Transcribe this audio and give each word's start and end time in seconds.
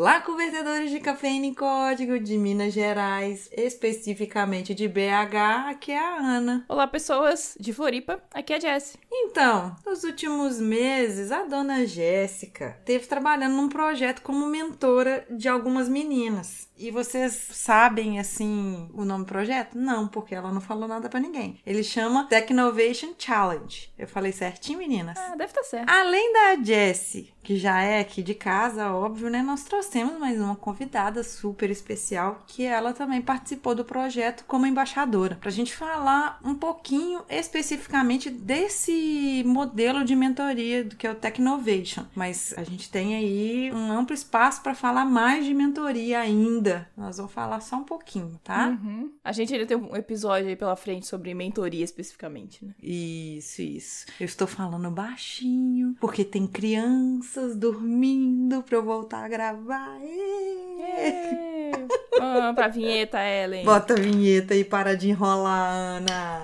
Olá, 0.00 0.18
convertedores 0.18 0.90
de 0.90 0.98
cafeína 0.98 1.44
em 1.44 1.52
código 1.52 2.18
de 2.18 2.38
Minas 2.38 2.72
Gerais, 2.72 3.50
especificamente 3.52 4.74
de 4.74 4.88
BH, 4.88 5.68
aqui 5.68 5.92
é 5.92 5.98
a 5.98 6.16
Ana. 6.16 6.64
Olá, 6.70 6.86
pessoas 6.86 7.54
de 7.60 7.70
Floripa, 7.74 8.18
aqui 8.32 8.54
é 8.54 8.56
a 8.56 8.60
Jessie. 8.60 8.98
Então, 9.12 9.76
nos 9.84 10.02
últimos 10.02 10.58
meses, 10.58 11.30
a 11.30 11.44
dona 11.44 11.86
Jéssica 11.86 12.76
esteve 12.78 13.06
trabalhando 13.08 13.56
num 13.56 13.68
projeto 13.68 14.22
como 14.22 14.46
mentora 14.46 15.26
de 15.28 15.50
algumas 15.50 15.86
meninas. 15.86 16.69
E 16.80 16.90
vocês 16.90 17.48
sabem, 17.52 18.18
assim, 18.18 18.88
o 18.94 19.04
nome 19.04 19.26
do 19.26 19.28
projeto? 19.28 19.76
Não, 19.76 20.08
porque 20.08 20.34
ela 20.34 20.50
não 20.50 20.62
falou 20.62 20.88
nada 20.88 21.10
para 21.10 21.20
ninguém. 21.20 21.60
Ele 21.66 21.84
chama 21.84 22.24
Technovation 22.24 23.12
Challenge. 23.18 23.92
Eu 23.98 24.08
falei 24.08 24.32
certinho, 24.32 24.78
meninas? 24.78 25.18
Ah, 25.18 25.36
deve 25.36 25.50
estar 25.50 25.62
certo. 25.62 25.90
Além 25.90 26.32
da 26.32 26.64
Jessie, 26.64 27.34
que 27.42 27.56
já 27.56 27.82
é 27.82 28.00
aqui 28.00 28.22
de 28.22 28.34
casa, 28.34 28.92
óbvio, 28.92 29.28
né? 29.28 29.42
Nós 29.42 29.64
trouxemos 29.64 30.18
mais 30.18 30.40
uma 30.40 30.56
convidada 30.56 31.22
super 31.22 31.68
especial, 31.70 32.42
que 32.46 32.64
ela 32.64 32.94
também 32.94 33.20
participou 33.20 33.74
do 33.74 33.84
projeto 33.84 34.44
como 34.46 34.66
embaixadora, 34.66 35.36
pra 35.38 35.50
gente 35.50 35.74
falar 35.74 36.38
um 36.42 36.54
pouquinho 36.54 37.22
especificamente 37.28 38.30
desse 38.30 39.42
modelo 39.46 40.02
de 40.02 40.16
mentoria 40.16 40.84
do 40.84 40.96
que 40.96 41.06
é 41.06 41.10
o 41.10 41.14
Technovation. 41.14 42.06
Mas 42.14 42.54
a 42.56 42.64
gente 42.64 42.90
tem 42.90 43.16
aí 43.16 43.70
um 43.70 43.92
amplo 43.92 44.14
espaço 44.14 44.62
para 44.62 44.74
falar 44.74 45.04
mais 45.04 45.44
de 45.44 45.52
mentoria 45.52 46.20
ainda. 46.20 46.69
Nós 46.96 47.16
vamos 47.16 47.32
falar 47.32 47.60
só 47.60 47.76
um 47.76 47.84
pouquinho, 47.84 48.40
tá? 48.42 48.68
Uhum. 48.68 49.12
A 49.24 49.32
gente 49.32 49.52
ainda 49.52 49.66
tem 49.66 49.76
um 49.76 49.96
episódio 49.96 50.48
aí 50.48 50.56
pela 50.56 50.76
frente 50.76 51.06
sobre 51.06 51.32
mentoria 51.34 51.84
especificamente, 51.84 52.64
né? 52.64 52.74
Isso, 52.82 53.62
isso. 53.62 54.06
Eu 54.18 54.26
estou 54.26 54.46
falando 54.46 54.90
baixinho, 54.90 55.94
porque 56.00 56.24
tem 56.24 56.46
crianças 56.46 57.56
dormindo 57.56 58.62
pra 58.62 58.76
eu 58.76 58.84
voltar 58.84 59.24
a 59.24 59.28
gravar. 59.28 59.98
Ê! 60.02 61.70
Vamos 62.18 62.54
pra 62.54 62.68
vinheta, 62.68 63.18
Ellen. 63.18 63.64
Bota 63.64 63.94
a 63.94 63.96
vinheta 63.96 64.54
e 64.54 64.64
para 64.64 64.96
de 64.96 65.10
enrolar, 65.10 65.70
Ana. 65.70 66.42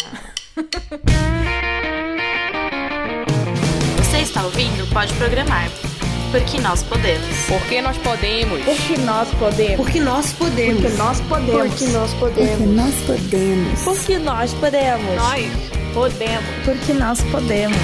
Você 3.99 4.19
está 4.19 4.45
ouvindo? 4.45 4.89
Pode 4.93 5.15
programar. 5.15 5.69
Porque 6.31 6.61
nós 6.61 6.83
podemos. 6.83 7.47
Porque 7.47 7.81
nós 7.81 7.97
podemos. 7.99 8.65
Porque 8.65 8.99
nós 8.99 9.35
podemos. 9.35 9.77
Porque 9.77 10.01
nós 10.01 10.33
podemos. 10.33 10.81
Porque 10.83 10.97
nós 10.97 11.21
podemos. 11.21 11.69
Porque 11.69 11.87
nós 11.87 12.95
podemos. 13.05 13.85
Porque 13.85 14.19
nós 14.19 14.55
podemos. 14.55 15.15
Nós 15.17 15.95
podemos. 15.95 16.45
Porque 16.65 16.93
nós 16.93 17.23
podemos. 17.31 17.77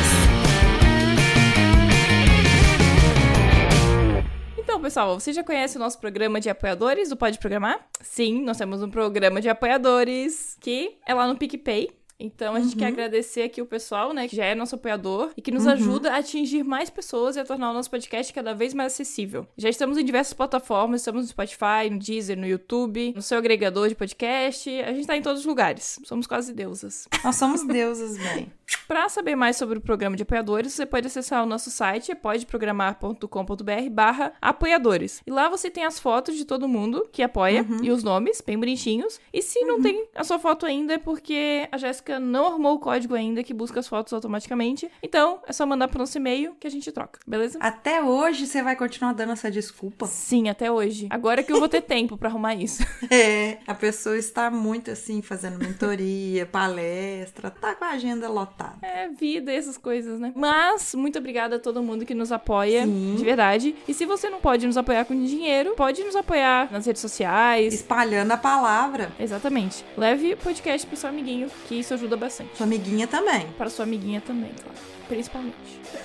Então, 4.58 4.80
pessoal, 4.80 5.18
você 5.18 5.32
já 5.32 5.44
conhece 5.44 5.76
o 5.76 5.80
nosso 5.80 5.98
programa 6.00 6.40
de 6.40 6.50
apoiadores 6.50 7.10
do 7.10 7.16
Pode 7.16 7.38
Programar? 7.38 7.78
Sim, 8.00 8.42
nós 8.42 8.56
temos 8.56 8.82
um 8.82 8.90
programa 8.90 9.40
de 9.40 9.48
apoiadores 9.48 10.56
que 10.60 10.96
é 11.06 11.14
lá 11.14 11.28
no 11.28 11.36
PicPay 11.36 12.01
então, 12.24 12.54
a 12.54 12.60
gente 12.60 12.72
Uhum. 12.74 12.78
quer 12.78 12.86
agradecer 12.86 13.42
aqui 13.42 13.60
o 13.60 13.66
pessoal, 13.66 14.12
né, 14.12 14.28
que 14.28 14.36
já 14.36 14.44
é 14.44 14.54
nosso 14.54 14.74
apoiador 14.76 15.30
e 15.36 15.42
que 15.42 15.50
nos 15.50 15.64
Uhum. 15.66 15.72
ajuda 15.72 16.12
a 16.12 16.18
atingir 16.18 16.62
mais 16.64 16.88
pessoas 16.90 17.36
e 17.36 17.40
a 17.40 17.44
tornar 17.44 17.70
o 17.70 17.74
nosso 17.74 17.90
podcast 17.90 18.32
cada 18.32 18.54
vez 18.54 18.72
mais 18.74 18.92
acessível. 18.92 19.46
Já 19.56 19.68
estamos 19.68 19.98
em 19.98 20.04
diversas 20.04 20.32
plataformas, 20.32 21.00
estamos 21.00 21.22
no 21.22 21.28
Spotify, 21.28 21.90
no 21.90 21.98
Deezer, 21.98 22.38
no 22.38 22.46
YouTube, 22.46 23.12
no 23.14 23.22
seu 23.22 23.38
agregador 23.38 23.88
de 23.88 23.94
podcast, 23.94 24.70
a 24.82 24.92
gente 24.92 25.06
tá 25.06 25.16
em 25.16 25.22
todos 25.22 25.40
os 25.40 25.46
lugares. 25.46 25.98
Somos 26.04 26.26
quase 26.26 26.52
deusas. 26.52 27.08
Nós 27.24 27.36
somos 27.36 27.66
deusas, 27.66 28.16
bem. 28.18 28.52
Para 28.88 29.08
saber 29.08 29.36
mais 29.36 29.56
sobre 29.56 29.78
o 29.78 29.80
programa 29.80 30.16
de 30.16 30.22
apoiadores, 30.22 30.72
você 30.72 30.86
pode 30.86 31.06
acessar 31.06 31.42
o 31.42 31.46
nosso 31.46 31.70
site, 31.70 32.14
podeprogramar.com.br 32.14 33.90
barra 33.90 34.32
apoiadores. 34.40 35.20
E 35.26 35.30
lá 35.30 35.48
você 35.48 35.70
tem 35.70 35.84
as 35.84 35.98
fotos 35.98 36.36
de 36.36 36.44
todo 36.44 36.68
mundo 36.68 37.06
que 37.12 37.22
apoia 37.22 37.66
e 37.82 37.90
os 37.90 38.02
nomes, 38.02 38.40
bem 38.40 38.58
bonitinhos. 38.58 39.20
E 39.32 39.42
se 39.42 39.60
não 39.64 39.80
tem 39.80 40.06
a 40.14 40.24
sua 40.24 40.38
foto 40.38 40.66
ainda, 40.66 40.94
é 40.94 40.98
porque 40.98 41.68
a 41.70 41.76
Jéssica 41.76 42.11
não 42.18 42.46
arrumou 42.46 42.74
o 42.74 42.78
código 42.78 43.14
ainda 43.14 43.42
que 43.42 43.54
busca 43.54 43.80
as 43.80 43.88
fotos 43.88 44.12
automaticamente. 44.12 44.90
Então, 45.02 45.40
é 45.46 45.52
só 45.52 45.66
mandar 45.66 45.88
pro 45.88 45.98
nosso 45.98 46.16
e-mail 46.16 46.54
que 46.58 46.66
a 46.66 46.70
gente 46.70 46.90
troca, 46.92 47.20
beleza? 47.26 47.58
Até 47.60 48.02
hoje 48.02 48.46
você 48.46 48.62
vai 48.62 48.76
continuar 48.76 49.12
dando 49.12 49.32
essa 49.32 49.50
desculpa. 49.50 50.06
Sim, 50.06 50.48
até 50.48 50.70
hoje. 50.70 51.06
Agora 51.10 51.42
que 51.42 51.52
eu 51.52 51.58
vou 51.58 51.68
ter 51.68 51.82
tempo 51.82 52.16
pra 52.16 52.28
arrumar 52.28 52.54
isso. 52.54 52.82
É, 53.10 53.58
a 53.66 53.74
pessoa 53.74 54.16
está 54.16 54.50
muito 54.50 54.90
assim, 54.90 55.20
fazendo 55.20 55.58
mentoria, 55.58 56.46
palestra, 56.46 57.50
tá 57.50 57.74
com 57.74 57.84
a 57.84 57.90
agenda 57.90 58.28
lotada. 58.28 58.78
É 58.80 59.08
vida 59.08 59.52
e 59.52 59.56
essas 59.56 59.76
coisas, 59.76 60.18
né? 60.18 60.32
Mas, 60.34 60.94
muito 60.94 61.18
obrigada 61.18 61.56
a 61.56 61.58
todo 61.58 61.82
mundo 61.82 62.06
que 62.06 62.14
nos 62.14 62.32
apoia, 62.32 62.84
Sim. 62.84 63.14
de 63.16 63.24
verdade. 63.24 63.74
E 63.86 63.92
se 63.92 64.06
você 64.06 64.30
não 64.30 64.40
pode 64.40 64.66
nos 64.66 64.76
apoiar 64.76 65.04
com 65.04 65.14
dinheiro, 65.14 65.74
pode 65.76 66.02
nos 66.04 66.16
apoiar 66.16 66.72
nas 66.72 66.86
redes 66.86 67.02
sociais. 67.02 67.74
Espalhando 67.74 68.32
a 68.32 68.36
palavra. 68.36 69.12
Exatamente. 69.18 69.84
Leve 69.96 70.36
podcast 70.36 70.86
pro 70.86 70.96
seu 70.96 71.10
amiguinho, 71.10 71.50
que 71.68 71.74
isso 71.74 71.91
ajuda 71.94 72.16
bastante. 72.16 72.56
Sua 72.56 72.66
amiguinha 72.66 73.06
também. 73.06 73.46
Para 73.58 73.70
sua 73.70 73.84
amiguinha 73.84 74.20
também, 74.20 74.50
claro. 74.62 74.78
Principalmente. 75.08 75.56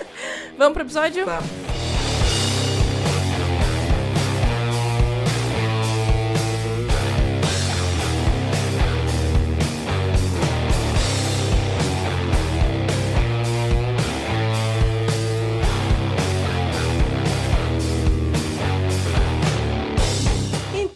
Vamos 0.56 0.74
pro 0.74 0.82
episódio? 0.82 1.24
Vamos. 1.24 1.78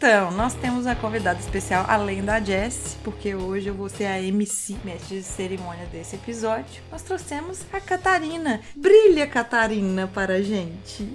Então, 0.05 0.33
nós 0.33 0.53
temos 0.55 0.72
uma 0.93 1.01
convidada 1.01 1.41
especial 1.41 1.87
além 1.89 2.23
da 2.23 2.39
Jess, 2.39 2.99
porque 3.03 3.35
hoje 3.35 3.69
eu 3.69 3.75
vou 3.75 3.89
ser 3.89 4.05
a 4.05 4.21
MC, 4.21 4.77
mestre 4.85 5.17
de 5.17 5.23
cerimônia 5.23 5.87
desse 5.87 6.17
episódio. 6.17 6.83
Nós 6.91 7.03
trouxemos 7.03 7.65
a 7.73 7.81
Catarina. 7.81 8.61
Brilha, 8.77 9.27
Catarina, 9.27 10.07
para 10.07 10.35
a 10.35 10.43
gente. 10.43 11.09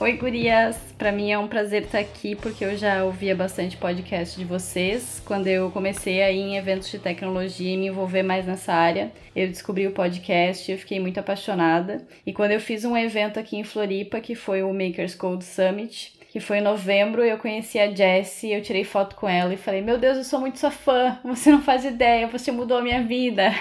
Oi, 0.00 0.12
gurias! 0.14 0.76
Pra 0.98 1.12
mim 1.12 1.30
é 1.30 1.38
um 1.38 1.46
prazer 1.46 1.84
estar 1.84 2.00
aqui 2.00 2.34
porque 2.34 2.64
eu 2.64 2.76
já 2.76 3.04
ouvia 3.04 3.36
bastante 3.36 3.76
podcast 3.76 4.36
de 4.36 4.44
vocês. 4.44 5.22
Quando 5.24 5.46
eu 5.46 5.70
comecei 5.70 6.22
a 6.22 6.30
ir 6.32 6.40
em 6.40 6.56
eventos 6.56 6.90
de 6.90 6.98
tecnologia 6.98 7.72
e 7.72 7.76
me 7.76 7.86
envolver 7.86 8.24
mais 8.24 8.46
nessa 8.46 8.72
área, 8.72 9.12
eu 9.36 9.46
descobri 9.46 9.86
o 9.86 9.92
podcast 9.92 10.72
e 10.72 10.76
fiquei 10.76 10.98
muito 10.98 11.20
apaixonada. 11.20 12.04
E 12.26 12.32
quando 12.32 12.50
eu 12.50 12.60
fiz 12.60 12.84
um 12.84 12.96
evento 12.96 13.38
aqui 13.38 13.56
em 13.56 13.64
Floripa, 13.64 14.20
que 14.20 14.34
foi 14.34 14.64
o 14.64 14.72
Makers 14.72 15.14
Code 15.14 15.44
Summit, 15.44 16.18
que 16.30 16.38
foi 16.38 16.58
em 16.58 16.62
novembro, 16.62 17.24
eu 17.24 17.36
conheci 17.38 17.76
a 17.76 17.90
Jessie, 17.90 18.52
eu 18.52 18.62
tirei 18.62 18.84
foto 18.84 19.16
com 19.16 19.28
ela 19.28 19.52
e 19.52 19.56
falei: 19.56 19.82
Meu 19.82 19.98
Deus, 19.98 20.16
eu 20.16 20.22
sou 20.22 20.38
muito 20.38 20.60
sua 20.60 20.70
fã, 20.70 21.18
você 21.24 21.50
não 21.50 21.60
faz 21.60 21.84
ideia, 21.84 22.28
você 22.28 22.52
mudou 22.52 22.78
a 22.78 22.82
minha 22.82 23.02
vida. 23.02 23.52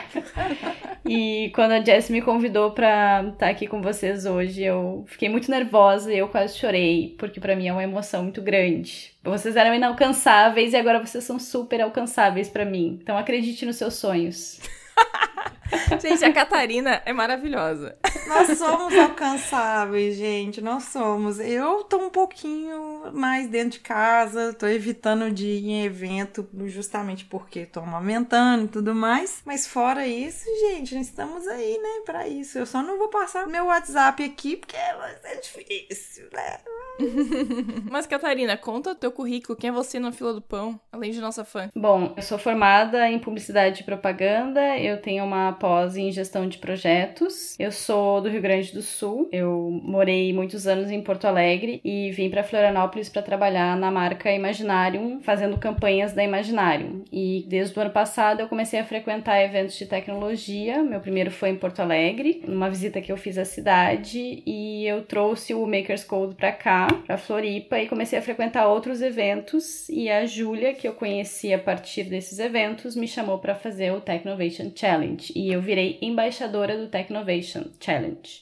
e 1.03 1.51
quando 1.55 1.71
a 1.71 1.83
Jessie 1.83 2.13
me 2.13 2.21
convidou 2.21 2.69
pra 2.69 3.25
estar 3.33 3.49
aqui 3.49 3.65
com 3.65 3.81
vocês 3.81 4.27
hoje, 4.27 4.63
eu 4.63 5.03
fiquei 5.07 5.27
muito 5.29 5.49
nervosa 5.49 6.13
e 6.13 6.19
eu 6.19 6.27
quase 6.27 6.59
chorei, 6.59 7.15
porque 7.17 7.39
pra 7.39 7.55
mim 7.55 7.67
é 7.67 7.73
uma 7.73 7.83
emoção 7.83 8.21
muito 8.21 8.39
grande. 8.39 9.13
Vocês 9.23 9.55
eram 9.55 9.73
inalcançáveis 9.73 10.71
e 10.71 10.77
agora 10.77 11.03
vocês 11.03 11.23
são 11.23 11.39
super 11.39 11.81
alcançáveis 11.81 12.49
pra 12.49 12.65
mim. 12.65 12.99
Então 13.01 13.17
acredite 13.17 13.65
nos 13.65 13.77
seus 13.77 13.95
sonhos. 13.95 14.59
Gente, 16.01 16.23
a 16.23 16.33
Catarina 16.33 17.01
é 17.05 17.13
maravilhosa. 17.13 17.97
Nós 18.27 18.57
somos 18.57 18.95
alcançáveis, 18.95 20.15
gente. 20.15 20.61
Nós 20.61 20.85
somos. 20.85 21.39
Eu 21.39 21.83
tô 21.83 21.97
um 21.97 22.09
pouquinho 22.09 23.11
mais 23.13 23.47
dentro 23.47 23.71
de 23.71 23.79
casa, 23.79 24.53
tô 24.53 24.67
evitando 24.67 25.31
de 25.31 25.45
ir 25.45 25.69
em 25.69 25.85
evento 25.85 26.47
justamente 26.65 27.25
porque 27.25 27.65
tô 27.65 27.79
amamentando 27.79 28.65
e 28.65 28.67
tudo 28.67 28.93
mais. 28.95 29.41
Mas 29.45 29.67
fora 29.67 30.05
isso, 30.07 30.45
gente, 30.69 30.95
nós 30.95 31.07
estamos 31.07 31.47
aí, 31.47 31.77
né, 31.77 32.01
pra 32.05 32.27
isso. 32.27 32.57
Eu 32.57 32.65
só 32.65 32.81
não 32.81 32.97
vou 32.97 33.09
passar 33.09 33.47
meu 33.47 33.65
WhatsApp 33.65 34.23
aqui 34.23 34.57
porque 34.57 34.77
vai 34.77 35.15
ser 35.17 35.41
difícil, 35.41 36.29
né? 36.33 36.57
Mas, 37.89 38.05
Catarina, 38.05 38.57
conta 38.57 38.91
o 38.91 38.95
teu 38.95 39.11
currículo. 39.11 39.57
Quem 39.57 39.69
é 39.69 39.73
você 39.73 39.99
na 39.99 40.11
fila 40.11 40.33
do 40.33 40.41
pão, 40.41 40.79
além 40.91 41.11
de 41.11 41.19
nossa 41.19 41.45
fã? 41.45 41.69
Bom, 41.75 42.13
eu 42.15 42.23
sou 42.23 42.37
formada 42.37 43.07
em 43.07 43.19
publicidade 43.19 43.81
e 43.81 43.85
propaganda, 43.85 44.77
eu 44.77 45.01
tenho 45.01 45.23
uma 45.23 45.53
pós 45.59 45.97
em 45.97 46.11
gestão 46.11 46.47
de 46.47 46.57
projetos. 46.57 47.55
Eu 47.59 47.71
sou 47.71 48.21
do 48.21 48.29
Rio 48.29 48.41
Grande 48.41 48.73
do 48.73 48.81
Sul. 48.81 49.27
Eu 49.31 49.79
morei 49.83 50.33
muitos 50.33 50.65
anos 50.65 50.89
em 50.89 51.01
Porto 51.01 51.25
Alegre 51.25 51.81
e 51.83 52.11
vim 52.11 52.29
para 52.29 52.43
Florianópolis 52.43 53.09
para 53.09 53.21
trabalhar 53.21 53.75
na 53.77 53.91
marca 53.91 54.31
Imaginarium, 54.31 55.19
fazendo 55.21 55.57
campanhas 55.57 56.13
da 56.13 56.23
Imaginarium. 56.23 57.03
E 57.11 57.45
desde 57.47 57.77
o 57.77 57.81
ano 57.81 57.91
passado 57.91 58.39
eu 58.39 58.47
comecei 58.47 58.79
a 58.79 58.85
frequentar 58.85 59.43
eventos 59.43 59.77
de 59.77 59.85
tecnologia. 59.85 60.81
Meu 60.81 61.01
primeiro 61.01 61.29
foi 61.29 61.49
em 61.49 61.55
Porto 61.55 61.81
Alegre, 61.81 62.41
numa 62.47 62.69
visita 62.69 63.01
que 63.01 63.11
eu 63.11 63.17
fiz 63.17 63.37
à 63.37 63.45
cidade, 63.45 64.41
e 64.45 64.85
eu 64.85 65.03
trouxe 65.03 65.53
o 65.53 65.65
Makers 65.65 66.03
Code 66.03 66.35
para 66.35 66.51
cá, 66.51 66.87
para 67.05 67.17
Floripa, 67.17 67.77
e 67.77 67.87
comecei 67.87 68.17
a 68.17 68.21
frequentar 68.21 68.67
outros 68.67 69.01
eventos. 69.01 69.89
E 69.89 70.09
a 70.09 70.25
Júlia, 70.25 70.73
que 70.73 70.87
eu 70.87 70.93
conheci 70.93 71.53
a 71.53 71.59
partir 71.59 72.03
desses 72.03 72.39
eventos, 72.39 72.95
me 72.95 73.07
chamou 73.07 73.39
para 73.39 73.55
fazer 73.55 73.91
o 73.91 73.99
Technovation 73.99 74.71
Challenge. 74.73 75.33
E 75.35 75.48
e 75.49 75.53
eu 75.53 75.61
virei 75.63 75.97
embaixadora 75.99 76.77
do 76.77 76.85
Technovation 76.85 77.63
Challenge. 77.79 78.41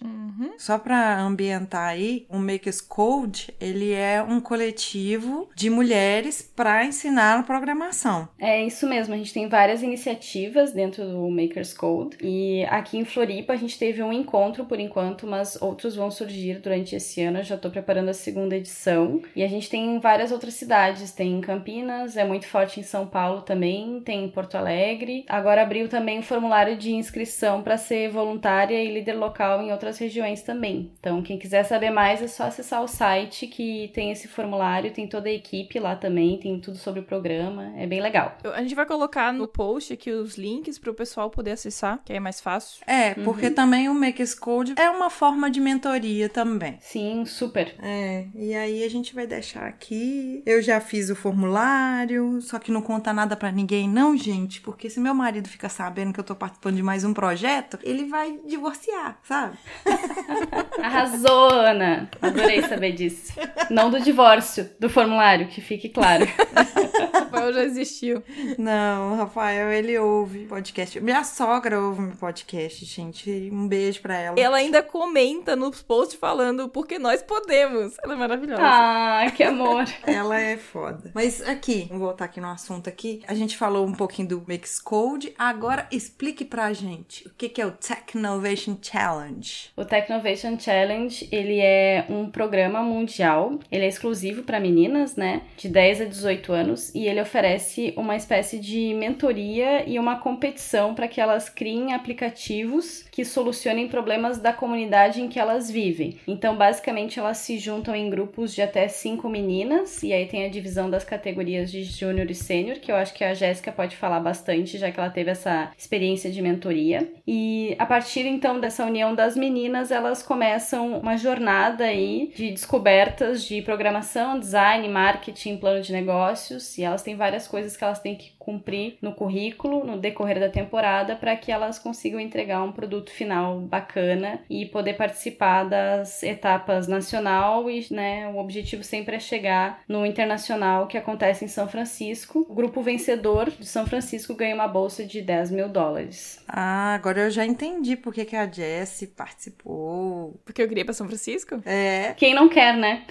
Só 0.57 0.77
para 0.77 1.21
ambientar 1.21 1.87
aí, 1.87 2.25
o 2.29 2.37
Makers 2.37 2.81
Code, 2.81 3.53
ele 3.61 3.93
é 3.93 4.21
um 4.21 4.41
coletivo 4.41 5.47
de 5.55 5.69
mulheres 5.69 6.41
para 6.41 6.83
ensinar 6.83 7.45
programação. 7.45 8.27
É 8.37 8.61
isso 8.61 8.85
mesmo, 8.85 9.13
a 9.13 9.17
gente 9.17 9.33
tem 9.33 9.47
várias 9.47 9.81
iniciativas 9.81 10.73
dentro 10.73 11.05
do 11.05 11.29
Makers 11.29 11.73
Code 11.73 12.17
e 12.21 12.65
aqui 12.65 12.97
em 12.97 13.05
Floripa 13.05 13.53
a 13.53 13.55
gente 13.55 13.79
teve 13.79 14.03
um 14.03 14.11
encontro 14.11 14.65
por 14.65 14.77
enquanto, 14.77 15.25
mas 15.25 15.57
outros 15.61 15.95
vão 15.95 16.11
surgir 16.11 16.59
durante 16.59 16.93
esse 16.93 17.21
ano. 17.21 17.39
Eu 17.39 17.43
já 17.43 17.55
estou 17.55 17.71
preparando 17.71 18.09
a 18.09 18.13
segunda 18.13 18.57
edição 18.57 19.21
e 19.33 19.43
a 19.43 19.47
gente 19.47 19.69
tem 19.69 19.95
em 19.95 19.99
várias 19.99 20.33
outras 20.33 20.55
cidades, 20.55 21.13
tem 21.13 21.37
em 21.37 21.41
Campinas, 21.41 22.17
é 22.17 22.25
muito 22.25 22.47
forte 22.47 22.81
em 22.81 22.83
São 22.83 23.07
Paulo 23.07 23.43
também, 23.43 24.01
tem 24.01 24.25
em 24.25 24.29
Porto 24.29 24.55
Alegre. 24.55 25.23
Agora 25.29 25.61
abriu 25.61 25.87
também 25.87 26.19
o 26.19 26.23
formulário 26.23 26.75
de 26.75 26.96
inscrição 26.97 27.61
para 27.61 27.77
ser 27.77 28.09
voluntária 28.09 28.81
e 28.81 28.93
líder 28.93 29.13
local 29.13 29.61
em 29.61 29.71
outras 29.71 29.97
regiões 29.97 30.41
também. 30.41 30.91
Então, 30.99 31.21
quem 31.21 31.37
quiser 31.37 31.63
saber 31.63 31.91
mais 31.91 32.21
é 32.21 32.27
só 32.27 32.43
acessar 32.43 32.83
o 32.83 32.87
site 32.87 33.47
que 33.47 33.91
tem 33.93 34.11
esse 34.11 34.27
formulário, 34.27 34.91
tem 34.91 35.07
toda 35.07 35.29
a 35.29 35.31
equipe 35.31 35.79
lá 35.79 35.95
também, 35.95 36.39
tem 36.39 36.59
tudo 36.59 36.77
sobre 36.77 36.99
o 36.99 37.03
programa, 37.03 37.73
é 37.77 37.85
bem 37.85 38.01
legal. 38.01 38.37
A 38.53 38.61
gente 38.61 38.75
vai 38.75 38.85
colocar 38.85 39.31
no 39.33 39.47
post 39.47 39.93
aqui 39.93 40.11
os 40.11 40.37
links 40.37 40.77
pro 40.77 40.93
pessoal 40.93 41.29
poder 41.29 41.51
acessar, 41.51 41.99
que 42.03 42.11
aí 42.11 42.17
é 42.17 42.21
mais 42.21 42.39
fácil. 42.39 42.83
É, 42.87 43.13
porque 43.15 43.49
também 43.49 43.89
o 43.89 43.93
Makers 43.93 44.33
Code 44.33 44.75
é 44.77 44.89
uma 44.89 45.09
forma 45.09 45.49
de 45.49 45.59
mentoria 45.59 46.29
também. 46.29 46.77
Sim, 46.79 47.25
super. 47.25 47.75
É, 47.81 48.25
e 48.35 48.53
aí 48.53 48.83
a 48.83 48.89
gente 48.89 49.13
vai 49.13 49.27
deixar 49.27 49.65
aqui. 49.65 50.41
Eu 50.45 50.61
já 50.61 50.79
fiz 50.79 51.09
o 51.09 51.15
formulário, 51.15 52.41
só 52.41 52.59
que 52.59 52.71
não 52.71 52.81
conta 52.81 53.13
nada 53.13 53.35
pra 53.35 53.51
ninguém, 53.51 53.89
não, 53.89 54.15
gente, 54.15 54.61
porque 54.61 54.89
se 54.89 54.99
meu 54.99 55.13
marido 55.13 55.49
ficar 55.49 55.69
sabendo 55.69 56.13
que 56.13 56.19
eu 56.19 56.23
tô 56.23 56.35
participando 56.35 56.75
de 56.75 56.83
mais 56.87 57.03
um 57.03 57.13
projeto, 57.13 57.77
ele 57.83 58.05
vai 58.05 58.39
divorciar, 58.45 59.19
sabe? 59.21 59.57
Arrasou, 60.81 61.49
Ana! 61.51 62.09
Adorei 62.21 62.61
saber 62.61 62.93
disso. 62.93 63.33
Não 63.69 63.91
do 63.91 63.99
divórcio, 63.99 64.69
do 64.79 64.89
formulário, 64.89 65.49
que 65.49 65.59
fique 65.59 65.89
claro. 65.89 66.25
Rafael 67.37 67.53
já 67.53 67.63
existiu. 67.63 68.23
Não, 68.57 69.15
Rafael, 69.15 69.71
ele 69.71 69.97
ouve 69.97 70.45
podcast. 70.45 70.99
Minha 70.99 71.23
sogra 71.23 71.79
ouve 71.79 72.01
meu 72.01 72.15
podcast, 72.15 72.83
gente. 72.85 73.49
Um 73.51 73.67
beijo 73.67 74.01
pra 74.01 74.17
ela. 74.17 74.39
Ela 74.39 74.57
ainda 74.57 74.81
comenta 74.81 75.55
nos 75.55 75.81
posts 75.81 76.17
falando 76.17 76.69
porque 76.69 76.97
nós 76.99 77.21
podemos. 77.21 77.95
Ela 78.03 78.13
é 78.13 78.17
maravilhosa. 78.17 78.61
Ah, 78.63 79.31
que 79.35 79.43
amor. 79.43 79.85
Ela 80.05 80.39
é 80.39 80.57
foda. 80.57 81.11
Mas 81.13 81.41
aqui, 81.41 81.85
vamos 81.89 82.03
voltar 82.03 82.25
aqui 82.25 82.41
no 82.41 82.47
assunto 82.47 82.89
aqui. 82.89 83.21
A 83.27 83.33
gente 83.33 83.57
falou 83.57 83.85
um 83.85 83.93
pouquinho 83.93 84.27
do 84.27 84.43
Mix 84.47 84.79
Code. 84.79 85.33
Agora 85.37 85.87
explique 85.91 86.43
pra 86.43 86.73
gente 86.73 87.27
o 87.27 87.31
que 87.37 87.49
que 87.49 87.61
é 87.61 87.65
o 87.65 87.71
Technovation 87.71 88.77
Challenge. 88.81 89.69
O 89.75 89.85
Technovation 89.85 90.57
Challenge, 90.59 91.27
ele 91.31 91.59
é 91.59 92.05
um 92.09 92.29
programa 92.29 92.81
mundial, 92.81 93.59
ele 93.71 93.85
é 93.85 93.87
exclusivo 93.87 94.43
para 94.43 94.59
meninas, 94.59 95.15
né, 95.15 95.41
de 95.57 95.69
10 95.69 96.01
a 96.01 96.05
18 96.05 96.53
anos, 96.53 96.93
e 96.95 97.07
ele 97.07 97.19
oferece 97.27 97.93
uma 97.97 98.15
espécie 98.15 98.57
de 98.57 98.93
mentoria 98.93 99.87
e 99.87 99.99
uma 99.99 100.15
competição 100.17 100.95
para 100.95 101.07
que 101.07 101.19
elas 101.19 101.49
criem 101.49 101.93
aplicativos 101.93 103.05
que 103.17 103.25
solucionem 103.25 103.87
problemas 103.87 104.37
da 104.37 104.53
comunidade 104.53 105.19
em 105.19 105.27
que 105.27 105.39
elas 105.39 105.71
vivem. 105.71 106.19
Então, 106.27 106.55
basicamente, 106.55 107.17
elas 107.17 107.39
se 107.39 107.57
juntam 107.57 107.95
em 107.95 108.11
grupos 108.11 108.53
de 108.53 108.61
até 108.61 108.87
cinco 108.87 109.27
meninas, 109.27 110.03
e 110.03 110.13
aí 110.13 110.27
tem 110.27 110.45
a 110.45 110.49
divisão 110.49 110.87
das 110.87 111.03
categorias 111.03 111.71
de 111.71 111.83
júnior 111.83 112.29
e 112.29 112.35
sênior, 112.35 112.77
que 112.77 112.91
eu 112.91 112.95
acho 112.95 113.15
que 113.15 113.23
a 113.23 113.33
Jéssica 113.33 113.71
pode 113.71 113.95
falar 113.97 114.19
bastante, 114.19 114.77
já 114.77 114.91
que 114.91 114.99
ela 114.99 115.09
teve 115.09 115.31
essa 115.31 115.71
experiência 115.75 116.29
de 116.29 116.43
mentoria. 116.43 117.11
E 117.25 117.75
a 117.79 117.87
partir 117.87 118.27
então 118.27 118.59
dessa 118.59 118.85
união 118.85 119.15
das 119.15 119.35
meninas, 119.35 119.89
elas 119.89 120.21
começam 120.21 120.99
uma 120.99 121.17
jornada 121.17 121.85
aí 121.85 122.31
de 122.35 122.51
descobertas 122.51 123.43
de 123.43 123.63
programação, 123.63 124.39
design, 124.39 124.87
marketing, 124.89 125.57
plano 125.57 125.81
de 125.81 125.91
negócios, 125.91 126.77
e 126.77 126.83
elas 126.83 127.01
têm 127.01 127.15
várias 127.15 127.47
coisas 127.47 127.75
que 127.75 127.83
elas 127.83 127.99
têm 127.99 128.15
que 128.15 128.36
cumprir 128.47 128.97
no 129.01 129.13
currículo 129.13 129.83
no 129.83 129.97
decorrer 129.97 130.39
da 130.39 130.47
temporada 130.47 131.17
para 131.17 131.35
que 131.35 131.51
elas 131.51 131.77
consigam 131.77 132.17
entregar 132.17 132.63
um 132.63 132.71
produto 132.71 133.11
final 133.11 133.59
bacana 133.59 134.39
e 134.49 134.65
poder 134.65 134.93
participar 134.93 135.65
das 135.65 136.23
etapas 136.23 136.87
nacional 136.87 137.69
e, 137.69 137.85
né, 137.91 138.29
o 138.29 138.37
objetivo 138.37 138.85
sempre 138.85 139.17
é 139.17 139.19
chegar 139.19 139.81
no 139.85 140.05
internacional 140.05 140.87
que 140.87 140.97
acontece 140.97 141.43
em 141.43 141.49
São 141.49 141.67
Francisco. 141.67 142.45
O 142.47 142.53
grupo 142.53 142.81
vencedor 142.81 143.51
de 143.51 143.65
São 143.65 143.85
Francisco 143.85 144.33
ganha 144.33 144.55
uma 144.55 144.67
bolsa 144.67 145.03
de 145.03 145.21
10 145.21 145.51
mil 145.51 145.67
dólares. 145.67 146.41
Ah, 146.47 146.93
agora 146.93 147.23
eu 147.23 147.29
já 147.29 147.45
entendi 147.45 147.97
por 147.97 148.13
que, 148.13 148.23
que 148.23 148.35
a 148.37 148.49
Jessie 148.49 149.07
participou. 149.07 150.39
Porque 150.45 150.61
eu 150.61 150.69
queria 150.69 150.83
ir 150.83 150.85
pra 150.85 150.93
São 150.93 151.07
Francisco? 151.07 151.61
É. 151.65 152.13
Quem 152.15 152.33
não 152.33 152.47
quer, 152.47 152.77
né? 152.77 153.03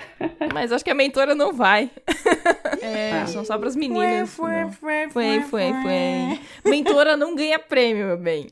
Mas 0.54 0.72
acho 0.72 0.82
que 0.82 0.90
a 0.90 0.94
mentora 0.94 1.34
não 1.34 1.52
vai. 1.52 1.90
É. 2.82 3.26
São 3.26 3.44
só 3.44 3.58
pras 3.58 3.74
meninas. 3.74 4.30
Foi, 4.30 4.60
não. 4.62 4.70
foi, 4.70 5.08
Foi, 5.10 5.25
foi, 5.42 5.72
foi. 5.82 6.70
Mentora 6.70 7.16
não 7.16 7.34
ganha 7.34 7.58
prêmio, 7.58 8.06
meu 8.06 8.18
bem. 8.18 8.46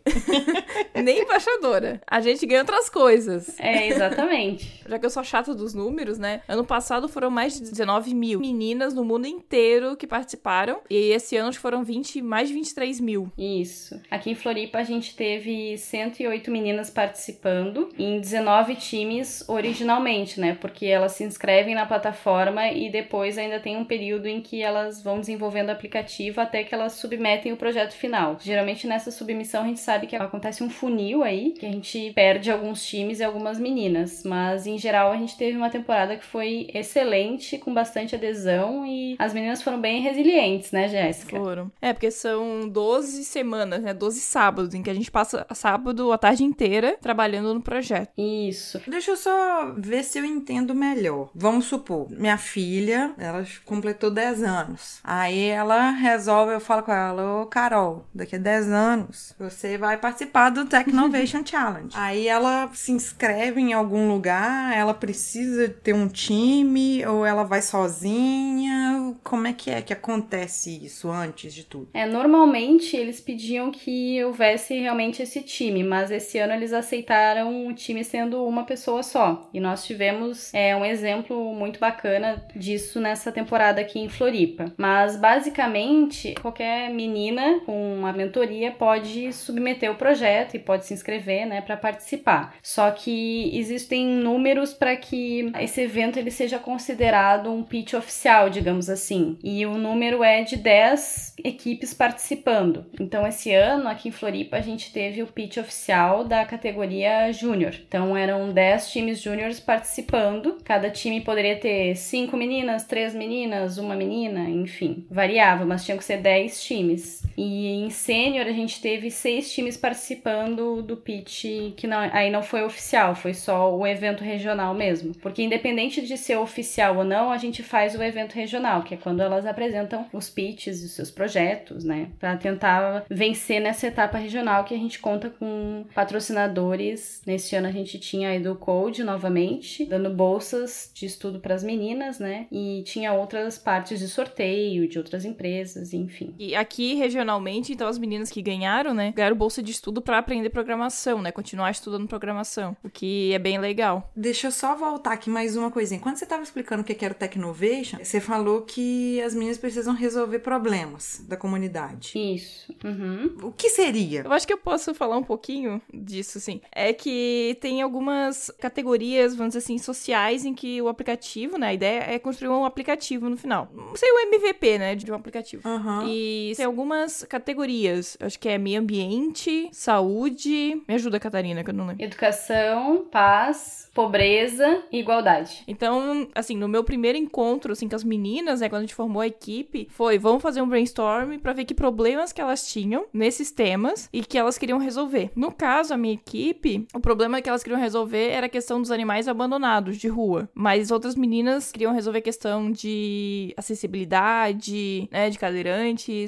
Nem 0.94 1.20
embaixadora. 1.22 2.00
A 2.06 2.20
gente 2.20 2.46
ganha 2.46 2.60
outras 2.60 2.88
coisas. 2.88 3.58
É, 3.58 3.88
exatamente. 3.88 4.82
Já 4.88 4.98
que 4.98 5.06
eu 5.06 5.10
sou 5.10 5.24
chata 5.24 5.54
dos 5.54 5.74
números, 5.74 6.18
né? 6.18 6.40
Ano 6.48 6.64
passado 6.64 7.08
foram 7.08 7.30
mais 7.30 7.54
de 7.54 7.60
19 7.62 8.14
mil 8.14 8.40
meninas 8.40 8.94
no 8.94 9.04
mundo 9.04 9.26
inteiro 9.26 9.96
que 9.96 10.06
participaram. 10.06 10.80
E 10.88 11.10
esse 11.10 11.36
ano 11.36 11.52
foram 11.54 11.84
20, 11.84 12.22
mais 12.22 12.48
de 12.48 12.54
23 12.54 13.00
mil. 13.00 13.30
Isso. 13.36 14.00
Aqui 14.10 14.30
em 14.30 14.34
Floripa 14.34 14.78
a 14.78 14.84
gente 14.84 15.14
teve 15.14 15.76
108 15.76 16.50
meninas 16.50 16.90
participando 16.90 17.88
em 17.98 18.20
19 18.20 18.76
times 18.76 19.44
originalmente, 19.48 20.40
né? 20.40 20.56
Porque 20.60 20.86
elas 20.86 21.12
se 21.12 21.24
inscrevem 21.24 21.74
na 21.74 21.86
plataforma 21.86 22.68
e 22.68 22.90
depois 22.90 23.38
ainda 23.38 23.60
tem 23.60 23.76
um 23.76 23.84
período 23.84 24.26
em 24.26 24.40
que 24.40 24.62
elas 24.62 25.02
vão 25.02 25.20
desenvolvendo 25.20 25.68
o 25.68 25.72
aplicativo 25.72 26.40
até 26.40 26.63
que 26.64 26.75
elas 26.75 26.94
submetem 26.94 27.52
o 27.52 27.56
projeto 27.56 27.93
final. 27.93 28.38
Geralmente 28.40 28.87
nessa 28.87 29.11
submissão 29.11 29.62
a 29.62 29.66
gente 29.66 29.81
sabe 29.81 30.06
que 30.06 30.16
acontece 30.16 30.62
um 30.62 30.70
funil 30.70 31.22
aí, 31.22 31.52
que 31.52 31.66
a 31.66 31.70
gente 31.70 32.12
perde 32.14 32.50
alguns 32.50 32.84
times 32.84 33.20
e 33.20 33.25
algumas 33.25 33.58
meninas, 33.58 34.22
mas 34.25 34.66
em 34.66 34.78
geral 34.78 35.12
a 35.12 35.16
gente 35.16 35.37
teve 35.37 35.56
uma 35.56 35.70
temporada 35.70 36.16
que 36.16 36.25
foi 36.25 36.69
excelente, 36.72 37.58
com 37.58 37.72
bastante 37.72 38.14
adesão 38.14 38.87
e 38.87 39.16
as 39.19 39.32
meninas 39.32 39.62
foram 39.62 39.81
bem 39.81 40.00
resilientes, 40.00 40.72
né, 40.72 40.88
Jéssica? 40.88 41.37
Foram. 41.37 41.70
É, 41.81 41.93
porque 41.93 42.11
são 42.11 42.69
12 42.69 43.25
semanas, 43.25 43.82
né? 43.82 43.94
12 43.94 44.20
sábados, 44.20 44.75
em 44.75 44.82
que 44.82 44.90
a 44.90 44.94
gente 44.94 45.10
passa 45.10 45.46
sábado 45.55 46.12
a 46.12 46.19
tarde 46.19 46.44
inteira 46.44 46.96
trabalhando 47.00 47.55
no 47.55 47.60
projeto. 47.60 48.10
Isso. 48.17 48.81
Deixa 48.87 49.12
eu 49.12 49.17
só 49.17 49.75
ver 49.76 50.05
se 50.05 50.19
eu 50.19 50.25
entendo 50.25 50.75
melhor. 50.75 51.31
Vamos 51.34 51.67
supor, 51.67 52.08
minha 52.10 52.38
filha, 52.38 53.14
ela 53.19 53.44
completou 53.64 54.10
10 54.10 54.43
anos. 54.43 55.00
Aí 55.03 55.46
ela 55.46 55.91
resolve, 55.91 56.44
eu 56.51 56.60
falo 56.60 56.82
com 56.82 56.93
ela, 56.93 57.43
ô 57.43 57.46
Carol, 57.46 58.05
daqui 58.15 58.36
a 58.36 58.39
10 58.39 58.69
anos 58.69 59.34
você 59.39 59.77
vai 59.79 59.96
participar 59.96 60.51
do 60.51 60.65
Technovation 60.65 61.44
Challenge. 61.46 61.94
Aí 61.94 62.27
ela 62.29 62.70
se 62.72 62.93
inscreve 62.93 63.60
em 63.60 63.72
algum 63.72 64.08
lugar, 64.08 64.77
ela 64.77 64.94
precisa 64.94 65.69
ter 65.69 65.94
um 65.94 66.08
time 66.08 67.05
ou 67.06 67.24
ela 67.24 67.44
vai 67.44 67.63
sozinha? 67.63 69.15
Como 69.22 69.46
é 69.46 69.53
que 69.53 69.70
é 69.70 69.82
que 69.82 69.93
acontece 69.93 70.84
isso 70.84 71.10
antes 71.10 71.55
de 71.55 71.65
tudo? 71.65 71.89
É, 71.94 72.06
normalmente 72.06 72.96
eles 72.96 73.20
pediam 73.20 73.70
que 73.70 74.22
houvesse 74.24 74.79
realmente 74.79 75.22
esse 75.22 75.41
time, 75.43 75.82
mas 75.82 76.10
esse 76.10 76.39
ano 76.39 76.53
eles 76.53 76.72
aceitaram 76.72 77.67
o 77.67 77.74
time 77.74 78.05
sendo 78.05 78.44
uma 78.44 78.65
pessoa 78.65 79.03
só. 79.03 79.48
E 79.53 79.60
nós 79.60 79.84
tivemos 79.84 80.53
é, 80.53 80.74
um 80.77 80.84
exemplo 80.84 81.55
muito 81.55 81.79
bacana 81.79 82.44
disso 82.55 83.01
nessa 83.01 83.32
temporada 83.32 83.81
aqui 83.81 83.98
em 83.98 84.08
Floripa. 84.08 84.72
Mas 84.77 85.17
basicamente, 85.17 86.33
qualquer 86.34 86.91
menina 86.91 87.60
com 87.64 87.96
uma 87.96 88.12
mentoria 88.12 88.70
pode 88.70 89.32
submeter 89.32 89.91
o 89.91 89.96
projeto 89.96 90.55
e 90.55 90.58
pode 90.58 90.86
se 90.86 90.94
inscrever, 90.94 91.46
né, 91.46 91.60
para 91.60 91.76
participar. 91.76 92.56
Só 92.62 92.91
que 92.91 93.50
existem 93.56 94.06
números 94.06 94.72
para 94.72 94.96
que 94.96 95.53
esse 95.60 95.81
evento 95.81 96.19
ele 96.19 96.31
seja 96.31 96.58
considerado 96.58 97.50
um 97.53 97.62
pitch 97.62 97.94
oficial, 97.94 98.50
digamos 98.50 98.88
assim. 98.88 99.38
E 99.43 99.64
o 99.67 99.76
número 99.76 100.22
é 100.22 100.43
de 100.43 100.56
10 100.56 101.34
equipes 101.44 101.93
participando. 101.93 102.86
Então, 102.98 103.26
esse 103.26 103.53
ano, 103.53 103.88
aqui 103.88 104.08
em 104.08 104.12
Floripa, 104.12 104.56
a 104.56 104.60
gente 104.60 104.93
teve 104.93 105.22
o 105.22 105.26
pitch 105.26 105.56
oficial 105.58 106.24
da 106.24 106.44
categoria 106.44 107.32
Júnior. 107.32 107.74
Então, 107.86 108.17
eram 108.17 108.53
10 108.53 108.91
times 108.91 109.20
júniores 109.20 109.60
participando. 109.60 110.58
Cada 110.64 110.91
time 110.91 111.20
poderia 111.20 111.56
ter 111.56 111.96
5 111.96 112.36
meninas, 112.36 112.84
3 112.84 113.14
meninas, 113.14 113.79
uma 113.79 113.94
menina, 113.94 114.48
enfim, 114.48 115.06
variava, 115.10 115.64
mas 115.64 115.84
tinham 115.84 115.98
que 115.98 116.05
ser 116.05 116.19
10 116.24 116.64
times. 116.64 117.22
E 117.36 117.66
em 117.66 117.90
sênior, 117.90 118.46
a 118.46 118.52
gente 118.52 118.81
teve 118.81 119.10
6 119.10 119.52
times 119.52 119.76
participando 119.76 120.81
do 120.81 120.96
pitch, 120.96 121.44
que 121.76 121.86
não, 121.86 121.98
aí 121.98 122.31
não 122.31 122.43
foi 122.43 122.64
oficial, 122.64 123.14
foi 123.14 123.34
só 123.34 123.76
o 123.76 123.86
evento 123.86 124.24
regional 124.24 124.72
mesmo. 124.72 125.12
Porque, 125.20 125.43
independente 125.43 126.00
de 126.00 126.16
ser 126.16 126.36
oficial 126.36 126.96
ou 126.96 127.04
não, 127.04 127.31
a 127.31 127.36
gente 127.36 127.62
faz 127.62 127.94
o 127.94 128.02
evento 128.02 128.32
regional. 128.34 128.82
que 128.82 128.94
é 128.94 128.96
quando 128.96 129.20
elas 129.20 129.44
apresentam 129.44 130.06
os 130.12 130.31
pitches 130.31 130.82
e 130.82 130.86
os 130.86 130.93
seus 130.93 131.10
projetos, 131.10 131.84
né? 131.84 132.08
Para 132.19 132.36
tentar 132.36 133.04
vencer 133.10 133.60
nessa 133.60 133.86
etapa 133.86 134.16
regional 134.16 134.64
que 134.64 134.74
a 134.74 134.78
gente 134.78 134.98
conta 134.98 135.28
com 135.28 135.84
patrocinadores. 135.94 137.20
Nesse 137.26 137.54
ano 137.54 137.69
a 137.69 137.72
gente 137.72 137.98
tinha 137.98 138.31
a 138.31 138.34
EduCode 138.34 139.04
novamente, 139.04 139.84
dando 139.84 140.08
bolsas 140.08 140.90
de 140.94 141.04
estudo 141.04 141.38
para 141.40 141.54
as 141.54 141.62
meninas, 141.62 142.19
né? 142.19 142.46
E 142.50 142.82
tinha 142.86 143.12
outras 143.12 143.58
partes 143.58 143.98
de 143.98 144.08
sorteio 144.08 144.88
de 144.88 144.98
outras 144.98 145.24
empresas, 145.24 145.93
enfim. 145.93 146.13
E 146.38 146.54
aqui 146.54 146.94
regionalmente, 146.94 147.72
então 147.72 147.88
as 147.88 147.98
meninas 147.98 148.30
que 148.30 148.42
ganharam, 148.42 148.94
né, 148.94 149.12
ganharam 149.14 149.36
bolsa 149.36 149.62
de 149.62 149.72
estudo 149.72 150.00
para 150.00 150.18
aprender 150.18 150.50
programação, 150.50 151.20
né, 151.20 151.32
continuar 151.32 151.70
estudando 151.70 152.06
programação, 152.06 152.76
o 152.82 152.88
que 152.88 153.32
é 153.32 153.38
bem 153.38 153.58
legal. 153.58 154.10
Deixa 154.14 154.48
eu 154.48 154.52
só 154.52 154.74
voltar 154.74 155.12
aqui 155.12 155.30
mais 155.30 155.56
uma 155.56 155.70
coisinha. 155.70 156.00
Quando 156.00 156.16
você 156.16 156.24
estava 156.24 156.42
explicando 156.42 156.82
o 156.82 156.84
que 156.84 157.04
era 157.04 157.12
o 157.12 157.16
Technovation, 157.16 157.98
você 158.02 158.20
falou 158.20 158.62
que 158.62 159.20
as 159.22 159.34
meninas 159.34 159.58
precisam 159.58 159.94
resolver 159.94 160.38
problemas 160.40 161.24
da 161.28 161.36
comunidade. 161.36 162.12
Isso. 162.16 162.72
Uhum. 162.84 163.36
O 163.42 163.52
que 163.52 163.68
seria? 163.68 164.22
Eu 164.22 164.32
acho 164.32 164.46
que 164.46 164.52
eu 164.52 164.58
posso 164.58 164.94
falar 164.94 165.16
um 165.16 165.22
pouquinho 165.22 165.80
disso, 165.92 166.38
assim. 166.38 166.60
É 166.72 166.92
que 166.92 167.56
tem 167.60 167.82
algumas 167.82 168.50
categorias, 168.60 169.34
vamos 169.34 169.54
dizer 169.54 169.64
assim, 169.64 169.78
sociais 169.78 170.44
em 170.44 170.54
que 170.54 170.80
o 170.80 170.88
aplicativo, 170.88 171.58
né, 171.58 171.68
a 171.68 171.74
ideia 171.74 172.04
é 172.08 172.18
construir 172.18 172.48
um 172.50 172.64
aplicativo 172.64 173.28
no 173.28 173.36
final. 173.36 173.68
Não 173.74 173.96
sei 173.96 174.10
o 174.10 174.18
MVP, 174.20 174.78
né, 174.78 174.94
de 174.94 175.10
um 175.10 175.14
aplicativo. 175.14 175.62
E 176.08 176.53
tem 176.56 176.65
algumas 176.65 177.25
categorias. 177.25 178.17
Acho 178.20 178.39
que 178.39 178.49
é 178.49 178.58
meio 178.58 178.81
ambiente, 178.81 179.69
saúde. 179.73 180.82
Me 180.89 180.94
ajuda, 180.94 181.20
Catarina, 181.20 181.63
que 181.63 181.70
eu 181.70 181.75
não 181.75 181.87
lembro. 181.87 182.03
Educação, 182.05 183.06
paz, 183.11 183.91
pobreza 183.94 184.82
e 184.91 184.99
igualdade. 184.99 185.63
Então, 185.67 186.29
assim, 186.34 186.56
no 186.56 186.69
meu 186.69 186.82
primeiro 186.84 187.17
encontro, 187.17 187.73
assim, 187.73 187.89
com 187.89 187.96
as 187.96 188.05
meninas, 188.05 188.61
né, 188.61 188.69
quando 188.69 188.81
a 188.81 188.82
gente 188.82 188.94
formou 188.94 189.23
a 189.23 189.27
equipe, 189.27 189.89
foi, 189.91 190.19
vamos 190.19 190.43
fazer 190.43 190.61
um 190.61 190.69
brainstorm 190.69 191.39
pra 191.39 191.53
ver 191.53 191.65
que 191.65 191.75
problemas 191.75 192.32
que 192.32 192.41
elas 192.41 192.67
tinham 192.70 193.06
nesses 193.13 193.51
temas 193.51 194.08
e 194.13 194.23
que 194.23 194.37
elas 194.37 194.58
queriam 194.58 194.79
resolver. 194.79 195.31
No 195.34 195.53
caso, 195.53 195.94
a 195.94 195.96
minha 195.96 196.15
equipe, 196.15 196.87
o 196.93 197.01
problema 197.01 197.41
que 197.41 197.49
elas 197.49 197.63
queriam 197.63 197.81
resolver 197.81 198.31
era 198.31 198.46
a 198.46 198.49
questão 198.49 198.81
dos 198.81 198.91
animais 198.91 199.29
abandonados 199.29 199.96
de 199.96 200.08
rua. 200.08 200.49
Mas 200.55 200.91
outras 200.91 201.15
meninas 201.15 201.70
queriam 201.70 201.93
resolver 201.93 202.19
a 202.19 202.23
questão 202.23 202.70
de 202.70 203.55
acessibilidade, 203.56 205.08
né, 205.11 205.31
de 205.31 205.39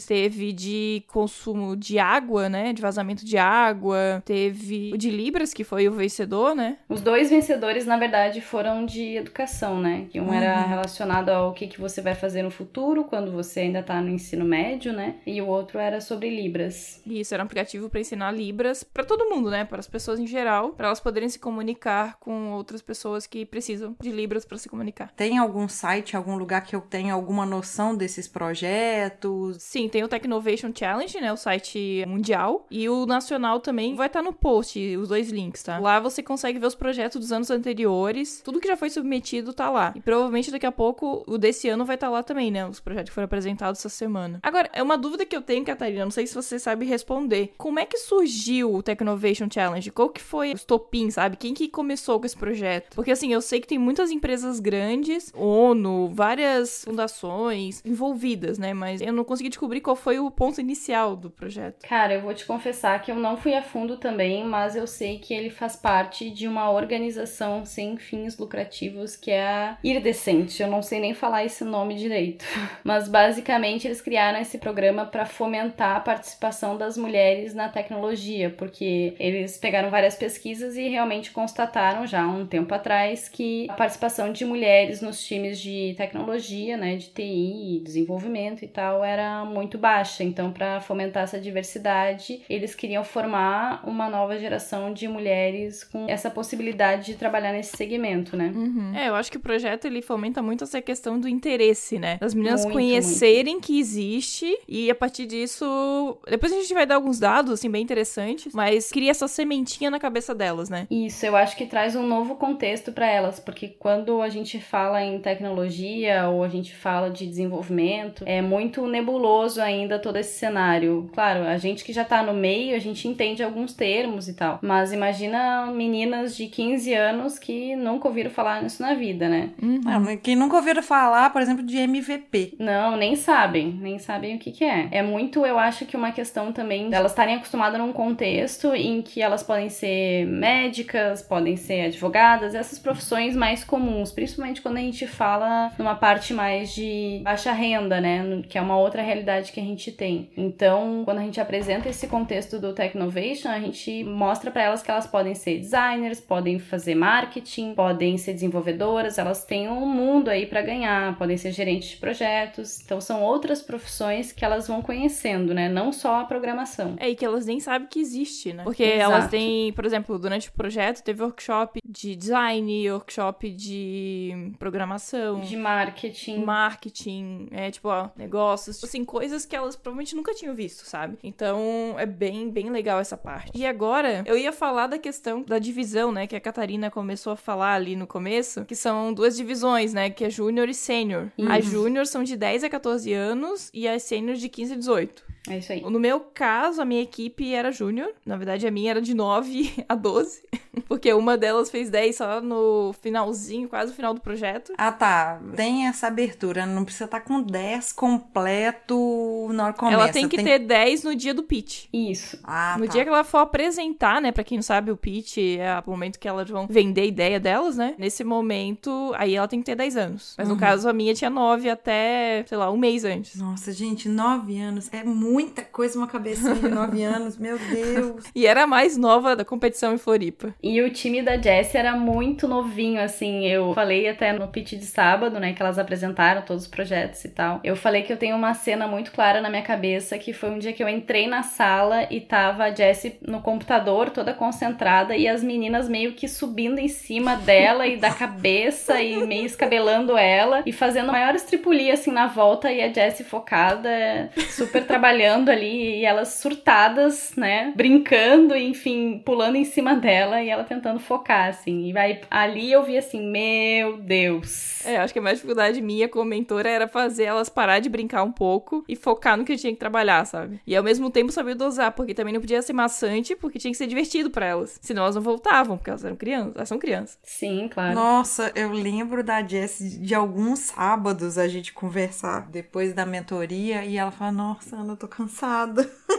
teve 0.06 0.52
de 0.52 1.02
consumo 1.08 1.76
de 1.76 1.99
água, 1.99 2.49
né, 2.49 2.73
de 2.73 2.82
vazamento 2.82 3.25
de 3.25 3.37
água, 3.37 4.23
teve 4.25 4.90
o 4.92 4.99
de 4.99 5.11
Libras, 5.11 5.52
que 5.52 5.64
foi 5.64 5.88
o 5.88 5.92
vencedor, 5.92 6.54
né? 6.54 6.78
Os 6.88 7.00
dois 7.00 7.30
vencedores, 7.30 7.87
na 7.87 7.96
verdade, 7.96 8.40
foram 8.40 8.85
de 8.85 9.16
educação, 9.16 9.80
né? 9.80 10.06
Que 10.11 10.20
um 10.20 10.32
era 10.32 10.61
relacionado 10.62 11.30
ao 11.30 11.52
que, 11.52 11.66
que 11.66 11.80
você 11.80 12.00
vai 12.00 12.14
fazer 12.14 12.42
no 12.42 12.50
futuro, 12.50 13.04
quando 13.04 13.32
você 13.32 13.61
ainda 13.61 13.82
tá 13.82 14.00
no 14.00 14.11
ensino 14.11 14.44
médio, 14.44 14.92
né? 14.92 15.16
E 15.26 15.40
o 15.40 15.46
outro 15.46 15.78
era 15.78 16.00
sobre 16.00 16.28
Libras. 16.30 17.00
Isso 17.06 17.35
era 17.35 17.42
um 17.42 17.46
aplicativo 17.46 17.88
para 17.88 18.00
ensinar 18.00 18.30
Libras 18.32 18.82
para 18.82 19.04
todo 19.04 19.28
mundo, 19.28 19.50
né? 19.50 19.64
Para 19.64 19.80
as 19.80 19.87
pessoas 19.87 20.18
em 20.18 20.26
geral, 20.26 20.70
para 20.70 20.87
elas 20.87 21.00
poderem 21.00 21.28
se 21.28 21.38
comunicar 21.38 22.18
com 22.18 22.52
outras 22.52 22.82
pessoas 22.82 23.26
que 23.26 23.44
precisam 23.44 23.96
de 24.00 24.11
Libras 24.11 24.44
para 24.44 24.58
se 24.58 24.68
comunicar. 24.68 25.12
Tem 25.16 25.38
algum 25.38 25.68
site, 25.68 26.16
algum 26.16 26.37
lugar 26.37 26.62
que 26.62 26.75
eu 26.75 26.80
tenha 26.80 27.14
alguma 27.14 27.46
noção 27.46 27.96
desses 27.96 28.28
projetos? 28.28 29.55
Sim, 29.58 29.88
tem 29.88 30.02
o 30.04 30.08
Technovation 30.08 30.72
Challenge, 30.75 31.20
né? 31.20 31.32
O 31.32 31.36
site 31.36 32.04
mundial. 32.06 32.66
E 32.70 32.88
o 32.88 33.06
nacional 33.06 33.60
também 33.60 33.94
vai 33.94 34.06
estar 34.06 34.22
no 34.22 34.32
post, 34.32 34.78
os 34.96 35.08
dois 35.08 35.30
links, 35.30 35.62
tá? 35.62 35.78
Lá 35.78 36.00
você 36.00 36.22
consegue 36.22 36.58
ver 36.58 36.66
os 36.66 36.75
projetos 36.75 37.20
dos 37.20 37.32
anos 37.32 37.50
anteriores. 37.50 38.40
Tudo 38.44 38.60
que 38.60 38.68
já 38.68 38.76
foi 38.76 38.90
submetido 38.90 39.52
tá 39.52 39.70
lá. 39.70 39.92
E 39.94 40.00
provavelmente 40.00 40.50
daqui 40.50 40.66
a 40.66 40.72
pouco 40.72 41.25
o 41.26 41.38
desse 41.38 41.68
ano 41.68 41.84
vai 41.84 41.96
estar 41.96 42.08
lá 42.08 42.22
também, 42.22 42.50
né? 42.50 42.66
Os 42.66 42.80
projetos 42.80 43.10
que 43.10 43.14
foram 43.14 43.26
apresentados 43.26 43.80
essa 43.80 43.88
semana. 43.88 44.40
Agora, 44.42 44.68
é 44.72 44.82
uma 44.82 44.98
dúvida 44.98 45.25
que 45.25 45.36
eu 45.36 45.42
tenho, 45.42 45.64
Catarina. 45.64 46.04
Não 46.04 46.10
sei 46.10 46.26
se 46.26 46.34
você 46.34 46.58
sabe 46.58 46.84
responder. 46.84 47.52
Como 47.56 47.78
é 47.78 47.86
que 47.86 47.98
surgiu 47.98 48.75
o 48.75 48.82
Technovation 48.82 49.48
Challenge? 49.52 49.90
Qual 49.90 50.08
que 50.08 50.22
foi 50.22 50.52
os 50.52 50.64
topins, 50.64 51.14
sabe? 51.14 51.36
Quem 51.36 51.54
que 51.54 51.68
começou 51.68 52.18
com 52.18 52.26
esse 52.26 52.36
projeto? 52.36 52.94
Porque 52.94 53.10
assim, 53.10 53.32
eu 53.32 53.40
sei 53.40 53.60
que 53.60 53.66
tem 53.66 53.78
muitas 53.78 54.10
empresas 54.10 54.60
grandes, 54.60 55.32
ONU, 55.34 56.10
várias 56.12 56.84
fundações 56.84 57.82
envolvidas, 57.84 58.58
né? 58.58 58.75
Mas 58.75 59.00
eu 59.00 59.12
não 59.12 59.25
consegui 59.25 59.45
descobrir 59.48 59.80
qual 59.80 59.96
foi 59.96 60.18
o 60.18 60.30
ponto 60.30 60.60
inicial 60.60 61.16
do 61.16 61.30
projeto. 61.30 61.86
Cara, 61.86 62.14
eu 62.14 62.20
vou 62.20 62.34
te 62.34 62.44
confessar 62.44 63.00
que 63.02 63.10
eu 63.10 63.16
não 63.16 63.36
fui 63.36 63.54
a 63.54 63.62
fundo 63.62 63.96
também, 63.96 64.44
mas 64.44 64.76
eu 64.76 64.86
sei 64.86 65.18
que 65.18 65.34
ele 65.34 65.50
faz 65.50 65.76
parte 65.76 66.30
de 66.30 66.46
uma 66.46 66.70
organização 66.70 67.64
sem 67.64 67.96
fins 67.96 68.38
lucrativos 68.38 69.16
que 69.16 69.30
é 69.30 69.46
a 69.46 69.78
Irdecente. 69.82 70.62
Eu 70.62 70.68
não 70.68 70.82
sei 70.82 71.00
nem 71.00 71.14
falar 71.14 71.44
esse 71.44 71.64
nome 71.64 71.94
direito. 71.94 72.44
Mas 72.82 73.08
basicamente 73.08 73.86
eles 73.86 74.00
criaram 74.00 74.40
esse 74.40 74.58
programa 74.58 75.06
para 75.06 75.26
fomentar 75.26 75.96
a 75.96 76.00
participação 76.00 76.76
das 76.76 76.96
mulheres 76.96 77.54
na 77.54 77.68
tecnologia, 77.68 78.50
porque 78.50 79.14
eles 79.18 79.58
pegaram 79.58 79.90
várias 79.90 80.14
pesquisas 80.14 80.76
e 80.76 80.88
realmente 80.88 81.30
constataram 81.30 82.06
já 82.06 82.22
há 82.22 82.28
um 82.28 82.46
tempo 82.46 82.74
atrás 82.74 83.28
que 83.28 83.66
a 83.70 83.74
participação 83.74 84.32
de 84.32 84.44
mulheres 84.44 85.00
nos 85.00 85.24
times 85.24 85.58
de 85.60 85.94
tecnologia, 85.96 86.76
né, 86.76 86.96
de 86.96 87.08
TI, 87.08 87.82
desenvolvimento 87.84 88.64
e 88.64 88.68
tal, 88.68 89.04
era 89.04 89.35
muito 89.44 89.78
baixa. 89.78 90.22
Então, 90.22 90.52
para 90.52 90.80
fomentar 90.80 91.24
essa 91.24 91.40
diversidade, 91.40 92.42
eles 92.48 92.74
queriam 92.74 93.04
formar 93.04 93.82
uma 93.86 94.08
nova 94.08 94.38
geração 94.38 94.92
de 94.92 95.08
mulheres 95.08 95.84
com 95.84 96.06
essa 96.08 96.30
possibilidade 96.30 97.06
de 97.06 97.14
trabalhar 97.14 97.52
nesse 97.52 97.76
segmento, 97.76 98.36
né? 98.36 98.52
É, 98.94 99.08
eu 99.08 99.14
acho 99.14 99.30
que 99.30 99.36
o 99.36 99.40
projeto 99.40 99.86
ele 99.86 100.02
fomenta 100.02 100.42
muito 100.42 100.64
essa 100.64 100.80
questão 100.80 101.18
do 101.18 101.28
interesse, 101.28 101.98
né? 101.98 102.18
Das 102.20 102.34
meninas 102.34 102.64
Muito, 102.64 102.74
conhecerem 102.74 103.60
que 103.60 103.78
existe 103.78 104.56
e 104.68 104.90
a 104.90 104.94
partir 104.94 105.26
disso, 105.26 106.18
depois 106.28 106.52
a 106.52 106.56
gente 106.56 106.72
vai 106.72 106.86
dar 106.86 106.96
alguns 106.96 107.18
dados 107.18 107.52
assim 107.52 107.70
bem 107.70 107.82
interessantes, 107.82 108.54
mas 108.54 108.90
cria 108.90 109.10
essa 109.10 109.28
sementinha 109.28 109.90
na 109.90 109.98
cabeça 109.98 110.34
delas, 110.34 110.68
né? 110.68 110.86
Isso, 110.90 111.26
eu 111.26 111.36
acho 111.36 111.56
que 111.56 111.66
traz 111.66 111.96
um 111.96 112.06
novo 112.06 112.36
contexto 112.36 112.92
para 112.92 113.06
elas, 113.06 113.40
porque 113.40 113.68
quando 113.68 114.22
a 114.22 114.28
gente 114.28 114.60
fala 114.60 115.02
em 115.02 115.18
tecnologia 115.18 116.28
ou 116.28 116.42
a 116.42 116.48
gente 116.48 116.74
fala 116.74 117.10
de 117.10 117.26
desenvolvimento, 117.26 118.24
é 118.26 118.40
muito 118.40 118.86
nebuloso 118.86 119.15
ainda 119.58 119.99
todo 119.99 120.16
esse 120.16 120.38
cenário. 120.38 121.11
Claro, 121.12 121.44
a 121.44 121.56
gente 121.56 121.85
que 121.85 121.92
já 121.92 122.04
tá 122.04 122.23
no 122.23 122.35
meio, 122.35 122.76
a 122.76 122.78
gente 122.78 123.08
entende 123.08 123.42
alguns 123.42 123.73
termos 123.73 124.28
e 124.28 124.35
tal, 124.35 124.58
mas 124.62 124.92
imagina 124.92 125.66
meninas 125.66 126.37
de 126.37 126.46
15 126.46 126.92
anos 126.94 127.38
que 127.38 127.75
nunca 127.76 128.08
ouviram 128.08 128.30
falar 128.30 128.62
nisso 128.62 128.82
na 128.82 128.94
vida, 128.94 129.28
né? 129.28 129.50
Ah, 129.87 130.00
quem 130.23 130.37
nunca 130.37 130.56
ouviram 130.56 130.82
falar, 130.82 131.30
por 131.30 131.40
exemplo, 131.42 131.64
de 131.64 131.76
MVP? 131.76 132.54
Não, 132.58 132.96
nem 132.96 133.16
sabem, 133.16 133.73
nem 133.80 133.99
sabem 133.99 134.37
o 134.37 134.38
que 134.38 134.52
que 134.52 134.64
é. 134.64 134.88
É 134.90 135.02
muito, 135.02 135.44
eu 135.44 135.58
acho 135.58 135.87
que 135.87 135.96
uma 135.96 136.12
questão 136.12 136.52
também 136.52 136.90
delas 136.90 137.12
estarem 137.12 137.37
acostumadas 137.37 137.80
num 137.80 137.92
contexto 137.92 138.75
em 138.75 139.02
que 139.02 139.23
elas 139.23 139.42
podem 139.42 139.68
ser 139.68 140.26
médicas, 140.26 141.23
podem 141.23 141.56
ser 141.56 141.87
advogadas, 141.87 142.54
essas 142.54 142.78
profissões 142.78 143.37
mais 143.37 143.64
comuns, 143.64 144.12
principalmente 144.12 144.62
quando 144.62 144.78
a 144.78 144.80
gente 144.80 145.06
fala 145.06 145.73
numa 145.78 145.94
parte 145.94 146.35
mais 146.35 146.75
de 146.75 147.20
baixa 147.23 147.52
renda, 147.52 148.00
né, 148.00 148.42
que 148.49 148.58
é 148.58 148.61
uma 148.61 148.76
outra 148.76 149.02
realidade 149.06 149.52
que 149.52 149.60
a 149.60 149.62
gente 149.62 149.90
tem. 149.92 150.30
Então, 150.36 151.02
quando 151.04 151.18
a 151.18 151.22
gente 151.22 151.40
apresenta 151.40 151.88
esse 151.88 152.06
contexto 152.06 152.58
do 152.58 152.72
Technovation, 152.72 153.48
a 153.48 153.60
gente 153.60 154.04
mostra 154.04 154.50
para 154.50 154.64
elas 154.64 154.82
que 154.82 154.90
elas 154.90 155.06
podem 155.06 155.34
ser 155.34 155.58
designers, 155.58 156.20
podem 156.20 156.58
fazer 156.58 156.94
marketing, 156.94 157.75
podem 157.75 158.18
ser 158.18 158.34
desenvolvedoras, 158.34 159.18
elas 159.18 159.44
têm 159.44 159.68
um 159.68 159.86
mundo 159.86 160.28
aí 160.28 160.46
para 160.46 160.62
ganhar, 160.62 161.16
podem 161.16 161.36
ser 161.36 161.52
gerentes 161.52 161.90
de 161.90 161.96
projetos. 161.96 162.80
Então, 162.84 163.00
são 163.00 163.22
outras 163.22 163.62
profissões 163.62 164.32
que 164.32 164.44
elas 164.44 164.68
vão 164.68 164.82
conhecendo, 164.82 165.54
né? 165.54 165.68
Não 165.68 165.92
só 165.92 166.20
a 166.20 166.25
programação. 166.25 166.96
É, 166.98 167.08
e 167.08 167.14
que 167.14 167.25
elas 167.25 167.46
nem 167.46 167.60
sabem 167.60 167.88
que 167.88 168.00
existe, 168.00 168.52
né? 168.52 168.64
Porque 168.64 168.82
Exato. 168.82 169.12
elas 169.12 169.30
têm, 169.30 169.72
por 169.72 169.84
exemplo, 169.84 170.18
durante 170.18 170.48
o 170.48 170.52
projeto 170.52 171.02
teve 171.02 171.22
workshop 171.22 171.80
de 171.88 172.16
design, 172.16 172.90
workshop 172.90 173.48
de 173.50 174.52
programação, 174.58 175.40
De 175.40 175.56
marketing. 175.56 176.38
marketing, 176.44 177.48
é 177.50 177.70
tipo, 177.70 177.88
ó, 177.88 178.10
negócios, 178.16 178.82
assim, 178.82 178.95
coisas 179.04 179.44
que 179.44 179.54
elas 179.54 179.76
provavelmente 179.76 180.14
nunca 180.14 180.34
tinham 180.34 180.54
visto, 180.54 180.84
sabe? 180.86 181.18
Então, 181.22 181.94
é 181.98 182.06
bem, 182.06 182.50
bem 182.50 182.70
legal 182.70 182.98
essa 182.98 183.16
parte. 183.16 183.50
E 183.54 183.66
agora, 183.66 184.22
eu 184.26 184.36
ia 184.36 184.52
falar 184.52 184.86
da 184.86 184.98
questão 184.98 185.42
da 185.42 185.58
divisão, 185.58 186.12
né, 186.12 186.26
que 186.26 186.36
a 186.36 186.40
Catarina 186.40 186.90
começou 186.90 187.32
a 187.32 187.36
falar 187.36 187.74
ali 187.74 187.96
no 187.96 188.06
começo, 188.06 188.64
que 188.64 188.74
são 188.74 189.12
duas 189.12 189.36
divisões, 189.36 189.92
né, 189.92 190.10
que 190.10 190.24
é 190.24 190.30
júnior 190.30 190.68
e 190.68 190.74
sênior. 190.74 191.30
As 191.48 191.64
júnior 191.64 192.06
são 192.06 192.22
de 192.22 192.36
10 192.36 192.64
a 192.64 192.68
14 192.68 193.12
anos 193.12 193.70
e 193.72 193.86
as 193.88 194.02
sênior 194.02 194.36
de 194.36 194.48
15 194.48 194.72
a 194.72 194.76
18. 194.76 195.36
É 195.48 195.58
isso 195.58 195.72
aí. 195.72 195.80
No 195.80 196.00
meu 196.00 196.20
caso, 196.20 196.82
a 196.82 196.84
minha 196.84 197.02
equipe 197.02 197.54
era 197.54 197.70
júnior. 197.70 198.12
Na 198.24 198.36
verdade, 198.36 198.66
a 198.66 198.70
minha 198.70 198.90
era 198.90 199.00
de 199.00 199.14
9 199.14 199.84
a 199.88 199.94
12. 199.94 200.42
Porque 200.88 201.12
uma 201.12 201.36
delas 201.36 201.70
fez 201.70 201.88
10 201.90 202.16
só 202.16 202.40
no 202.40 202.92
finalzinho, 203.00 203.68
quase 203.68 203.90
no 203.90 203.96
final 203.96 204.14
do 204.14 204.20
projeto. 204.20 204.72
Ah, 204.76 204.92
tá. 204.92 205.40
Tem 205.54 205.86
essa 205.86 206.08
abertura. 206.08 206.66
Não 206.66 206.84
precisa 206.84 207.04
estar 207.06 207.20
com 207.20 207.40
10 207.40 207.92
completo 207.92 208.85
hora 208.94 209.72
que 209.72 209.78
começa. 209.78 209.94
Ela 209.96 210.08
tem 210.12 210.28
que 210.28 210.42
ter 210.42 210.58
10 210.58 211.04
no 211.04 211.14
dia 211.14 211.34
do 211.34 211.42
pitch. 211.42 211.86
Isso. 211.92 212.38
Ah, 212.44 212.76
No 212.78 212.86
tá. 212.86 212.92
dia 212.92 213.02
que 213.04 213.08
ela 213.08 213.24
for 213.24 213.38
apresentar, 213.38 214.20
né? 214.20 214.32
Pra 214.32 214.44
quem 214.44 214.58
não 214.58 214.62
sabe, 214.62 214.90
o 214.90 214.96
pitch 214.96 215.38
é 215.58 215.82
o 215.86 215.90
momento 215.90 216.18
que 216.18 216.28
elas 216.28 216.48
vão 216.48 216.66
vender 216.68 217.02
a 217.02 217.06
ideia 217.06 217.40
delas, 217.40 217.76
né? 217.76 217.94
Nesse 217.98 218.22
momento, 218.24 219.12
aí 219.16 219.34
ela 219.34 219.48
tem 219.48 219.60
que 219.60 219.66
ter 219.66 219.74
10 219.74 219.96
anos. 219.96 220.34
Mas 220.38 220.48
Uhum. 220.48 220.54
no 220.54 220.60
caso, 220.60 220.88
a 220.88 220.92
minha 220.92 221.14
tinha 221.14 221.30
9 221.30 221.68
até, 221.68 222.44
sei 222.46 222.56
lá, 222.58 222.70
um 222.70 222.76
mês 222.76 223.04
antes. 223.04 223.36
Nossa, 223.40 223.72
gente, 223.72 224.08
9 224.08 224.58
anos. 224.60 224.88
É 224.92 225.02
muita 225.02 225.62
coisa 225.62 225.98
uma 225.98 226.06
cabecinha 226.06 226.54
de 226.54 226.68
9 226.68 227.02
anos. 227.04 227.36
Meu 227.38 227.58
Deus. 227.58 228.24
E 228.34 228.46
era 228.46 228.64
a 228.64 228.66
mais 228.66 228.96
nova 228.96 229.34
da 229.34 229.44
competição 229.44 229.94
em 229.94 229.98
Floripa. 229.98 230.54
E 230.62 230.80
o 230.82 230.90
time 230.90 231.22
da 231.22 231.36
Jessie 231.36 231.78
era 231.78 231.96
muito 231.96 232.46
novinho, 232.46 233.00
assim. 233.00 233.46
Eu 233.46 233.72
falei 233.74 234.08
até 234.08 234.32
no 234.32 234.48
pitch 234.48 234.72
de 234.74 234.84
sábado, 234.86 235.38
né, 235.40 235.52
que 235.52 235.62
elas 235.62 235.78
apresentaram 235.78 236.42
todos 236.42 236.64
os 236.64 236.68
projetos 236.68 237.24
e 237.24 237.28
tal. 237.28 237.60
Eu 237.64 237.76
falei 237.76 238.02
que 238.02 238.12
eu 238.12 238.16
tenho 238.16 238.36
uma 238.36 238.54
cena 238.54 238.75
muito 238.85 239.12
clara 239.12 239.40
na 239.40 239.49
minha 239.49 239.62
cabeça, 239.62 240.18
que 240.18 240.33
foi 240.33 240.50
um 240.50 240.59
dia 240.59 240.73
que 240.73 240.83
eu 240.83 240.88
entrei 240.88 241.28
na 241.28 241.45
sala 241.45 242.06
e 242.11 242.21
tava 242.21 242.64
a 242.64 242.75
Jessie 242.75 243.18
no 243.23 243.40
computador, 243.40 244.11
toda 244.11 244.35
concentrada, 244.35 245.16
e 245.16 245.28
as 245.28 245.42
meninas 245.42 245.88
meio 245.88 246.14
que 246.14 246.26
subindo 246.26 246.80
em 246.80 246.88
cima 246.88 247.37
dela 247.37 247.87
e 247.87 247.97
da 247.97 248.11
cabeça 248.11 249.00
e 249.00 249.25
meio 249.25 249.47
escabelando 249.47 250.16
ela 250.16 250.62
e 250.66 250.73
fazendo 250.73 251.12
maior 251.12 251.35
estripulia 251.37 251.95
assim 251.95 252.11
na 252.11 252.26
volta 252.26 252.73
e 252.73 252.83
a 252.83 252.92
Jessie 252.92 253.25
focada, 253.25 254.30
super 254.50 254.85
trabalhando 254.85 255.49
ali 255.49 256.00
e 256.00 256.04
elas 256.04 256.28
surtadas, 256.28 257.35
né, 257.37 257.73
brincando, 257.76 258.56
enfim, 258.56 259.23
pulando 259.25 259.56
em 259.56 259.64
cima 259.64 259.95
dela 259.95 260.42
e 260.42 260.49
ela 260.49 260.64
tentando 260.64 260.99
focar 260.99 261.49
assim. 261.49 261.87
E 261.87 261.92
vai 261.92 262.21
ali 262.30 262.73
eu 262.73 262.83
vi 262.83 262.99
assim, 262.99 263.30
meu 263.30 263.99
Deus. 263.99 264.85
É, 264.85 264.97
acho 264.97 265.12
que 265.12 265.18
a 265.18 265.23
mais 265.23 265.37
dificuldade 265.37 265.80
minha 265.80 266.09
como 266.09 266.25
mentora 266.25 266.68
era 266.68 266.88
fazer 266.88 267.25
elas 267.25 267.49
parar 267.49 267.78
de 267.78 267.88
brincar 267.88 268.23
um 268.23 268.33
pouco 268.33 268.65
e 268.88 268.96
focar 268.96 269.37
no 269.37 269.44
que 269.44 269.56
tinha 269.56 269.73
que 269.73 269.78
trabalhar, 269.78 270.25
sabe? 270.25 270.61
E 270.66 270.75
ao 270.75 270.82
mesmo 270.82 271.11
tempo 271.11 271.32
saber 271.32 271.54
dosar, 271.54 271.92
porque 271.92 272.14
também 272.14 272.32
não 272.32 272.40
podia 272.40 272.62
ser 272.62 272.73
maçante, 272.73 273.37
porque 273.37 273.58
tinha 273.58 273.70
que 273.70 273.78
ser 273.78 273.87
divertido 273.87 274.30
pra 274.30 274.46
elas. 274.46 274.78
Senão 274.82 275.02
elas 275.02 275.14
não 275.14 275.23
voltavam, 275.23 275.76
porque 275.76 275.90
elas 275.90 276.04
eram 276.04 276.16
crianças, 276.16 276.56
elas 276.56 276.68
são 276.68 276.78
crianças. 276.78 277.18
Sim, 277.23 277.68
claro. 277.73 277.94
Nossa, 277.94 278.52
eu 278.54 278.73
lembro 278.73 279.23
da 279.23 279.46
Jess 279.46 279.78
de 280.00 280.14
alguns 280.14 280.58
sábados 280.61 281.38
a 281.38 281.49
gente 281.49 281.73
conversar 281.73 282.49
depois 282.50 282.92
da 282.92 283.06
mentoria 283.06 283.85
e 283.85 283.96
ela 283.96 284.11
fala: 284.11 284.32
Nossa, 284.32 284.76
Ana, 284.76 284.92
eu 284.92 284.96
tô 284.96 285.08
cansada. 285.08 285.88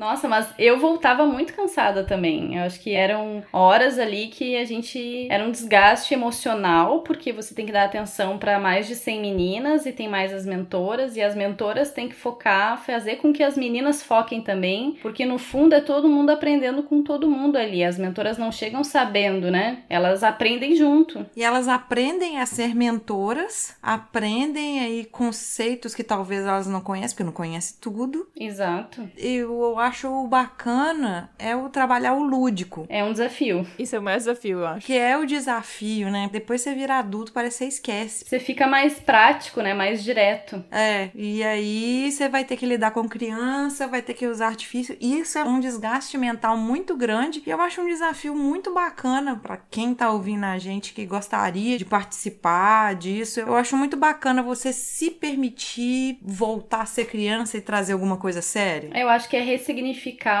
Nossa, 0.00 0.26
mas 0.26 0.48
eu 0.58 0.78
voltava 0.78 1.26
muito 1.26 1.52
cansada 1.52 2.02
também. 2.04 2.56
Eu 2.56 2.62
acho 2.62 2.80
que 2.80 2.94
eram 2.94 3.44
horas 3.52 3.98
ali 3.98 4.28
que 4.28 4.56
a 4.56 4.64
gente. 4.64 5.28
Era 5.30 5.44
um 5.44 5.50
desgaste 5.50 6.14
emocional, 6.14 7.00
porque 7.00 7.34
você 7.34 7.54
tem 7.54 7.66
que 7.66 7.72
dar 7.72 7.84
atenção 7.84 8.38
para 8.38 8.58
mais 8.58 8.86
de 8.86 8.96
100 8.96 9.20
meninas 9.20 9.84
e 9.84 9.92
tem 9.92 10.08
mais 10.08 10.32
as 10.32 10.46
mentoras, 10.46 11.16
e 11.16 11.20
as 11.20 11.34
mentoras 11.34 11.92
têm 11.92 12.08
que 12.08 12.14
focar, 12.14 12.82
fazer 12.82 13.16
com 13.16 13.30
que 13.30 13.42
as 13.42 13.58
meninas 13.58 14.02
foquem 14.02 14.40
também, 14.40 14.96
porque 15.02 15.26
no 15.26 15.36
fundo 15.36 15.74
é 15.74 15.82
todo 15.82 16.08
mundo 16.08 16.30
aprendendo 16.30 16.82
com 16.82 17.02
todo 17.02 17.30
mundo 17.30 17.58
ali. 17.58 17.84
As 17.84 17.98
mentoras 17.98 18.38
não 18.38 18.50
chegam 18.50 18.82
sabendo, 18.82 19.50
né? 19.50 19.82
Elas 19.90 20.24
aprendem 20.24 20.74
junto. 20.76 21.26
E 21.36 21.44
elas 21.44 21.68
aprendem 21.68 22.40
a 22.40 22.46
ser 22.46 22.74
mentoras, 22.74 23.76
aprendem 23.82 24.80
aí 24.80 25.04
conceitos 25.04 25.94
que 25.94 26.02
talvez 26.02 26.46
elas 26.46 26.66
não 26.66 26.80
conhecem, 26.80 27.10
porque 27.10 27.24
não 27.24 27.32
conhecem 27.32 27.76
tudo. 27.78 28.26
Exato. 28.34 29.06
Eu 29.14 29.78
acho 29.78 29.89
bacana 30.28 31.30
é 31.38 31.54
o 31.54 31.68
trabalhar 31.68 32.14
o 32.14 32.22
lúdico. 32.22 32.86
É 32.88 33.04
um 33.04 33.12
desafio. 33.12 33.66
Isso 33.78 33.96
é 33.96 33.98
o 33.98 34.02
maior 34.02 34.18
desafio, 34.18 34.58
eu 34.60 34.66
acho. 34.66 34.86
Que 34.86 34.96
é 34.96 35.16
o 35.16 35.26
desafio, 35.26 36.10
né? 36.10 36.28
Depois 36.32 36.60
você 36.60 36.74
vira 36.74 36.98
adulto, 36.98 37.32
parece 37.32 37.58
que 37.58 37.64
você 37.64 37.68
esquece. 37.68 38.24
Você 38.26 38.38
fica 38.38 38.66
mais 38.66 38.98
prático, 38.98 39.60
né? 39.60 39.74
Mais 39.74 40.02
direto. 40.02 40.64
É, 40.70 41.10
e 41.14 41.42
aí 41.42 42.10
você 42.10 42.28
vai 42.28 42.44
ter 42.44 42.56
que 42.56 42.66
lidar 42.66 42.92
com 42.92 43.08
criança, 43.08 43.86
vai 43.86 44.00
ter 44.02 44.14
que 44.14 44.26
usar 44.26 44.48
artifício. 44.48 44.96
Isso 45.00 45.38
é 45.38 45.44
um 45.44 45.60
desgaste 45.60 46.16
mental 46.16 46.56
muito 46.56 46.96
grande 46.96 47.42
e 47.44 47.50
eu 47.50 47.60
acho 47.60 47.80
um 47.80 47.86
desafio 47.86 48.34
muito 48.34 48.72
bacana 48.72 49.36
para 49.36 49.56
quem 49.56 49.94
tá 49.94 50.10
ouvindo 50.10 50.44
a 50.44 50.58
gente 50.58 50.92
que 50.92 51.04
gostaria 51.04 51.76
de 51.76 51.84
participar 51.84 52.94
disso. 52.94 53.40
Eu 53.40 53.56
acho 53.56 53.76
muito 53.76 53.96
bacana 53.96 54.42
você 54.42 54.72
se 54.72 55.10
permitir 55.10 56.18
voltar 56.22 56.82
a 56.82 56.86
ser 56.86 57.06
criança 57.06 57.56
e 57.56 57.60
trazer 57.60 57.92
alguma 57.92 58.16
coisa 58.16 58.40
séria. 58.40 58.90
Eu 58.94 59.08
acho 59.08 59.28
que 59.28 59.36
é 59.36 59.40
ressignificar 59.40 59.79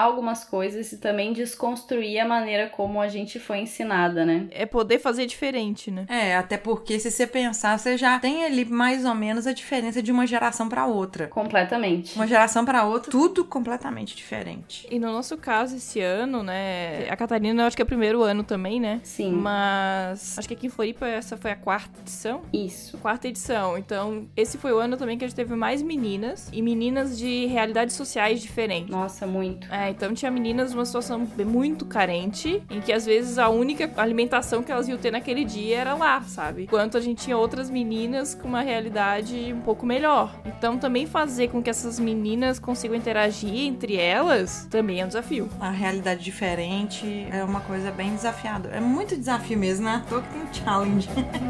algumas 0.00 0.44
coisas 0.44 0.92
e 0.92 0.98
também 0.98 1.32
desconstruir 1.32 2.18
a 2.20 2.24
maneira 2.24 2.68
como 2.68 3.00
a 3.00 3.08
gente 3.08 3.38
foi 3.38 3.58
ensinada, 3.60 4.24
né? 4.24 4.46
É 4.50 4.66
poder 4.66 4.98
fazer 4.98 5.26
diferente, 5.26 5.90
né? 5.90 6.06
É, 6.08 6.36
até 6.36 6.56
porque 6.56 6.98
se 6.98 7.10
você 7.10 7.26
pensar, 7.26 7.78
você 7.78 7.96
já 7.96 8.18
tem 8.18 8.44
ali 8.44 8.64
mais 8.64 9.04
ou 9.04 9.14
menos 9.14 9.46
a 9.46 9.52
diferença 9.52 10.02
de 10.02 10.10
uma 10.10 10.26
geração 10.26 10.68
para 10.68 10.86
outra. 10.86 11.28
Completamente. 11.28 12.16
Uma 12.16 12.26
geração 12.26 12.64
para 12.64 12.84
outra, 12.84 13.10
tudo 13.10 13.44
completamente 13.44 14.16
diferente. 14.16 14.86
E 14.90 14.98
no 14.98 15.12
nosso 15.12 15.36
caso, 15.36 15.76
esse 15.76 16.00
ano, 16.00 16.42
né? 16.42 17.08
A 17.08 17.16
Catarina, 17.16 17.62
eu 17.62 17.66
acho 17.66 17.76
que 17.76 17.82
é 17.82 17.84
o 17.84 17.86
primeiro 17.86 18.22
ano 18.22 18.42
também, 18.42 18.80
né? 18.80 19.00
Sim. 19.02 19.32
Mas 19.32 20.38
acho 20.38 20.48
que 20.48 20.54
aqui 20.54 20.66
em 20.66 20.70
Floripa 20.70 21.06
essa 21.06 21.36
foi 21.36 21.50
a 21.50 21.56
quarta 21.56 22.00
edição. 22.00 22.42
Isso. 22.52 22.98
Quarta 22.98 23.28
edição. 23.28 23.76
Então, 23.78 24.28
esse 24.36 24.58
foi 24.58 24.72
o 24.72 24.78
ano 24.78 24.96
também 24.96 25.18
que 25.18 25.24
a 25.24 25.28
gente 25.28 25.36
teve 25.36 25.54
mais 25.54 25.82
meninas. 25.82 26.48
E 26.52 26.62
meninas 26.62 27.18
de 27.18 27.46
realidades 27.46 27.94
sociais 27.94 28.40
diferentes. 28.40 28.90
Nossa, 28.90 29.26
muito. 29.30 29.72
É, 29.72 29.90
então 29.90 30.12
tinha 30.12 30.30
meninas 30.30 30.72
numa 30.74 30.84
situação 30.84 31.26
muito 31.46 31.84
carente, 31.86 32.62
em 32.70 32.80
que 32.80 32.92
às 32.92 33.06
vezes 33.06 33.38
a 33.38 33.48
única 33.48 33.90
alimentação 33.96 34.62
que 34.62 34.70
elas 34.72 34.88
iam 34.88 34.98
ter 34.98 35.10
naquele 35.10 35.44
dia 35.44 35.78
era 35.78 35.94
lá, 35.94 36.20
sabe? 36.22 36.64
Enquanto 36.64 36.96
a 36.96 37.00
gente 37.00 37.24
tinha 37.24 37.36
outras 37.36 37.70
meninas 37.70 38.34
com 38.34 38.48
uma 38.48 38.62
realidade 38.62 39.52
um 39.52 39.60
pouco 39.60 39.86
melhor. 39.86 40.34
Então 40.44 40.78
também 40.78 41.06
fazer 41.06 41.48
com 41.48 41.62
que 41.62 41.70
essas 41.70 41.98
meninas 41.98 42.58
consigam 42.58 42.96
interagir 42.96 43.66
entre 43.66 43.96
elas 43.96 44.66
também 44.70 45.00
é 45.00 45.04
um 45.04 45.08
desafio. 45.08 45.48
A 45.60 45.70
realidade 45.70 46.22
diferente 46.22 47.26
é 47.30 47.42
uma 47.44 47.60
coisa 47.60 47.90
bem 47.90 48.14
desafiadora. 48.14 48.76
É 48.76 48.80
muito 48.80 49.16
desafio 49.16 49.58
mesmo, 49.58 49.84
né? 49.84 50.02
Toa 50.08 50.22
que 50.22 50.28
tem 50.28 50.42
um 50.42 50.52
challenge. 50.52 51.08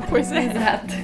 Pois 0.08 0.30
é. 0.32 0.46
Exato. 0.50 0.94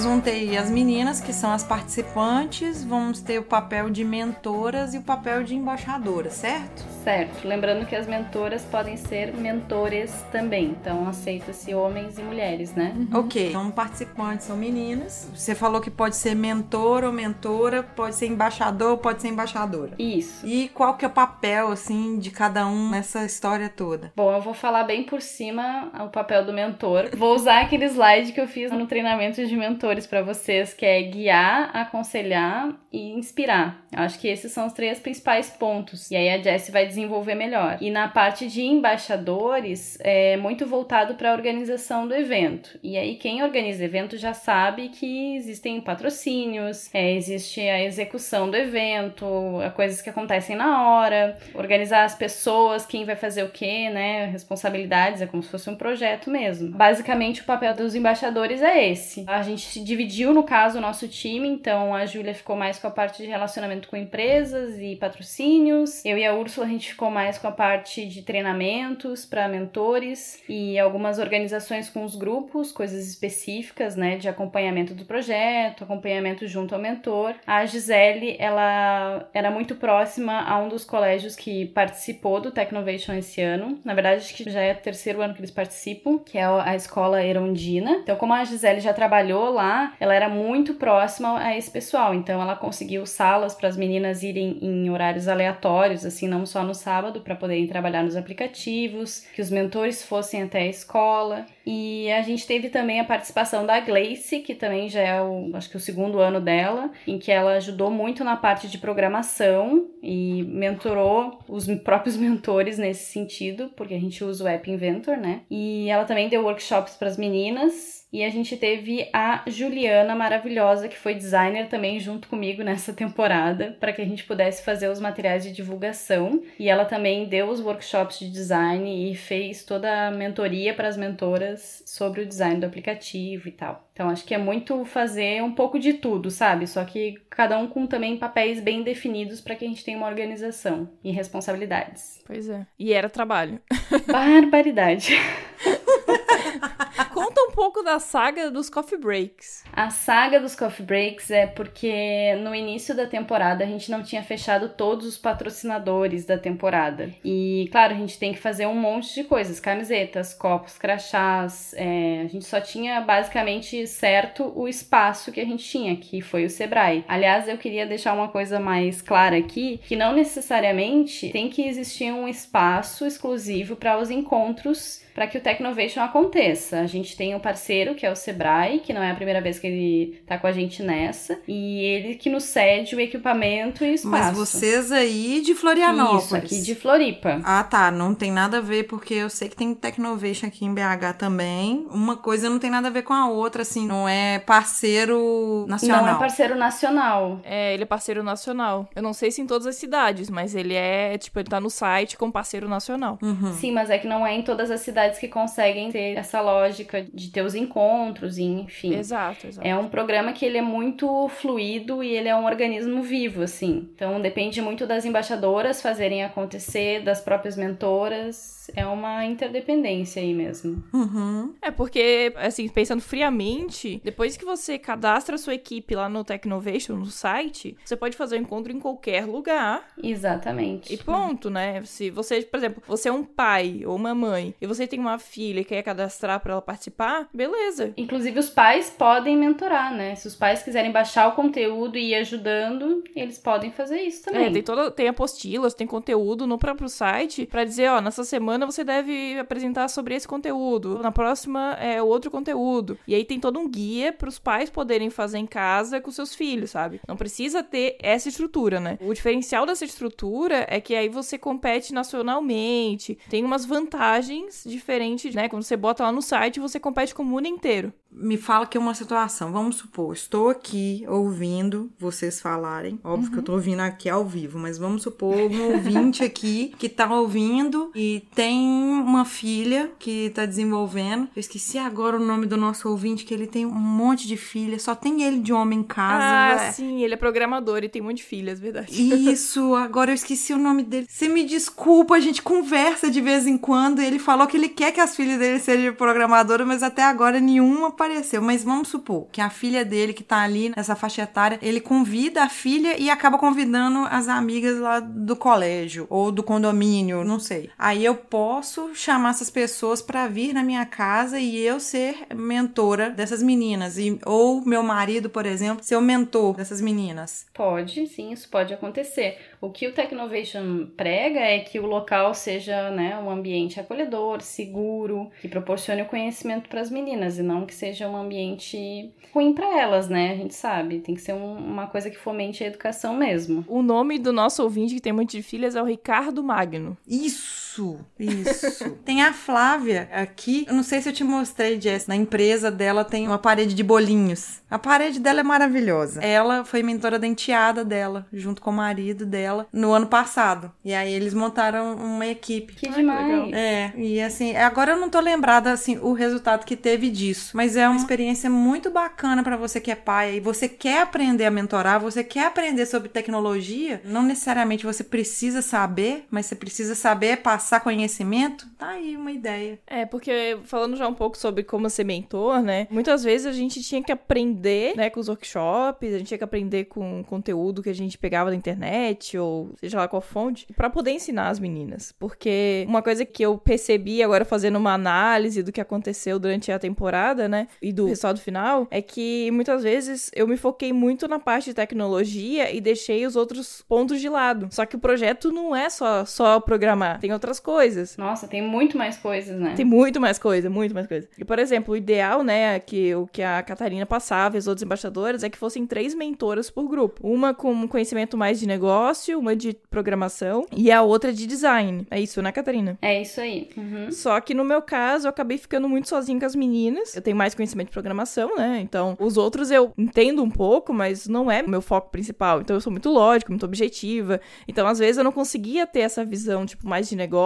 Nós 0.00 0.06
vamos 0.06 0.24
ter 0.24 0.56
as 0.56 0.70
meninas, 0.70 1.20
que 1.20 1.30
são 1.30 1.52
as 1.52 1.62
participantes, 1.62 2.82
vamos 2.82 3.20
ter 3.20 3.38
o 3.38 3.42
papel 3.42 3.90
de 3.90 4.02
mentoras 4.02 4.94
e 4.94 4.96
o 4.96 5.02
papel 5.02 5.44
de 5.44 5.54
embaixadoras, 5.54 6.32
certo? 6.32 6.82
Certo. 7.02 7.46
Lembrando 7.46 7.86
que 7.86 7.96
as 7.96 8.06
mentoras 8.06 8.62
podem 8.64 8.96
ser 8.96 9.32
mentores 9.34 10.12
também. 10.30 10.76
Então, 10.80 11.08
aceita-se 11.08 11.74
homens 11.74 12.18
e 12.18 12.22
mulheres, 12.22 12.74
né? 12.74 12.94
Ok. 13.12 13.48
Então, 13.48 13.70
participantes 13.70 14.46
são 14.46 14.56
meninas. 14.56 15.30
Você 15.34 15.54
falou 15.54 15.80
que 15.80 15.90
pode 15.90 16.16
ser 16.16 16.34
mentor 16.34 17.04
ou 17.04 17.12
mentora, 17.12 17.82
pode 17.82 18.14
ser 18.14 18.26
embaixador 18.26 18.92
ou 18.92 18.98
pode 18.98 19.22
ser 19.22 19.28
embaixadora. 19.28 19.92
Isso. 19.98 20.46
E 20.46 20.68
qual 20.68 20.94
que 20.94 21.04
é 21.04 21.08
o 21.08 21.10
papel, 21.10 21.68
assim, 21.68 22.18
de 22.18 22.30
cada 22.30 22.66
um 22.66 22.90
nessa 22.90 23.24
história 23.24 23.68
toda? 23.68 24.12
Bom, 24.14 24.32
eu 24.32 24.40
vou 24.40 24.54
falar 24.54 24.84
bem 24.84 25.04
por 25.04 25.22
cima 25.22 25.90
o 26.04 26.08
papel 26.08 26.44
do 26.44 26.52
mentor. 26.52 27.10
Vou 27.16 27.34
usar 27.34 27.62
aquele 27.62 27.86
slide 27.86 28.32
que 28.32 28.40
eu 28.40 28.46
fiz 28.46 28.70
no 28.70 28.86
treinamento 28.86 29.44
de 29.46 29.56
mentores 29.56 30.06
para 30.06 30.22
vocês, 30.22 30.74
que 30.74 30.84
é 30.84 31.02
guiar, 31.02 31.70
aconselhar 31.74 32.74
e 32.92 33.12
inspirar. 33.12 33.82
Eu 33.92 34.02
acho 34.02 34.18
que 34.18 34.28
esses 34.28 34.52
são 34.52 34.66
os 34.66 34.72
três 34.72 35.00
principais 35.00 35.48
pontos. 35.50 36.10
E 36.10 36.16
aí 36.16 36.28
a 36.28 36.42
Jessie 36.42 36.72
vai 36.72 36.89
desenvolver 36.90 37.34
melhor. 37.34 37.78
E 37.80 37.90
na 37.90 38.08
parte 38.08 38.46
de 38.46 38.62
embaixadores, 38.62 39.98
é 40.00 40.36
muito 40.36 40.66
voltado 40.66 41.14
para 41.14 41.30
a 41.30 41.32
organização 41.32 42.06
do 42.06 42.14
evento. 42.14 42.78
E 42.82 42.98
aí 42.98 43.16
quem 43.16 43.42
organiza 43.42 43.84
evento 43.84 44.16
já 44.16 44.34
sabe 44.34 44.88
que 44.88 45.36
existem 45.36 45.80
patrocínios, 45.80 46.92
é, 46.92 47.14
existe 47.14 47.60
a 47.60 47.82
execução 47.82 48.50
do 48.50 48.56
evento, 48.56 49.26
coisas 49.74 50.02
que 50.02 50.10
acontecem 50.10 50.56
na 50.56 50.90
hora, 50.90 51.36
organizar 51.54 52.04
as 52.04 52.14
pessoas, 52.14 52.84
quem 52.84 53.04
vai 53.04 53.16
fazer 53.16 53.42
o 53.42 53.50
quê, 53.50 53.88
né? 53.90 54.26
Responsabilidades, 54.26 55.22
é 55.22 55.26
como 55.26 55.42
se 55.42 55.48
fosse 55.48 55.70
um 55.70 55.76
projeto 55.76 56.30
mesmo. 56.30 56.70
Basicamente, 56.70 57.42
o 57.42 57.44
papel 57.44 57.74
dos 57.74 57.94
embaixadores 57.94 58.62
é 58.62 58.90
esse. 58.90 59.24
A 59.26 59.42
gente 59.42 59.62
se 59.62 59.82
dividiu, 59.82 60.34
no 60.34 60.42
caso, 60.42 60.78
o 60.78 60.80
nosso 60.80 61.06
time, 61.08 61.48
então 61.48 61.94
a 61.94 62.04
Júlia 62.06 62.34
ficou 62.34 62.56
mais 62.56 62.78
com 62.78 62.86
a 62.86 62.90
parte 62.90 63.22
de 63.22 63.28
relacionamento 63.28 63.88
com 63.88 63.96
empresas 63.96 64.78
e 64.78 64.96
patrocínios. 64.96 66.04
Eu 66.04 66.18
e 66.18 66.24
a 66.24 66.34
Úrsula, 66.34 66.66
a 66.66 66.70
gente 66.70 66.79
gente 66.80 66.88
ficou 66.92 67.10
mais 67.10 67.36
com 67.36 67.46
a 67.46 67.52
parte 67.52 68.06
de 68.06 68.22
treinamentos 68.22 69.26
para 69.26 69.46
mentores 69.46 70.42
e 70.48 70.78
algumas 70.78 71.18
organizações 71.18 71.90
com 71.90 72.04
os 72.04 72.16
grupos, 72.16 72.72
coisas 72.72 73.06
específicas, 73.06 73.94
né, 73.94 74.16
de 74.16 74.28
acompanhamento 74.28 74.94
do 74.94 75.04
projeto, 75.04 75.84
acompanhamento 75.84 76.46
junto 76.46 76.74
ao 76.74 76.80
mentor. 76.80 77.34
A 77.46 77.66
Gisele, 77.66 78.36
ela 78.38 79.28
era 79.34 79.50
muito 79.50 79.74
próxima 79.74 80.40
a 80.40 80.58
um 80.58 80.68
dos 80.68 80.84
colégios 80.84 81.36
que 81.36 81.66
participou 81.66 82.40
do 82.40 82.50
Technovation 82.50 83.12
esse 83.12 83.42
ano. 83.42 83.78
Na 83.84 83.92
verdade, 83.92 84.22
acho 84.22 84.34
que 84.34 84.50
já 84.50 84.60
é 84.60 84.72
o 84.72 84.76
terceiro 84.76 85.20
ano 85.20 85.34
que 85.34 85.40
eles 85.40 85.50
participam, 85.50 86.18
que 86.18 86.38
é 86.38 86.44
a 86.44 86.74
escola 86.74 87.22
Erondina. 87.22 87.98
Então, 88.02 88.16
como 88.16 88.32
a 88.32 88.42
Gisele 88.44 88.80
já 88.80 88.94
trabalhou 88.94 89.50
lá, 89.50 89.94
ela 90.00 90.14
era 90.14 90.28
muito 90.28 90.74
próxima 90.74 91.38
a 91.38 91.56
esse 91.56 91.70
pessoal. 91.70 92.14
Então, 92.14 92.40
ela 92.40 92.56
conseguiu 92.56 93.04
salas 93.04 93.54
para 93.54 93.68
as 93.68 93.76
meninas 93.76 94.22
irem 94.22 94.58
em 94.62 94.88
horários 94.88 95.28
aleatórios, 95.28 96.06
assim, 96.06 96.26
não 96.26 96.46
só 96.46 96.62
no 96.62 96.69
sábado, 96.74 97.20
para 97.20 97.34
poderem 97.34 97.66
trabalhar 97.66 98.02
nos 98.02 98.16
aplicativos, 98.16 99.26
que 99.34 99.42
os 99.42 99.50
mentores 99.50 100.02
fossem 100.02 100.42
até 100.42 100.60
a 100.60 100.66
escola. 100.66 101.46
E 101.66 102.10
a 102.12 102.22
gente 102.22 102.46
teve 102.46 102.68
também 102.68 103.00
a 103.00 103.04
participação 103.04 103.64
da 103.66 103.78
Gleice, 103.80 104.40
que 104.40 104.54
também 104.54 104.88
já 104.88 105.00
é 105.00 105.22
o, 105.22 105.50
acho 105.54 105.70
que 105.70 105.76
o 105.76 105.80
segundo 105.80 106.18
ano 106.18 106.40
dela, 106.40 106.90
em 107.06 107.18
que 107.18 107.30
ela 107.30 107.52
ajudou 107.54 107.90
muito 107.90 108.24
na 108.24 108.36
parte 108.36 108.68
de 108.68 108.78
programação 108.78 109.88
e 110.02 110.42
mentorou 110.44 111.38
os 111.48 111.66
próprios 111.84 112.16
mentores 112.16 112.78
nesse 112.78 113.12
sentido, 113.12 113.70
porque 113.76 113.94
a 113.94 114.00
gente 114.00 114.24
usa 114.24 114.44
o 114.44 114.48
App 114.48 114.70
Inventor, 114.70 115.16
né? 115.16 115.42
E 115.50 115.88
ela 115.88 116.04
também 116.04 116.28
deu 116.28 116.44
workshops 116.44 116.96
para 116.96 117.08
as 117.08 117.16
meninas 117.16 117.99
e 118.12 118.24
a 118.24 118.28
gente 118.30 118.56
teve 118.56 119.08
a 119.12 119.42
Juliana 119.46 120.14
maravilhosa, 120.16 120.88
que 120.88 120.98
foi 120.98 121.14
designer 121.14 121.68
também 121.68 122.00
junto 122.00 122.28
comigo 122.28 122.62
nessa 122.62 122.92
temporada, 122.92 123.76
para 123.78 123.92
que 123.92 124.02
a 124.02 124.04
gente 124.04 124.24
pudesse 124.24 124.64
fazer 124.64 124.88
os 124.88 125.00
materiais 125.00 125.44
de 125.44 125.52
divulgação. 125.52 126.42
E 126.58 126.68
ela 126.68 126.84
também 126.84 127.28
deu 127.28 127.48
os 127.48 127.60
workshops 127.60 128.18
de 128.18 128.30
design 128.30 129.10
e 129.10 129.14
fez 129.14 129.64
toda 129.64 130.08
a 130.08 130.10
mentoria 130.10 130.74
para 130.74 130.88
as 130.88 130.96
mentoras 130.96 131.82
sobre 131.86 132.22
o 132.22 132.26
design 132.26 132.60
do 132.60 132.66
aplicativo 132.66 133.48
e 133.48 133.52
tal. 133.52 133.88
Então 133.92 134.08
acho 134.08 134.24
que 134.24 134.34
é 134.34 134.38
muito 134.38 134.84
fazer 134.84 135.42
um 135.42 135.52
pouco 135.52 135.78
de 135.78 135.92
tudo, 135.94 136.30
sabe? 136.30 136.66
Só 136.66 136.84
que 136.84 137.14
cada 137.28 137.58
um 137.58 137.68
com 137.68 137.86
também 137.86 138.16
papéis 138.16 138.60
bem 138.60 138.82
definidos 138.82 139.40
para 139.40 139.54
que 139.54 139.64
a 139.64 139.68
gente 139.68 139.84
tenha 139.84 139.96
uma 139.96 140.08
organização 140.08 140.88
e 141.04 141.12
responsabilidades. 141.12 142.20
Pois 142.26 142.48
é. 142.48 142.66
E 142.78 142.92
era 142.92 143.08
trabalho. 143.08 143.60
Barbaridade. 144.06 145.12
Conta 147.20 147.42
um 147.42 147.50
pouco 147.50 147.82
da 147.82 147.98
saga 147.98 148.50
dos 148.50 148.70
coffee 148.70 148.96
breaks. 148.96 149.62
A 149.74 149.90
saga 149.90 150.40
dos 150.40 150.56
coffee 150.56 150.86
breaks 150.86 151.30
é 151.30 151.46
porque 151.46 152.34
no 152.36 152.54
início 152.54 152.96
da 152.96 153.06
temporada 153.06 153.62
a 153.62 153.66
gente 153.66 153.90
não 153.90 154.02
tinha 154.02 154.22
fechado 154.22 154.70
todos 154.70 155.04
os 155.04 155.18
patrocinadores 155.18 156.24
da 156.24 156.38
temporada. 156.38 157.10
E 157.22 157.68
claro, 157.70 157.92
a 157.92 157.96
gente 157.98 158.18
tem 158.18 158.32
que 158.32 158.38
fazer 158.38 158.64
um 158.64 158.74
monte 158.74 159.14
de 159.14 159.24
coisas: 159.24 159.60
camisetas, 159.60 160.32
copos, 160.32 160.78
crachás. 160.78 161.74
É, 161.74 162.22
a 162.24 162.26
gente 162.26 162.46
só 162.46 162.58
tinha 162.58 163.02
basicamente 163.02 163.86
certo 163.86 164.50
o 164.56 164.66
espaço 164.66 165.30
que 165.30 165.42
a 165.42 165.44
gente 165.44 165.62
tinha, 165.62 165.94
que 165.96 166.22
foi 166.22 166.46
o 166.46 166.50
Sebrae. 166.50 167.04
Aliás, 167.06 167.46
eu 167.46 167.58
queria 167.58 167.86
deixar 167.86 168.14
uma 168.14 168.28
coisa 168.28 168.58
mais 168.58 169.02
clara 169.02 169.36
aqui: 169.36 169.78
que 169.86 169.94
não 169.94 170.14
necessariamente 170.14 171.28
tem 171.28 171.50
que 171.50 171.68
existir 171.68 172.10
um 172.10 172.26
espaço 172.26 173.04
exclusivo 173.04 173.76
para 173.76 173.98
os 173.98 174.10
encontros 174.10 175.04
para 175.14 175.26
que 175.26 175.36
o 175.36 175.40
Technovation 175.40 176.00
aconteça. 176.00 176.80
A 176.80 176.86
gente 176.86 177.09
tem 177.16 177.34
um 177.34 177.40
parceiro 177.40 177.94
que 177.94 178.04
é 178.06 178.10
o 178.10 178.16
Sebrae, 178.16 178.80
que 178.80 178.92
não 178.92 179.02
é 179.02 179.10
a 179.10 179.14
primeira 179.14 179.40
vez 179.40 179.58
que 179.58 179.66
ele 179.66 180.22
tá 180.26 180.38
com 180.38 180.46
a 180.46 180.52
gente 180.52 180.82
nessa, 180.82 181.38
e 181.46 181.84
ele 181.84 182.14
que 182.14 182.30
nos 182.30 182.44
cede 182.44 182.94
o 182.94 183.00
equipamento 183.00 183.84
e 183.84 183.90
o 183.90 183.94
espaço. 183.94 184.10
Mas 184.10 184.36
vocês 184.36 184.92
aí 184.92 185.42
de 185.44 185.54
Florianópolis. 185.54 186.24
Isso, 186.24 186.36
aqui 186.36 186.60
de 186.62 186.74
Floripa. 186.74 187.40
Ah, 187.44 187.64
tá. 187.64 187.90
Não 187.90 188.14
tem 188.14 188.30
nada 188.30 188.58
a 188.58 188.60
ver, 188.60 188.84
porque 188.84 189.14
eu 189.14 189.30
sei 189.30 189.48
que 189.48 189.56
tem 189.56 189.74
Technovation 189.74 190.46
aqui 190.46 190.64
em 190.64 190.74
BH 190.74 191.14
também. 191.18 191.86
Uma 191.90 192.16
coisa 192.16 192.48
não 192.48 192.58
tem 192.58 192.70
nada 192.70 192.88
a 192.88 192.90
ver 192.90 193.02
com 193.02 193.12
a 193.12 193.28
outra, 193.28 193.62
assim. 193.62 193.86
Não 193.86 194.08
é 194.08 194.38
parceiro 194.38 195.64
nacional. 195.68 196.04
Não 196.04 196.16
é 196.16 196.18
parceiro 196.18 196.54
nacional. 196.56 197.40
É, 197.44 197.74
ele 197.74 197.82
é 197.82 197.86
parceiro 197.86 198.22
nacional. 198.22 198.88
Eu 198.94 199.02
não 199.02 199.12
sei 199.12 199.30
se 199.30 199.40
em 199.40 199.46
todas 199.46 199.66
as 199.66 199.76
cidades, 199.76 200.30
mas 200.30 200.54
ele 200.54 200.74
é, 200.74 201.16
tipo, 201.18 201.38
ele 201.38 201.48
tá 201.48 201.60
no 201.60 201.70
site 201.70 202.16
como 202.16 202.32
parceiro 202.32 202.68
nacional. 202.68 203.18
Uhum. 203.22 203.52
Sim, 203.54 203.72
mas 203.72 203.90
é 203.90 203.98
que 203.98 204.06
não 204.06 204.26
é 204.26 204.34
em 204.34 204.42
todas 204.42 204.70
as 204.70 204.80
cidades 204.80 205.18
que 205.18 205.28
conseguem 205.28 205.90
ter 205.90 206.16
essa 206.16 206.40
lógica 206.40 206.99
de 207.12 207.30
ter 207.30 207.42
os 207.42 207.54
encontros, 207.54 208.38
e 208.38 208.44
enfim. 208.44 208.94
Exato, 208.94 209.46
exato. 209.46 209.66
É 209.66 209.76
um 209.76 209.88
programa 209.88 210.32
que 210.32 210.44
ele 210.44 210.58
é 210.58 210.62
muito 210.62 211.28
fluido 211.28 212.02
e 212.02 212.08
ele 212.08 212.28
é 212.28 212.36
um 212.36 212.44
organismo 212.44 213.02
vivo, 213.02 213.42
assim. 213.42 213.88
Então 213.94 214.20
depende 214.20 214.60
muito 214.60 214.86
das 214.86 215.04
embaixadoras 215.04 215.80
fazerem 215.82 216.24
acontecer, 216.24 217.02
das 217.02 217.20
próprias 217.20 217.56
mentoras. 217.56 218.70
É 218.76 218.86
uma 218.86 219.24
interdependência 219.24 220.22
aí 220.22 220.32
mesmo. 220.32 220.82
Uhum. 220.92 221.54
É 221.60 221.70
porque, 221.70 222.32
assim, 222.36 222.68
pensando 222.68 223.00
friamente, 223.00 224.00
depois 224.04 224.36
que 224.36 224.44
você 224.44 224.78
cadastra 224.78 225.34
a 225.34 225.38
sua 225.38 225.54
equipe 225.54 225.94
lá 225.94 226.08
no 226.08 226.22
Technovation, 226.22 226.94
no 226.94 227.06
site, 227.06 227.76
você 227.84 227.96
pode 227.96 228.16
fazer 228.16 228.36
o 228.36 228.40
encontro 228.40 228.72
em 228.72 228.78
qualquer 228.78 229.26
lugar. 229.26 229.88
Exatamente. 230.02 230.92
E 230.92 230.96
ponto, 230.96 231.50
né? 231.50 231.82
Se 231.84 232.10
você, 232.10 232.42
por 232.42 232.58
exemplo, 232.58 232.82
você 232.86 233.08
é 233.08 233.12
um 233.12 233.24
pai 233.24 233.82
ou 233.84 233.96
uma 233.96 234.14
mãe 234.14 234.54
e 234.60 234.66
você 234.66 234.86
tem 234.86 235.00
uma 235.00 235.18
filha 235.18 235.60
e 235.60 235.64
quer 235.64 235.82
cadastrar 235.82 236.40
para 236.40 236.52
ela 236.52 236.62
participar, 236.62 236.89
beleza. 237.32 237.92
Inclusive 237.96 238.38
os 238.38 238.50
pais 238.50 238.90
podem 238.90 239.36
mentorar, 239.36 239.94
né? 239.94 240.14
Se 240.14 240.26
os 240.26 240.36
pais 240.36 240.62
quiserem 240.62 240.92
baixar 240.92 241.28
o 241.28 241.32
conteúdo 241.32 241.96
e 241.96 242.10
ir 242.10 242.14
ajudando, 242.16 243.02
eles 243.14 243.38
podem 243.38 243.70
fazer 243.70 244.02
isso 244.02 244.24
também. 244.24 244.46
É, 244.46 244.50
tem 244.50 244.62
toda 244.62 244.90
tem 244.90 245.08
apostilas, 245.08 245.74
tem 245.74 245.86
conteúdo 245.86 246.46
no 246.46 246.58
próprio 246.58 246.88
site 246.88 247.46
para 247.46 247.64
dizer, 247.64 247.90
ó, 247.90 248.00
nessa 248.00 248.24
semana 248.24 248.66
você 248.66 248.84
deve 248.84 249.38
apresentar 249.38 249.88
sobre 249.88 250.14
esse 250.14 250.26
conteúdo, 250.26 250.98
na 250.98 251.12
próxima 251.12 251.76
é 251.80 252.02
outro 252.02 252.30
conteúdo. 252.30 252.98
E 253.06 253.14
aí 253.14 253.24
tem 253.24 253.38
todo 253.38 253.58
um 253.58 253.68
guia 253.68 254.12
para 254.12 254.28
os 254.28 254.38
pais 254.38 254.70
poderem 254.70 255.10
fazer 255.10 255.38
em 255.38 255.46
casa 255.46 256.00
com 256.00 256.10
seus 256.10 256.34
filhos, 256.34 256.70
sabe? 256.70 257.00
Não 257.06 257.16
precisa 257.16 257.62
ter 257.62 257.96
essa 258.00 258.28
estrutura, 258.28 258.80
né? 258.80 258.98
O 259.00 259.12
diferencial 259.12 259.66
dessa 259.66 259.84
estrutura 259.84 260.66
é 260.68 260.80
que 260.80 260.94
aí 260.94 261.08
você 261.08 261.38
compete 261.38 261.92
nacionalmente, 261.92 263.18
tem 263.28 263.44
umas 263.44 263.64
vantagens 263.64 264.64
diferentes, 264.66 265.34
né? 265.34 265.48
Quando 265.48 265.62
você 265.62 265.76
bota 265.76 266.02
lá 266.02 266.12
no 266.12 266.22
site, 266.22 266.60
você 266.60 266.79
compete 266.80 267.14
com 267.14 267.22
o 267.22 267.26
mundo 267.26 267.46
inteiro. 267.46 267.92
Me 268.12 268.36
fala 268.36 268.66
que 268.66 268.76
é 268.76 268.80
uma 268.80 268.92
situação. 268.92 269.52
Vamos 269.52 269.76
supor, 269.76 270.12
estou 270.12 270.48
aqui 270.48 271.04
ouvindo 271.08 271.92
vocês 271.98 272.40
falarem. 272.40 272.98
Óbvio 273.04 273.30
que 273.30 273.38
eu 273.38 273.42
tô 273.42 273.52
ouvindo 273.52 273.80
aqui 273.80 274.08
ao 274.08 274.24
vivo, 274.24 274.58
mas 274.58 274.78
vamos 274.78 275.04
supor 275.04 275.36
um 275.36 275.74
ouvinte 275.74 276.24
aqui 276.24 276.74
que 276.76 276.88
tá 276.88 277.12
ouvindo 277.14 277.92
e 277.94 278.26
tem 278.34 278.58
uma 278.58 279.24
filha 279.24 279.92
que 279.98 280.30
tá 280.30 280.44
desenvolvendo. 280.44 281.28
Eu 281.36 281.40
esqueci 281.40 281.78
agora 281.78 282.16
o 282.16 282.20
nome 282.20 282.46
do 282.46 282.56
nosso 282.56 282.88
ouvinte, 282.88 283.24
que 283.24 283.32
ele 283.32 283.46
tem 283.46 283.64
um 283.64 283.70
monte 283.70 284.26
de 284.26 284.36
filha, 284.36 284.78
só 284.78 284.94
tem 284.94 285.22
ele 285.22 285.38
de 285.38 285.52
homem 285.52 285.78
em 285.78 285.84
casa. 285.84 286.24
Ah, 286.24 286.56
velho. 286.56 286.72
sim, 286.74 287.04
ele 287.04 287.14
é 287.14 287.16
programador 287.16 287.84
e 287.84 287.88
tem 287.88 288.02
um 288.02 288.06
monte 288.06 288.18
de 288.18 288.24
filhas, 288.24 288.58
verdade. 288.58 288.90
Isso, 289.30 289.74
agora 289.76 290.10
eu 290.10 290.14
esqueci 290.14 290.52
o 290.52 290.58
nome 290.58 290.82
dele. 290.82 291.06
Você 291.08 291.28
me 291.28 291.44
desculpa, 291.44 292.16
a 292.16 292.20
gente 292.20 292.42
conversa 292.42 293.08
de 293.08 293.20
vez 293.20 293.46
em 293.46 293.56
quando. 293.56 294.00
Ele 294.00 294.18
falou 294.18 294.48
que 294.48 294.56
ele 294.56 294.68
quer 294.68 294.90
que 294.92 295.00
as 295.00 295.14
filhas 295.14 295.38
dele 295.38 295.60
sejam 295.60 295.94
programadoras, 295.94 296.66
mas 296.70 296.84
até 296.84 297.02
agora 297.02 297.40
nenhuma 297.40 297.88
apareceu. 297.88 298.40
Mas 298.40 298.62
vamos 298.62 298.86
supor 298.86 299.26
que 299.32 299.40
a 299.40 299.50
filha 299.50 299.84
dele, 299.84 300.12
que 300.12 300.22
tá 300.22 300.40
ali 300.42 300.68
nessa 300.68 300.94
faixa 300.94 301.22
etária, 301.22 301.58
ele 301.60 301.80
convida 301.80 302.44
a 302.44 302.48
filha 302.48 302.96
e 302.96 303.10
acaba 303.10 303.36
convidando 303.36 304.06
as 304.08 304.28
amigas 304.28 304.78
lá 304.78 305.00
do 305.00 305.34
colégio 305.34 306.06
ou 306.08 306.30
do 306.30 306.44
condomínio, 306.44 307.24
não 307.24 307.40
sei. 307.40 307.70
Aí 307.76 308.04
eu 308.04 308.14
posso 308.14 308.94
chamar 308.94 309.30
essas 309.30 309.50
pessoas 309.50 310.00
pra 310.00 310.28
vir 310.28 310.54
na 310.54 310.62
minha 310.62 310.86
casa 310.86 311.40
e 311.40 311.58
eu 311.58 311.80
ser 311.80 312.14
mentora 312.32 313.10
dessas 313.10 313.42
meninas. 313.42 313.98
E, 313.98 314.16
ou 314.24 314.64
meu 314.64 314.84
marido, 314.84 315.28
por 315.28 315.46
exemplo, 315.46 315.82
ser 315.82 315.96
o 315.96 316.00
mentor 316.00 316.56
dessas 316.56 316.80
meninas. 316.80 317.46
Pode, 317.52 318.06
sim, 318.06 318.30
isso 318.30 318.48
pode 318.48 318.72
acontecer. 318.72 319.38
O 319.60 319.70
que 319.70 319.88
o 319.88 319.92
Technovation 319.92 320.86
prega 320.96 321.40
é 321.40 321.58
que 321.58 321.80
o 321.80 321.86
local 321.86 322.32
seja 322.32 322.92
né, 322.92 323.18
um 323.18 323.28
ambiente 323.28 323.80
acolhedor, 323.80 324.40
seguro, 324.40 325.32
que 325.40 325.48
proporcione 325.48 326.02
o 326.02 326.06
conhecimento 326.06 326.49
para 326.58 326.80
as 326.80 326.90
meninas 326.90 327.38
e 327.38 327.42
não 327.42 327.64
que 327.66 327.74
seja 327.74 328.08
um 328.08 328.16
ambiente 328.16 329.10
ruim 329.32 329.52
para 329.52 329.78
elas, 329.80 330.08
né? 330.08 330.32
A 330.32 330.36
gente 330.36 330.54
sabe. 330.54 330.98
Tem 331.00 331.14
que 331.14 331.20
ser 331.20 331.34
um- 331.34 331.56
uma 331.56 331.86
coisa 331.86 332.10
que 332.10 332.16
fomente 332.18 332.64
a 332.64 332.66
educação 332.66 333.14
mesmo. 333.14 333.64
O 333.68 333.82
nome 333.82 334.18
do 334.18 334.32
nosso 334.32 334.62
ouvinte 334.62 334.94
que 334.94 335.00
tem 335.00 335.12
um 335.12 335.16
monte 335.16 335.36
de 335.36 335.42
filhas 335.42 335.76
é 335.76 335.82
o 335.82 335.84
Ricardo 335.84 336.42
Magno. 336.42 336.96
Isso! 337.06 337.69
Isso, 337.70 338.04
isso. 338.18 338.90
tem 339.04 339.22
a 339.22 339.32
Flávia 339.32 340.08
aqui. 340.12 340.64
Eu 340.68 340.74
não 340.74 340.82
sei 340.82 341.00
se 341.00 341.08
eu 341.08 341.12
te 341.12 341.22
mostrei, 341.22 341.80
Jess. 341.80 342.08
Na 342.08 342.16
empresa 342.16 342.70
dela 342.70 343.04
tem 343.04 343.26
uma 343.26 343.38
parede 343.38 343.74
de 343.74 343.82
bolinhos. 343.84 344.60
A 344.68 344.78
parede 344.78 345.20
dela 345.20 345.40
é 345.40 345.42
maravilhosa. 345.42 346.20
Ela 346.20 346.64
foi 346.64 346.82
mentora 346.82 347.18
da 347.18 347.26
enteada 347.26 347.84
dela, 347.84 348.26
junto 348.32 348.60
com 348.60 348.70
o 348.70 348.74
marido 348.74 349.24
dela, 349.24 349.66
no 349.72 349.92
ano 349.92 350.06
passado. 350.06 350.72
E 350.84 350.92
aí 350.92 351.12
eles 351.12 351.32
montaram 351.32 351.94
uma 351.94 352.26
equipe. 352.26 352.74
Que 352.74 352.88
Ai, 352.88 352.94
demais. 352.94 353.44
que. 353.48 353.54
É, 353.54 353.92
e 353.96 354.20
assim, 354.20 354.56
agora 354.56 354.92
eu 354.92 355.00
não 355.00 355.08
tô 355.08 355.20
lembrada 355.20 355.72
assim 355.72 355.98
o 355.98 356.12
resultado 356.12 356.64
que 356.64 356.76
teve 356.76 357.10
disso, 357.10 357.56
mas 357.56 357.76
é 357.76 357.88
uma 357.88 357.96
experiência 357.96 358.50
muito 358.50 358.90
bacana 358.90 359.42
pra 359.42 359.56
você 359.56 359.80
que 359.80 359.90
é 359.90 359.94
pai 359.94 360.36
e 360.36 360.40
você 360.40 360.68
quer 360.68 361.02
aprender 361.02 361.46
a 361.46 361.50
mentorar, 361.50 362.00
você 362.00 362.22
quer 362.24 362.46
aprender 362.46 362.86
sobre 362.86 363.08
tecnologia, 363.08 364.00
não 364.04 364.22
necessariamente 364.22 364.86
você 364.86 365.02
precisa 365.04 365.62
saber, 365.62 366.26
mas 366.30 366.46
você 366.46 366.54
precisa 366.54 366.94
saber 366.94 367.38
passar 367.38 367.59
conhecimento. 367.80 368.66
Tá 368.78 368.90
aí 368.90 369.16
uma 369.16 369.32
ideia. 369.32 369.78
É, 369.86 370.06
porque 370.06 370.58
falando 370.64 370.96
já 370.96 371.06
um 371.06 371.14
pouco 371.14 371.36
sobre 371.36 371.62
como 371.62 371.88
ser 371.90 372.04
mentor, 372.04 372.62
né? 372.62 372.86
Muitas 372.90 373.22
vezes 373.22 373.46
a 373.46 373.52
gente 373.52 373.82
tinha 373.82 374.02
que 374.02 374.12
aprender, 374.12 374.96
né, 374.96 375.10
com 375.10 375.20
os 375.20 375.28
workshops, 375.28 376.14
a 376.14 376.18
gente 376.18 376.28
tinha 376.28 376.38
que 376.38 376.44
aprender 376.44 376.84
com 376.84 377.22
conteúdo 377.24 377.82
que 377.82 377.90
a 377.90 377.94
gente 377.94 378.16
pegava 378.16 378.50
da 378.50 378.56
internet 378.56 379.36
ou 379.38 379.70
seja 379.78 379.98
lá 379.98 380.08
qual 380.08 380.22
fonte, 380.22 380.66
pra 380.74 380.88
poder 380.88 381.10
ensinar 381.10 381.48
as 381.48 381.58
meninas. 381.58 382.14
Porque 382.18 382.84
uma 382.88 383.02
coisa 383.02 383.24
que 383.24 383.42
eu 383.42 383.58
percebi 383.58 384.22
agora 384.22 384.44
fazendo 384.44 384.76
uma 384.76 384.94
análise 384.94 385.62
do 385.62 385.72
que 385.72 385.80
aconteceu 385.80 386.38
durante 386.38 386.70
a 386.72 386.78
temporada, 386.78 387.48
né, 387.48 387.68
e 387.82 387.92
do 387.92 388.06
resultado 388.06 388.40
final, 388.40 388.86
é 388.90 389.02
que 389.02 389.50
muitas 389.50 389.82
vezes 389.82 390.30
eu 390.34 390.46
me 390.46 390.56
foquei 390.56 390.92
muito 390.92 391.26
na 391.28 391.38
parte 391.38 391.66
de 391.66 391.74
tecnologia 391.74 392.72
e 392.74 392.80
deixei 392.80 393.26
os 393.26 393.36
outros 393.36 393.82
pontos 393.82 394.20
de 394.20 394.28
lado. 394.28 394.68
Só 394.70 394.86
que 394.86 394.96
o 394.96 394.98
projeto 394.98 395.50
não 395.52 395.74
é 395.74 395.90
só 395.90 396.24
só 396.24 396.60
programar, 396.60 397.20
tem 397.20 397.32
outras 397.32 397.49
coisas. 397.58 398.16
Nossa, 398.16 398.46
tem 398.46 398.62
muito 398.62 398.96
mais 398.96 399.16
coisas, 399.16 399.58
né? 399.58 399.74
Tem 399.74 399.84
muito 399.84 400.20
mais 400.20 400.38
coisa, 400.38 400.70
muito 400.70 400.94
mais 400.94 401.06
coisa. 401.06 401.28
E, 401.38 401.44
por 401.44 401.58
exemplo, 401.58 401.94
o 401.94 401.96
ideal, 401.96 402.42
né, 402.42 402.78
que 402.78 403.14
o 403.14 403.26
que 403.26 403.42
a 403.42 403.62
Catarina 403.62 404.06
passava 404.06 404.56
e 404.56 404.58
os 404.58 404.66
outros 404.66 404.84
embaixadores 404.84 405.42
é 405.42 405.50
que 405.50 405.58
fossem 405.58 405.86
três 405.86 406.14
mentoras 406.14 406.70
por 406.70 406.88
grupo. 406.88 407.26
Uma 407.26 407.54
com 407.54 407.88
conhecimento 407.88 408.36
mais 408.36 408.60
de 408.60 408.66
negócio, 408.66 409.38
uma 409.38 409.56
de 409.56 409.76
programação 409.90 410.66
e 410.76 410.92
a 410.92 411.02
outra 411.02 411.32
de 411.32 411.46
design. 411.46 412.06
É 412.10 412.20
isso, 412.20 412.40
né, 412.42 412.52
Catarina? 412.52 412.98
É 413.00 413.20
isso 413.20 413.40
aí. 413.40 413.70
Uhum. 413.76 414.12
Só 414.12 414.40
que 414.40 414.54
no 414.54 414.64
meu 414.64 414.82
caso, 414.82 415.26
eu 415.26 415.30
acabei 415.30 415.58
ficando 415.58 415.88
muito 415.88 416.08
sozinha 416.08 416.38
com 416.38 416.46
as 416.46 416.54
meninas. 416.54 417.16
Eu 417.16 417.22
tenho 417.22 417.36
mais 417.36 417.54
conhecimento 417.54 417.88
de 417.88 417.92
programação, 417.92 418.56
né? 418.56 418.80
Então, 418.80 419.16
os 419.18 419.36
outros 419.36 419.70
eu 419.70 419.92
entendo 419.96 420.42
um 420.42 420.50
pouco, 420.50 420.92
mas 420.92 421.26
não 421.26 421.50
é 421.50 421.62
o 421.62 421.68
meu 421.68 421.82
foco 421.82 422.10
principal. 422.10 422.60
Então, 422.60 422.76
eu 422.76 422.80
sou 422.80 422.92
muito 422.92 423.10
lógica, 423.10 423.50
muito 423.50 423.64
objetiva. 423.64 424.40
Então, 424.68 424.86
às 424.86 424.98
vezes, 424.98 425.18
eu 425.18 425.24
não 425.24 425.32
conseguia 425.32 425.86
ter 425.86 426.00
essa 426.00 426.24
visão, 426.24 426.66
tipo, 426.66 426.86
mais 426.88 427.08
de 427.08 427.16
negócio 427.16 427.39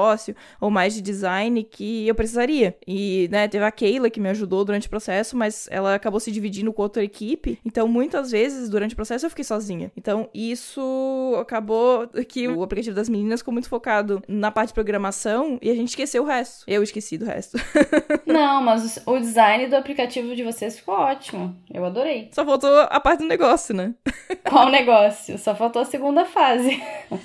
ou 0.61 0.71
mais 0.71 0.95
de 0.95 1.03
design 1.03 1.63
que 1.65 2.07
eu 2.07 2.15
precisaria. 2.15 2.77
E, 2.87 3.29
né, 3.31 3.49
teve 3.49 3.65
a 3.65 3.71
Keila 3.71 4.11
que 4.11 4.21
me 4.21 4.29
ajudou 4.29 4.65
durante 4.65 4.87
o 4.87 4.91
processo, 4.91 5.37
mas 5.37 5.69
ela 5.71 5.95
acabou 5.95 6.21
se 6.21 6.31
dividindo 6.31 6.73
com 6.73 6.83
outra 6.83 7.03
equipe. 7.03 7.59
Então, 7.65 7.87
muitas 7.87 8.31
vezes, 8.31 8.69
durante 8.69 8.93
o 8.93 8.97
processo, 8.97 9.27
eu 9.27 9.31
fiquei 9.31 9.45
sozinha. 9.45 9.91
Então, 9.97 10.29
isso 10.35 11.37
acabou 11.41 12.09
que 12.29 12.49
o 12.49 12.63
aplicativo 12.63 12.97
das 12.97 13.09
meninas 13.09 13.41
ficou 13.41 13.53
muito 13.53 13.69
focado 13.69 14.23
na 14.29 14.51
parte 14.51 14.69
de 14.69 14.75
programação 14.75 15.59
e 15.61 15.71
a 15.71 15.75
gente 15.75 15.89
esqueceu 15.89 16.23
o 16.23 16.27
resto. 16.27 16.65
Eu 16.67 16.83
esqueci 16.83 17.17
do 17.19 17.25
resto. 17.25 17.59
Não, 18.27 18.63
mas 18.63 18.99
o 19.07 19.19
design 19.19 19.67
do 19.67 19.77
aplicativo 19.77 20.35
de 20.35 20.43
vocês 20.43 20.79
ficou 20.79 20.95
ótimo. 20.95 21.57
Eu 21.73 21.85
adorei. 21.85 22.31
Só 22.33 22.45
faltou 22.45 22.71
a 22.81 23.01
parte 23.01 23.21
do 23.21 23.27
negócio, 23.27 23.75
né? 23.75 23.95
Qual 24.49 24.71
negócio? 24.71 25.39
Só 25.39 25.55
faltou 25.55 25.83
a 25.83 25.85
segunda 25.85 26.25
fase. 26.25 26.83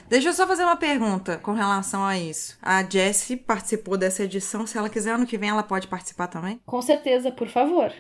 Deixa 0.08 0.30
eu 0.30 0.34
só 0.34 0.46
fazer 0.46 0.64
uma 0.64 0.78
pergunta 0.78 1.38
com 1.38 1.54
relação 1.54 2.06
a 2.06 2.18
isso. 2.18 2.58
A 2.62 2.84
Jessie 2.84 3.38
participou 3.38 3.98
dessa 3.98 4.24
edição. 4.24 4.68
Se 4.68 4.78
ela 4.78 4.90
quiser, 4.90 5.12
ano 5.14 5.26
que 5.26 5.38
vem 5.38 5.50
ela 5.50 5.64
pode 5.64 5.88
participar 5.88 6.28
também? 6.28 6.60
Com 6.66 6.82
certeza, 6.82 7.32
por 7.32 7.48
favor. 7.48 7.92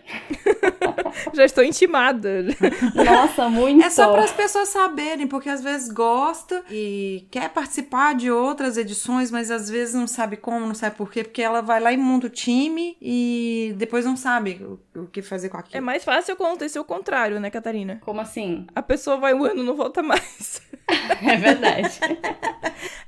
Já 1.33 1.45
estou 1.45 1.63
intimada. 1.63 2.43
Nossa, 2.93 3.49
muito. 3.49 3.85
É 3.85 3.89
só 3.89 4.11
para 4.11 4.23
as 4.23 4.31
pessoas 4.31 4.69
saberem, 4.69 5.27
porque 5.27 5.49
às 5.49 5.61
vezes 5.63 5.89
gosta 5.89 6.63
e 6.69 7.25
quer 7.31 7.49
participar 7.49 8.15
de 8.15 8.29
outras 8.29 8.77
edições, 8.77 9.31
mas 9.31 9.49
às 9.49 9.69
vezes 9.69 9.95
não 9.95 10.07
sabe 10.07 10.37
como, 10.37 10.65
não 10.65 10.75
sabe 10.75 10.95
por 10.95 11.09
quê, 11.11 11.23
porque 11.23 11.41
ela 11.41 11.61
vai 11.61 11.79
lá 11.79 11.91
e 11.91 11.97
monta 11.97 12.27
o 12.27 12.29
time 12.29 12.97
e 13.01 13.73
depois 13.77 14.05
não 14.05 14.15
sabe 14.17 14.61
o, 14.95 15.01
o 15.01 15.07
que 15.07 15.21
fazer 15.21 15.49
com 15.49 15.57
É 15.57 15.61
aquilo. 15.61 15.83
mais 15.85 16.03
fácil 16.03 16.33
acontecer 16.33 16.79
o 16.79 16.83
contrário, 16.85 17.39
né, 17.39 17.49
Catarina? 17.49 17.99
Como 18.01 18.19
assim? 18.21 18.67
A 18.75 18.81
pessoa 18.81 19.17
vai 19.17 19.33
um 19.33 19.43
ano 19.43 19.61
e 19.61 19.65
não 19.65 19.75
volta 19.75 20.03
mais. 20.03 20.61
É 21.21 21.35
verdade. 21.37 21.99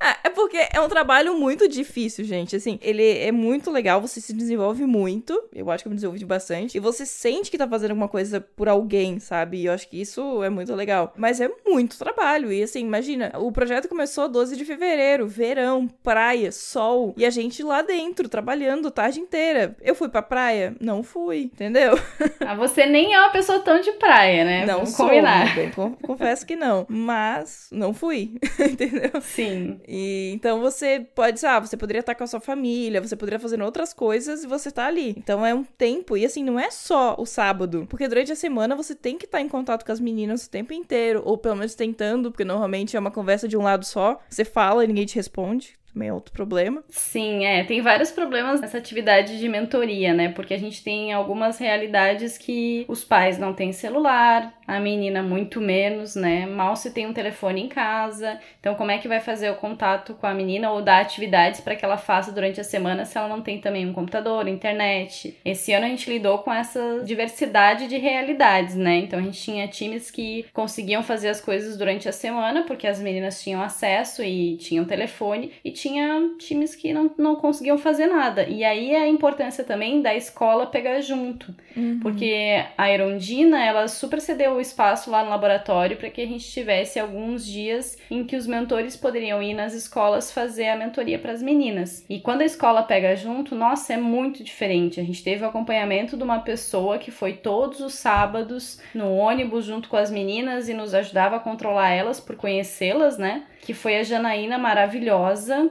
Ah, 0.04 0.18
é 0.24 0.30
porque 0.30 0.58
é 0.74 0.82
um 0.82 0.90
trabalho 0.90 1.38
muito 1.42 1.68
difícil, 1.68 2.24
gente. 2.24 2.56
Assim, 2.56 2.78
ele 2.82 3.18
é 3.18 3.32
muito 3.32 3.72
legal, 3.72 4.00
você 4.00 4.22
se 4.22 4.32
desenvolve 4.32 4.86
muito. 4.86 5.42
Eu 5.54 5.72
acho 5.72 5.84
que 5.84 5.88
eu 5.88 5.92
me 5.92 5.96
desenvolvi 5.96 6.24
bastante. 6.24 6.78
E 6.78 6.80
você 6.80 7.06
sente 7.06 7.50
que 7.50 7.58
tá 7.58 7.68
fazendo 7.68 7.92
alguma 7.92 8.08
coisa 8.08 8.40
por 8.40 8.70
alguém, 8.70 9.20
sabe? 9.20 9.58
E 9.58 9.66
eu 9.66 9.74
acho 9.74 9.88
que 9.90 10.00
isso 10.00 10.44
é 10.44 10.50
muito 10.50 10.74
legal. 10.76 11.14
Mas 11.18 11.42
é 11.42 11.50
muito 11.66 11.98
trabalho. 11.98 12.54
E 12.54 12.62
assim, 12.62 12.82
imagina, 12.82 13.32
o 13.40 13.52
projeto 13.52 13.90
começou 13.90 14.30
12 14.30 14.56
de 14.56 14.64
fevereiro, 14.64 15.28
verão, 15.28 15.88
praia, 16.04 16.52
sol. 16.52 17.14
E 17.18 17.26
a 17.26 17.30
gente 17.30 17.64
lá 17.64 17.82
dentro, 17.82 18.30
trabalhando 18.30 18.88
a 18.88 18.92
tarde 18.92 19.20
inteira. 19.20 19.76
Eu 19.82 19.96
fui 19.96 20.10
pra 20.10 20.22
praia? 20.22 20.76
Não 20.80 21.02
fui, 21.02 21.44
entendeu? 21.54 21.94
Ah, 22.44 22.56
você 22.56 22.86
nem 22.86 23.14
é 23.14 23.20
uma 23.20 23.32
pessoa 23.32 23.60
tão 23.60 23.80
de 23.80 23.92
praia, 23.94 24.44
né? 24.44 24.66
Não 24.66 24.76
Vamos 24.80 24.90
sou, 24.92 25.06
combinar. 25.06 25.56
bem, 25.56 25.72
confesso 26.02 26.46
que 26.46 26.56
não. 26.56 26.86
Mas 26.90 27.68
não 27.72 27.94
fui, 27.94 28.36
entendeu? 28.60 29.22
Sim. 29.22 29.80
E 29.88 30.32
então 30.34 30.60
você 30.60 31.06
pode, 31.16 31.31
ah, 31.44 31.60
você 31.60 31.78
poderia 31.78 32.00
estar 32.02 32.16
com 32.16 32.24
a 32.24 32.28
sua 32.28 32.40
família, 32.40 33.02
você 33.02 33.16
poderia 33.16 33.40
fazer 33.40 33.62
outras 33.62 33.94
coisas 33.94 34.44
e 34.44 34.48
você 34.48 34.72
tá 34.72 34.86
ali. 34.86 35.16
Então 35.18 35.46
é 35.46 35.54
um 35.54 35.64
tempo, 35.64 36.18
e 36.18 36.26
assim, 36.26 36.44
não 36.44 36.60
é 36.60 36.70
só 36.72 37.16
o 37.18 37.26
sábado, 37.26 37.86
porque 37.90 38.08
durante 38.08 38.32
a 38.32 38.36
semana 38.36 38.76
você 38.76 38.96
tem 38.96 39.18
que 39.18 39.26
estar 39.26 39.42
em 39.42 39.50
contato 39.50 39.86
com 39.86 39.92
as 39.92 40.00
meninas 40.00 40.46
o 40.46 40.50
tempo 40.50 40.74
inteiro, 40.74 41.22
ou 41.26 41.38
pelo 41.38 41.56
menos 41.56 41.76
tentando, 41.76 42.32
porque 42.32 42.46
normalmente 42.46 42.96
é 42.96 43.00
uma 43.00 43.12
conversa 43.12 43.48
de 43.48 43.58
um 43.58 43.64
lado 43.64 43.86
só, 43.86 44.20
você 44.30 44.46
fala 44.46 44.84
e 44.84 44.88
ninguém 44.88 45.06
te 45.06 45.16
responde. 45.16 45.81
Também 45.94 46.10
é 46.10 46.14
outro 46.14 46.32
problema. 46.34 46.84
Sim, 46.90 47.46
é. 47.46 47.64
Tem 47.64 47.82
vários 47.82 48.12
problemas 48.12 48.62
nessa 48.62 48.78
atividade 48.78 49.38
de 49.38 49.50
mentoria, 49.50 50.14
né? 50.14 50.30
Porque 50.30 50.54
a 50.54 50.60
gente 50.60 50.84
tem 50.84 51.12
algumas 51.12 51.58
realidades 51.58 52.38
que 52.38 52.86
os 52.88 53.04
pais 53.04 53.38
não 53.38 53.54
têm 53.54 53.74
celular, 53.74 54.54
a 54.66 54.80
menina 54.80 55.22
muito 55.22 55.60
menos, 55.60 56.16
né? 56.16 56.46
Mal 56.46 56.76
se 56.78 56.92
tem 56.92 57.06
um 57.06 57.14
telefone 57.14 57.62
em 57.62 57.68
casa. 57.68 58.40
Então, 58.60 58.76
como 58.76 58.92
é 58.92 58.98
que 58.98 59.08
vai 59.08 59.20
fazer 59.20 59.50
o 59.50 59.56
contato 59.56 60.14
com 60.14 60.26
a 60.26 60.34
menina 60.34 60.72
ou 60.72 60.82
dar 60.82 61.02
atividades 61.02 61.60
para 61.60 61.76
que 61.76 61.84
ela 61.84 61.98
faça 61.98 62.32
durante 62.32 62.62
a 62.62 62.64
semana 62.64 63.04
se 63.04 63.18
ela 63.18 63.28
não 63.28 63.42
tem 63.42 63.60
também 63.60 63.86
um 63.86 63.94
computador, 63.94 64.48
internet? 64.48 65.38
Esse 65.44 65.74
ano 65.74 65.86
a 65.86 65.90
gente 65.90 66.10
lidou 66.10 66.40
com 66.40 66.54
essa 66.54 67.02
diversidade 67.04 67.88
de 67.88 67.98
realidades, 67.98 68.76
né? 68.76 68.96
Então, 68.98 69.20
a 69.20 69.22
gente 69.22 69.42
tinha 69.42 69.68
times 69.68 70.10
que 70.10 70.46
conseguiam 70.54 71.04
fazer 71.04 71.28
as 71.28 71.42
coisas 71.42 71.78
durante 71.78 72.08
a 72.08 72.14
semana 72.14 72.64
porque 72.64 72.88
as 72.88 73.00
meninas 73.02 73.44
tinham 73.44 73.62
acesso 73.62 74.24
e 74.24 74.56
tinham 74.56 74.86
telefone 74.86 75.52
e 75.66 75.72
tinha 75.82 76.30
times 76.38 76.76
que 76.76 76.94
não, 76.94 77.10
não 77.18 77.36
conseguiam 77.36 77.78
fazer 77.78 78.06
nada. 78.06 78.48
E 78.48 78.64
aí 78.64 78.94
é 78.94 79.02
a 79.02 79.08
importância 79.08 79.64
também 79.64 80.00
da 80.00 80.16
escola 80.16 80.68
pegar 80.68 81.02
junto. 81.02 81.54
Porque 82.02 82.64
a 82.78 82.92
Erondina, 82.92 83.64
ela 83.64 83.88
super 83.88 84.22
cedeu 84.22 84.54
o 84.54 84.62
espaço 84.62 85.10
lá 85.10 85.24
no 85.24 85.32
laboratório 85.32 85.98
para 85.98 86.12
que 86.12 86.22
a 86.22 86.28
gente 86.28 86.46
tivesse 86.52 87.00
alguns 87.00 87.44
dias 87.46 87.98
em 88.12 88.24
que 88.24 88.36
os 88.36 88.46
mentores 88.46 88.96
poderiam 88.96 89.42
ir 89.42 89.56
nas 89.56 89.74
escolas 89.74 90.32
fazer 90.32 90.68
a 90.68 90.76
mentoria 90.76 91.18
para 91.18 91.32
as 91.32 91.42
meninas. 91.42 92.06
E 92.08 92.20
quando 92.20 92.42
a 92.42 92.46
escola 92.46 92.84
pega 92.84 93.16
junto, 93.16 93.56
nossa, 93.56 93.94
é 93.94 93.98
muito 93.98 94.44
diferente. 94.44 95.00
A 95.00 95.04
gente 95.04 95.24
teve 95.24 95.44
o 95.44 95.48
acompanhamento 95.48 96.16
de 96.16 96.24
uma 96.24 96.40
pessoa 96.42 97.00
que 97.00 97.10
foi 97.10 97.34
todos 97.34 97.80
os 97.80 97.96
sábados 97.96 98.80
no 98.94 99.12
ônibus 99.16 99.66
junto 99.66 99.90
com 99.90 99.98
as 99.98 100.12
meninas 100.12 100.70
e 100.70 100.76
nos 100.76 100.94
ajudava 100.94 101.38
a 101.38 101.40
controlar 101.40 101.90
elas 101.90 102.20
por 102.20 102.36
conhecê-las, 102.36 103.18
né? 103.18 103.46
que 103.62 103.74
foi 103.74 103.98
a 103.98 104.04
Janaína 104.04 104.58
maravilhosa, 104.58 105.71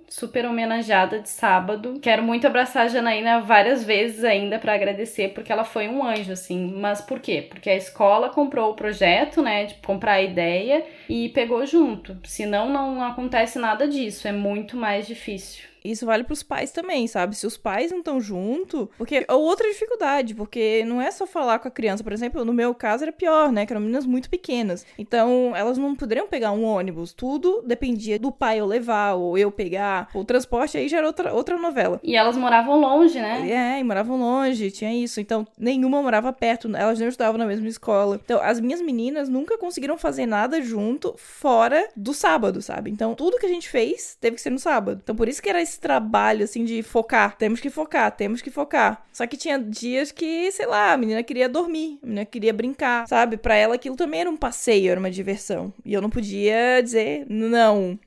super 0.11 0.45
homenageada 0.45 1.19
de 1.19 1.29
sábado. 1.29 1.97
Quero 2.01 2.21
muito 2.21 2.45
abraçar 2.45 2.85
a 2.85 2.87
Janaína 2.89 3.39
várias 3.39 3.81
vezes 3.81 4.25
ainda 4.25 4.59
para 4.59 4.73
agradecer, 4.73 5.29
porque 5.29 5.51
ela 5.51 5.63
foi 5.63 5.87
um 5.87 6.05
anjo, 6.05 6.33
assim. 6.33 6.73
Mas 6.75 6.99
por 6.99 7.19
quê? 7.19 7.47
Porque 7.49 7.69
a 7.69 7.77
escola 7.77 8.29
comprou 8.29 8.71
o 8.71 8.75
projeto, 8.75 9.41
né, 9.41 9.65
de 9.65 9.75
comprar 9.75 10.13
a 10.13 10.21
ideia 10.21 10.85
e 11.07 11.29
pegou 11.29 11.65
junto. 11.65 12.17
Senão 12.25 12.69
não 12.69 13.01
acontece 13.01 13.57
nada 13.57 13.87
disso, 13.87 14.27
é 14.27 14.33
muito 14.33 14.75
mais 14.75 15.07
difícil. 15.07 15.71
Isso 15.83 16.05
vale 16.05 16.23
pros 16.23 16.43
pais 16.43 16.71
também, 16.71 17.07
sabe? 17.07 17.35
Se 17.35 17.47
os 17.47 17.57
pais 17.57 17.91
não 17.91 17.99
estão 17.99 18.21
junto, 18.21 18.89
porque 18.97 19.25
é 19.27 19.33
outra 19.33 19.67
dificuldade, 19.67 20.35
porque 20.35 20.85
não 20.85 21.01
é 21.01 21.09
só 21.09 21.25
falar 21.25 21.57
com 21.59 21.67
a 21.67 21.71
criança, 21.71 22.03
por 22.03 22.13
exemplo, 22.13 22.45
no 22.45 22.53
meu 22.53 22.75
caso 22.75 23.03
era 23.03 23.11
pior, 23.11 23.51
né? 23.51 23.65
Que 23.65 23.73
eram 23.73 23.81
meninas 23.81 24.05
muito 24.05 24.29
pequenas. 24.29 24.85
Então, 24.97 25.55
elas 25.55 25.77
não 25.77 25.95
poderiam 25.95 26.27
pegar 26.27 26.51
um 26.51 26.63
ônibus, 26.63 27.13
tudo 27.13 27.63
dependia 27.65 28.19
do 28.19 28.31
pai 28.31 28.59
eu 28.59 28.65
levar 28.65 29.15
ou 29.15 29.37
eu 29.37 29.51
pegar. 29.51 30.00
O 30.13 30.23
transporte 30.23 30.77
aí 30.77 30.87
já 30.87 30.97
era 30.97 31.07
outra, 31.07 31.33
outra 31.33 31.57
novela. 31.57 31.99
E 32.03 32.15
elas 32.15 32.37
moravam 32.37 32.79
longe, 32.79 33.19
né? 33.19 33.49
É, 33.49 33.79
e 33.79 33.83
moravam 33.83 34.17
longe, 34.17 34.71
tinha 34.71 34.93
isso. 34.93 35.19
Então, 35.19 35.47
nenhuma 35.57 36.01
morava 36.01 36.31
perto, 36.33 36.73
elas 36.75 36.99
não 36.99 37.07
estudavam 37.07 37.37
na 37.37 37.45
mesma 37.45 37.67
escola. 37.67 38.19
Então, 38.23 38.39
as 38.41 38.59
minhas 38.59 38.81
meninas 38.81 39.29
nunca 39.29 39.57
conseguiram 39.57 39.97
fazer 39.97 40.25
nada 40.25 40.61
junto 40.61 41.15
fora 41.17 41.87
do 41.95 42.13
sábado, 42.13 42.61
sabe? 42.61 42.89
Então, 42.89 43.15
tudo 43.15 43.37
que 43.37 43.45
a 43.45 43.49
gente 43.49 43.69
fez 43.69 44.17
teve 44.19 44.35
que 44.35 44.41
ser 44.41 44.49
no 44.49 44.59
sábado. 44.59 44.99
Então, 45.03 45.15
por 45.15 45.27
isso 45.27 45.41
que 45.41 45.49
era 45.49 45.61
esse 45.61 45.79
trabalho, 45.79 46.43
assim, 46.43 46.63
de 46.63 46.81
focar. 46.81 47.35
Temos 47.37 47.59
que 47.59 47.69
focar, 47.69 48.11
temos 48.11 48.41
que 48.41 48.49
focar. 48.49 49.03
Só 49.11 49.27
que 49.27 49.37
tinha 49.37 49.59
dias 49.59 50.11
que, 50.11 50.51
sei 50.51 50.65
lá, 50.65 50.93
a 50.93 50.97
menina 50.97 51.23
queria 51.23 51.49
dormir, 51.49 51.99
a 52.01 52.05
menina 52.05 52.25
queria 52.25 52.53
brincar, 52.53 53.07
sabe? 53.07 53.37
Pra 53.37 53.55
ela 53.55 53.75
aquilo 53.75 53.95
também 53.95 54.21
era 54.21 54.29
um 54.29 54.37
passeio, 54.37 54.91
era 54.91 54.99
uma 54.99 55.11
diversão. 55.11 55.73
E 55.85 55.93
eu 55.93 56.01
não 56.01 56.09
podia 56.09 56.81
dizer 56.81 57.25
não. 57.29 57.99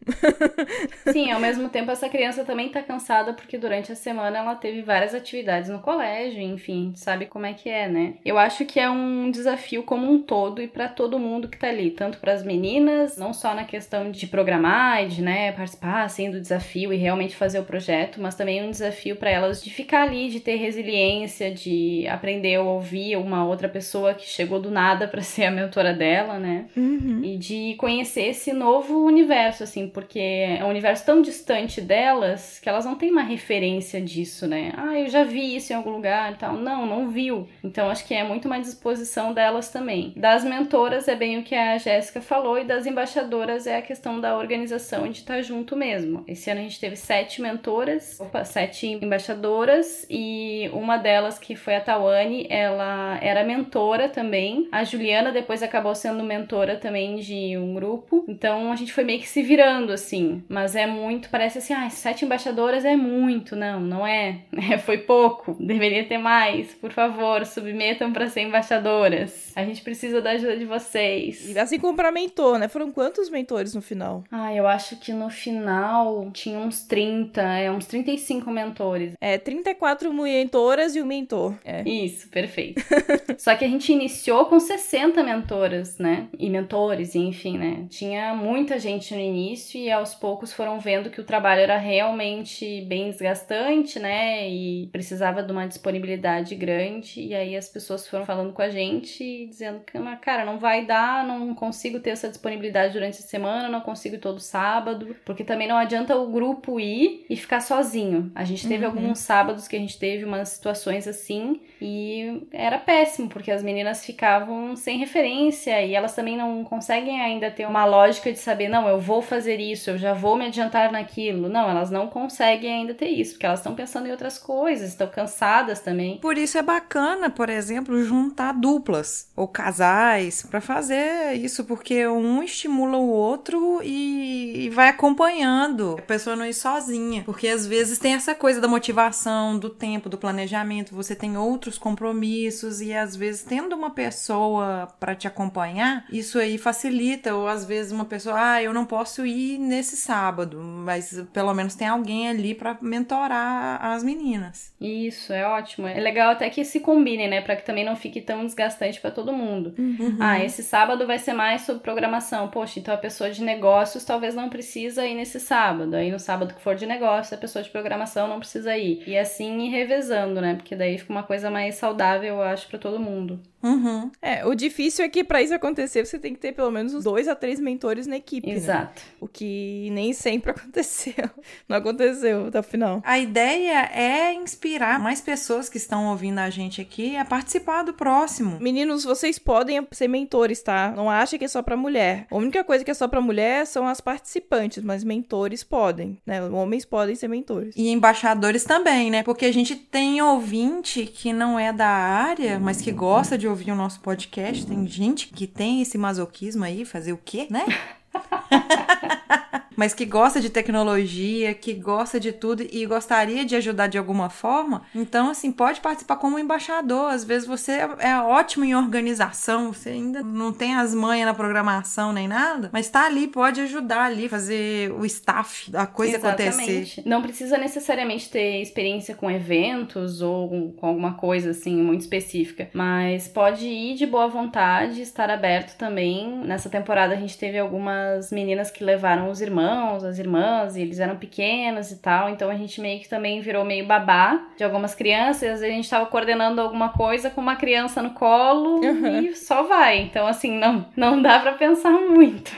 Sim, 1.12 1.30
ao 1.30 1.40
mesmo 1.40 1.68
tempo 1.68 1.83
essa 1.92 2.08
criança 2.08 2.44
também 2.44 2.68
tá 2.68 2.82
cansada 2.82 3.32
porque 3.32 3.58
durante 3.58 3.92
a 3.92 3.96
semana 3.96 4.38
ela 4.38 4.54
teve 4.54 4.82
várias 4.82 5.14
atividades 5.14 5.70
no 5.70 5.80
colégio, 5.80 6.40
enfim, 6.40 6.92
sabe 6.94 7.26
como 7.26 7.46
é 7.46 7.52
que 7.52 7.68
é, 7.68 7.88
né? 7.88 8.14
Eu 8.24 8.38
acho 8.38 8.64
que 8.64 8.78
é 8.78 8.88
um 8.88 9.30
desafio 9.30 9.82
como 9.82 10.10
um 10.10 10.20
todo 10.20 10.60
e 10.62 10.68
para 10.68 10.88
todo 10.88 11.18
mundo 11.18 11.48
que 11.48 11.58
tá 11.58 11.68
ali, 11.68 11.90
tanto 11.90 12.18
para 12.18 12.32
as 12.32 12.42
meninas, 12.42 13.16
não 13.16 13.32
só 13.32 13.54
na 13.54 13.64
questão 13.64 14.10
de 14.10 14.26
programar 14.26 15.04
e 15.04 15.08
de, 15.08 15.22
né, 15.22 15.52
participar 15.52 16.04
assim 16.04 16.30
do 16.30 16.40
desafio 16.40 16.92
e 16.92 16.96
realmente 16.96 17.36
fazer 17.36 17.58
o 17.58 17.64
projeto, 17.64 18.20
mas 18.20 18.34
também 18.34 18.62
um 18.62 18.70
desafio 18.70 19.16
para 19.16 19.30
elas 19.30 19.62
de 19.62 19.70
ficar 19.70 20.02
ali, 20.02 20.28
de 20.28 20.40
ter 20.40 20.56
resiliência, 20.56 21.50
de 21.50 22.06
aprender 22.08 22.56
a 22.56 22.62
ouvir 22.62 23.16
uma 23.16 23.44
outra 23.44 23.68
pessoa 23.68 24.14
que 24.14 24.26
chegou 24.26 24.60
do 24.60 24.70
nada 24.70 25.08
para 25.08 25.20
ser 25.22 25.44
a 25.44 25.50
mentora 25.50 25.92
dela, 25.92 26.38
né? 26.38 26.66
Uhum. 26.76 27.20
E 27.22 27.36
de 27.36 27.74
conhecer 27.78 28.28
esse 28.28 28.52
novo 28.52 29.04
universo, 29.04 29.62
assim, 29.62 29.88
porque 29.88 30.18
é 30.18 30.64
um 30.64 30.68
universo 30.68 31.04
tão 31.04 31.22
distante 31.22 31.73
delas 31.80 32.58
que 32.60 32.68
elas 32.68 32.84
não 32.84 32.94
têm 32.94 33.10
uma 33.10 33.22
referência 33.22 34.00
disso, 34.00 34.46
né? 34.46 34.72
Ah, 34.76 34.98
eu 34.98 35.08
já 35.08 35.24
vi 35.24 35.56
isso 35.56 35.72
em 35.72 35.76
algum 35.76 35.90
lugar 35.90 36.32
e 36.32 36.36
tal. 36.36 36.54
Não, 36.54 36.86
não 36.86 37.08
viu. 37.08 37.48
Então 37.62 37.90
acho 37.90 38.06
que 38.06 38.14
é 38.14 38.24
muito 38.24 38.46
uma 38.46 38.60
disposição 38.60 39.32
delas 39.32 39.68
também. 39.68 40.12
Das 40.16 40.44
mentoras 40.44 41.08
é 41.08 41.14
bem 41.14 41.38
o 41.38 41.42
que 41.42 41.54
a 41.54 41.78
Jéssica 41.78 42.20
falou, 42.20 42.58
e 42.58 42.64
das 42.64 42.86
embaixadoras 42.86 43.66
é 43.66 43.76
a 43.76 43.82
questão 43.82 44.20
da 44.20 44.36
organização 44.36 45.08
de 45.08 45.18
estar 45.18 45.42
junto 45.42 45.76
mesmo. 45.76 46.24
Esse 46.26 46.50
ano 46.50 46.60
a 46.60 46.62
gente 46.62 46.80
teve 46.80 46.96
sete 46.96 47.40
mentoras, 47.40 48.18
opa, 48.20 48.44
sete 48.44 48.86
embaixadoras, 48.86 50.06
e 50.08 50.68
uma 50.72 50.96
delas, 50.96 51.38
que 51.38 51.54
foi 51.54 51.76
a 51.76 51.80
Tawane, 51.80 52.46
ela 52.48 53.18
era 53.20 53.44
mentora 53.44 54.08
também. 54.08 54.68
A 54.72 54.84
Juliana 54.84 55.32
depois 55.32 55.62
acabou 55.62 55.94
sendo 55.94 56.22
mentora 56.24 56.76
também 56.76 57.16
de 57.16 57.56
um 57.56 57.74
grupo. 57.74 58.24
Então 58.28 58.72
a 58.72 58.76
gente 58.76 58.92
foi 58.92 59.04
meio 59.04 59.20
que 59.20 59.28
se 59.28 59.42
virando, 59.42 59.92
assim. 59.92 60.42
Mas 60.48 60.76
é 60.76 60.86
muito, 60.86 61.28
parece 61.28 61.58
assim, 61.64 61.72
ah, 61.72 61.90
sete 61.90 62.24
embaixadoras 62.24 62.84
é 62.84 62.94
muito. 62.94 63.56
Não, 63.56 63.80
não 63.80 64.06
é. 64.06 64.40
é 64.70 64.78
foi 64.78 64.98
pouco. 64.98 65.56
Deveria 65.58 66.04
ter 66.04 66.18
mais. 66.18 66.74
Por 66.74 66.92
favor, 66.92 67.44
submetam 67.46 68.12
para 68.12 68.28
ser 68.28 68.42
embaixadoras. 68.42 69.52
A 69.56 69.64
gente 69.64 69.82
precisa 69.82 70.20
da 70.20 70.32
ajuda 70.32 70.56
de 70.56 70.64
vocês. 70.64 71.48
E 71.48 71.58
assim 71.58 71.78
como 71.78 71.96
pra 71.96 72.12
mentor, 72.12 72.58
né? 72.58 72.68
Foram 72.68 72.90
quantos 72.90 73.30
mentores 73.30 73.74
no 73.74 73.80
final? 73.80 74.24
Ah, 74.30 74.54
eu 74.54 74.66
acho 74.66 74.96
que 74.96 75.12
no 75.12 75.30
final 75.30 76.30
tinha 76.32 76.58
uns 76.58 76.82
30, 76.82 77.40
é, 77.40 77.70
uns 77.70 77.86
35 77.86 78.50
mentores. 78.50 79.14
É, 79.20 79.38
34 79.38 80.12
mentoras 80.12 80.94
e 80.94 81.02
um 81.02 81.06
mentor. 81.06 81.54
É. 81.64 81.88
Isso, 81.88 82.28
perfeito. 82.28 82.82
Só 83.38 83.54
que 83.54 83.64
a 83.64 83.68
gente 83.68 83.92
iniciou 83.92 84.46
com 84.46 84.58
60 84.58 85.22
mentoras, 85.22 85.98
né? 85.98 86.28
E 86.38 86.50
mentores, 86.50 87.14
enfim, 87.14 87.58
né? 87.58 87.86
Tinha 87.88 88.34
muita 88.34 88.78
gente 88.78 89.14
no 89.14 89.20
início 89.20 89.80
e 89.80 89.90
aos 89.90 90.14
poucos 90.14 90.52
foram 90.52 90.78
vendo 90.78 91.10
que 91.10 91.20
o 91.20 91.24
trabalho 91.24 91.43
era 91.52 91.76
realmente 91.76 92.82
bem 92.82 93.10
desgastante, 93.10 93.98
né? 93.98 94.48
E 94.48 94.86
precisava 94.92 95.42
de 95.42 95.52
uma 95.52 95.66
disponibilidade 95.66 96.54
grande. 96.54 97.20
E 97.20 97.34
aí 97.34 97.56
as 97.56 97.68
pessoas 97.68 98.06
foram 98.08 98.24
falando 98.24 98.52
com 98.52 98.62
a 98.62 98.70
gente 98.70 99.22
e 99.22 99.46
dizendo 99.46 99.80
que, 99.80 99.98
cara, 100.20 100.44
não 100.44 100.58
vai 100.58 100.84
dar, 100.86 101.26
não 101.26 101.54
consigo 101.54 102.00
ter 102.00 102.10
essa 102.10 102.28
disponibilidade 102.28 102.92
durante 102.94 103.18
a 103.18 103.22
semana, 103.22 103.68
não 103.68 103.80
consigo 103.80 104.18
todo 104.18 104.38
sábado, 104.40 105.14
porque 105.24 105.44
também 105.44 105.68
não 105.68 105.76
adianta 105.76 106.16
o 106.16 106.30
grupo 106.30 106.78
ir 106.80 107.26
e 107.28 107.36
ficar 107.36 107.60
sozinho. 107.60 108.30
A 108.34 108.44
gente 108.44 108.66
teve 108.66 108.84
Uhum. 108.86 108.92
alguns 108.92 109.18
sábados 109.18 109.66
que 109.68 109.76
a 109.76 109.78
gente 109.78 109.98
teve 109.98 110.24
umas 110.24 110.48
situações 110.50 111.06
assim 111.08 111.60
e 111.80 112.46
era 112.52 112.78
péssimo, 112.78 113.28
porque 113.28 113.50
as 113.50 113.62
meninas 113.62 114.04
ficavam 114.04 114.76
sem 114.76 114.98
referência 114.98 115.82
e 115.82 115.94
elas 115.94 116.14
também 116.14 116.36
não 116.36 116.64
conseguem 116.64 117.20
ainda 117.20 117.50
ter 117.50 117.66
uma 117.66 117.84
lógica 117.84 118.32
de 118.32 118.38
saber, 118.38 118.68
não, 118.68 118.88
eu 118.88 119.00
vou 119.00 119.20
fazer 119.20 119.60
isso, 119.60 119.90
eu 119.90 119.98
já 119.98 120.12
vou 120.12 120.36
me 120.36 120.46
adiantar 120.46 120.90
naquilo. 120.92 121.48
Não, 121.48 121.68
elas 121.68 121.90
não 121.90 122.06
conseguem 122.06 122.72
ainda 122.72 122.94
ter 122.94 123.08
isso, 123.08 123.32
porque 123.32 123.46
elas 123.46 123.60
estão 123.60 123.74
pensando 123.74 124.06
em 124.06 124.10
outras 124.10 124.38
coisas, 124.38 124.90
estão 124.90 125.08
cansadas 125.08 125.80
também. 125.80 126.18
Por 126.18 126.38
isso 126.38 126.56
é 126.56 126.62
bacana, 126.62 127.28
por 127.28 127.50
exemplo, 127.50 128.02
juntar 128.04 128.52
duplas 128.52 129.30
ou 129.36 129.48
casais 129.48 130.42
pra 130.42 130.60
fazer 130.60 131.34
isso, 131.34 131.64
porque 131.64 132.06
um 132.06 132.42
estimula 132.42 132.96
o 132.96 133.08
outro 133.08 133.80
e, 133.82 134.66
e 134.66 134.70
vai 134.70 134.88
acompanhando. 134.88 135.96
A 135.98 136.02
pessoa 136.02 136.36
não 136.36 136.46
ir 136.46 136.54
sozinha, 136.54 137.22
porque 137.24 137.48
às 137.48 137.66
vezes 137.66 137.98
tem 137.98 138.14
essa 138.14 138.34
coisa 138.34 138.60
da 138.60 138.68
motivação, 138.68 139.58
do 139.58 139.68
tempo, 139.68 140.08
do 140.08 140.18
planejamento, 140.18 140.94
você 140.94 141.14
tem 141.14 141.36
outros 141.64 141.78
compromissos 141.78 142.82
e 142.82 142.92
às 142.92 143.16
vezes 143.16 143.42
tendo 143.42 143.74
uma 143.74 143.90
pessoa 143.90 144.88
pra 145.00 145.14
te 145.14 145.26
acompanhar, 145.26 146.04
isso 146.12 146.38
aí 146.38 146.58
facilita, 146.58 147.34
ou 147.34 147.48
às 147.48 147.64
vezes 147.64 147.90
uma 147.90 148.04
pessoa, 148.04 148.34
ah, 148.38 148.62
eu 148.62 148.72
não 148.74 148.84
posso 148.84 149.24
ir 149.24 149.58
nesse 149.58 149.96
sábado, 149.96 150.60
mas 150.60 151.24
pelo 151.32 151.54
menos 151.54 151.74
tem 151.74 151.88
alguém 151.88 152.28
ali 152.28 152.54
pra 152.54 152.76
mentorar 152.82 153.82
as 153.82 154.04
meninas. 154.04 154.74
Isso, 154.78 155.32
é 155.32 155.46
ótimo. 155.46 155.86
É 155.86 155.98
legal 155.98 156.32
até 156.32 156.50
que 156.50 156.64
se 156.64 156.80
combinem, 156.80 157.28
né? 157.28 157.40
Pra 157.40 157.56
que 157.56 157.64
também 157.64 157.84
não 157.84 157.96
fique 157.96 158.20
tão 158.20 158.44
desgastante 158.44 159.00
pra 159.00 159.10
todo 159.10 159.32
mundo. 159.32 159.74
Ah, 160.20 160.44
esse 160.44 160.62
sábado 160.62 161.06
vai 161.06 161.18
ser 161.18 161.32
mais 161.32 161.62
sobre 161.62 161.82
programação. 161.82 162.48
Poxa, 162.48 162.78
então 162.78 162.92
a 162.92 162.98
pessoa 162.98 163.30
de 163.30 163.42
negócios 163.42 164.04
talvez 164.04 164.34
não 164.34 164.50
precisa 164.50 165.06
ir 165.06 165.14
nesse 165.14 165.40
sábado. 165.40 165.94
Aí 165.96 166.10
no 166.10 166.18
sábado 166.18 166.54
que 166.54 166.60
for 166.60 166.74
de 166.74 166.84
negócio, 166.84 167.34
a 167.34 167.40
pessoa 167.40 167.62
de 167.62 167.70
programação 167.70 168.28
não 168.28 168.38
precisa 168.38 168.76
ir. 168.76 169.02
E 169.06 169.16
assim 169.16 169.66
ir 169.66 169.70
revezando, 169.70 170.40
né? 170.40 170.54
Porque 170.54 170.76
daí 170.76 170.98
fica 170.98 171.12
uma 171.12 171.22
coisa 171.22 171.50
mais 171.54 171.76
saudável, 171.76 172.34
eu 172.34 172.42
acho, 172.42 172.66
pra 172.68 172.78
todo 172.80 172.98
mundo. 172.98 173.40
Uhum. 173.64 174.10
É, 174.20 174.44
o 174.46 174.54
difícil 174.54 175.04
é 175.04 175.08
que 175.08 175.24
pra 175.24 175.42
isso 175.42 175.54
acontecer, 175.54 176.04
você 176.04 176.18
tem 176.18 176.34
que 176.34 176.40
ter 176.40 176.52
pelo 176.52 176.70
menos 176.70 176.94
uns 176.94 177.04
dois 177.04 177.26
a 177.26 177.34
três 177.34 177.58
mentores 177.58 178.06
na 178.06 178.16
equipe. 178.16 178.46
né? 178.46 178.54
Exato. 178.54 179.02
O 179.20 179.26
que 179.26 179.88
nem 179.92 180.12
sempre 180.12 180.50
aconteceu. 180.54 181.30
Não 181.68 181.78
aconteceu 181.78 182.46
até 182.46 182.60
o 182.60 182.62
final. 182.62 183.02
A 183.04 183.18
ideia 183.18 183.90
é 183.92 184.32
inspirar 184.34 185.00
mais 185.00 185.20
pessoas 185.20 185.68
que 185.68 185.76
estão 185.78 186.08
ouvindo 186.08 186.38
a 186.38 186.50
gente 186.50 186.80
aqui 186.80 187.16
a 187.16 187.24
participar 187.24 187.82
do 187.82 187.94
próximo. 187.94 188.58
Meninos, 188.60 189.04
vocês 189.04 189.38
podem 189.38 189.86
ser 189.92 190.08
mentores, 190.08 190.62
tá? 190.62 190.92
Não 190.94 191.08
acha 191.08 191.38
que 191.38 191.44
é 191.44 191.48
só 191.48 191.62
pra 191.62 191.76
mulher. 191.76 192.26
A 192.30 192.36
única 192.36 192.62
coisa 192.62 192.84
que 192.84 192.90
é 192.90 192.94
só 192.94 193.08
pra 193.08 193.20
mulher 193.20 193.66
são 193.66 193.86
as 193.86 194.00
participantes, 194.00 194.82
mas 194.82 195.02
mentores 195.02 195.64
podem, 195.64 196.18
né? 196.26 196.42
Homens 196.42 196.84
podem 196.84 197.14
ser 197.14 197.28
mentores. 197.28 197.74
E 197.76 197.88
embaixadores 197.88 198.64
também, 198.64 199.10
né? 199.10 199.22
Porque 199.22 199.46
a 199.46 199.52
gente 199.52 199.74
tem 199.74 200.20
ouvinte 200.20 201.06
que 201.06 201.32
não 201.32 201.58
é 201.58 201.72
da 201.72 201.88
área, 201.88 202.58
mas 202.58 202.80
que 202.80 202.92
gosta 202.92 203.38
de 203.38 203.48
ouvir 203.54 203.70
o 203.70 203.76
nosso 203.76 204.00
podcast. 204.00 204.66
Tem 204.66 204.86
gente 204.86 205.28
que 205.28 205.46
tem 205.46 205.80
esse 205.80 205.96
masoquismo 205.96 206.64
aí, 206.64 206.84
fazer 206.84 207.12
o 207.12 207.20
quê, 207.24 207.46
né? 207.48 207.64
mas 209.76 209.94
que 209.94 210.04
gosta 210.04 210.40
de 210.40 210.50
tecnologia, 210.50 211.54
que 211.54 211.74
gosta 211.74 212.18
de 212.20 212.32
tudo 212.32 212.64
e 212.70 212.86
gostaria 212.86 213.44
de 213.44 213.56
ajudar 213.56 213.86
de 213.86 213.98
alguma 213.98 214.28
forma. 214.30 214.82
Então, 214.94 215.30
assim, 215.30 215.50
pode 215.52 215.80
participar 215.80 216.16
como 216.16 216.38
embaixador. 216.38 217.10
Às 217.10 217.24
vezes 217.24 217.46
você 217.46 217.80
é 217.98 218.18
ótimo 218.18 218.64
em 218.64 218.74
organização, 218.74 219.72
você 219.72 219.90
ainda 219.90 220.22
não 220.22 220.52
tem 220.52 220.74
as 220.74 220.94
manhas 220.94 221.26
na 221.26 221.34
programação 221.34 222.12
nem 222.12 222.28
nada, 222.28 222.70
mas 222.72 222.88
tá 222.88 223.06
ali, 223.06 223.26
pode 223.26 223.60
ajudar 223.60 224.04
ali, 224.04 224.28
fazer 224.28 224.92
o 224.92 225.04
staff 225.04 225.70
da 225.70 225.86
coisa 225.86 226.16
acontecer. 226.16 226.48
Exatamente. 226.48 227.02
Não 227.06 227.22
precisa 227.22 227.58
necessariamente 227.58 228.30
ter 228.30 228.60
experiência 228.60 229.14
com 229.14 229.30
eventos 229.30 230.20
ou 230.20 230.72
com 230.72 230.86
alguma 230.86 231.14
coisa 231.14 231.50
assim 231.50 231.76
muito 231.76 232.02
específica, 232.02 232.68
mas 232.72 233.28
pode 233.28 233.66
ir 233.66 233.94
de 233.94 234.06
boa 234.06 234.28
vontade, 234.28 235.02
estar 235.02 235.30
aberto 235.30 235.76
também. 235.76 236.38
Nessa 236.44 236.68
temporada 236.68 237.14
a 237.14 237.16
gente 237.16 237.38
teve 237.38 237.58
algumas 237.58 238.30
meninas 238.30 238.70
que 238.70 238.84
levaram 238.84 239.30
os 239.30 239.40
irmãos, 239.40 239.63
as 239.70 240.18
irmãs, 240.18 240.76
e 240.76 240.80
eles 240.82 240.98
eram 240.98 241.16
pequenos 241.16 241.90
e 241.90 241.96
tal, 241.96 242.28
então 242.30 242.50
a 242.50 242.54
gente 242.54 242.80
meio 242.80 243.00
que 243.00 243.08
também 243.08 243.40
virou 243.40 243.64
meio 243.64 243.86
babá 243.86 244.48
de 244.56 244.64
algumas 244.64 244.94
crianças, 244.94 245.60
e 245.62 245.64
a 245.66 245.68
gente 245.70 245.88
tava 245.88 246.06
coordenando 246.06 246.60
alguma 246.60 246.90
coisa 246.90 247.30
com 247.30 247.40
uma 247.40 247.56
criança 247.56 248.02
no 248.02 248.10
colo 248.10 248.80
Uhum. 248.84 249.20
e 249.20 249.34
só 249.36 249.62
vai. 249.64 249.98
Então 250.02 250.26
assim, 250.26 250.50
não 250.58 250.86
não 250.96 251.20
dá 251.20 251.38
pra 251.40 251.52
pensar 251.52 251.90
muito. 251.92 252.50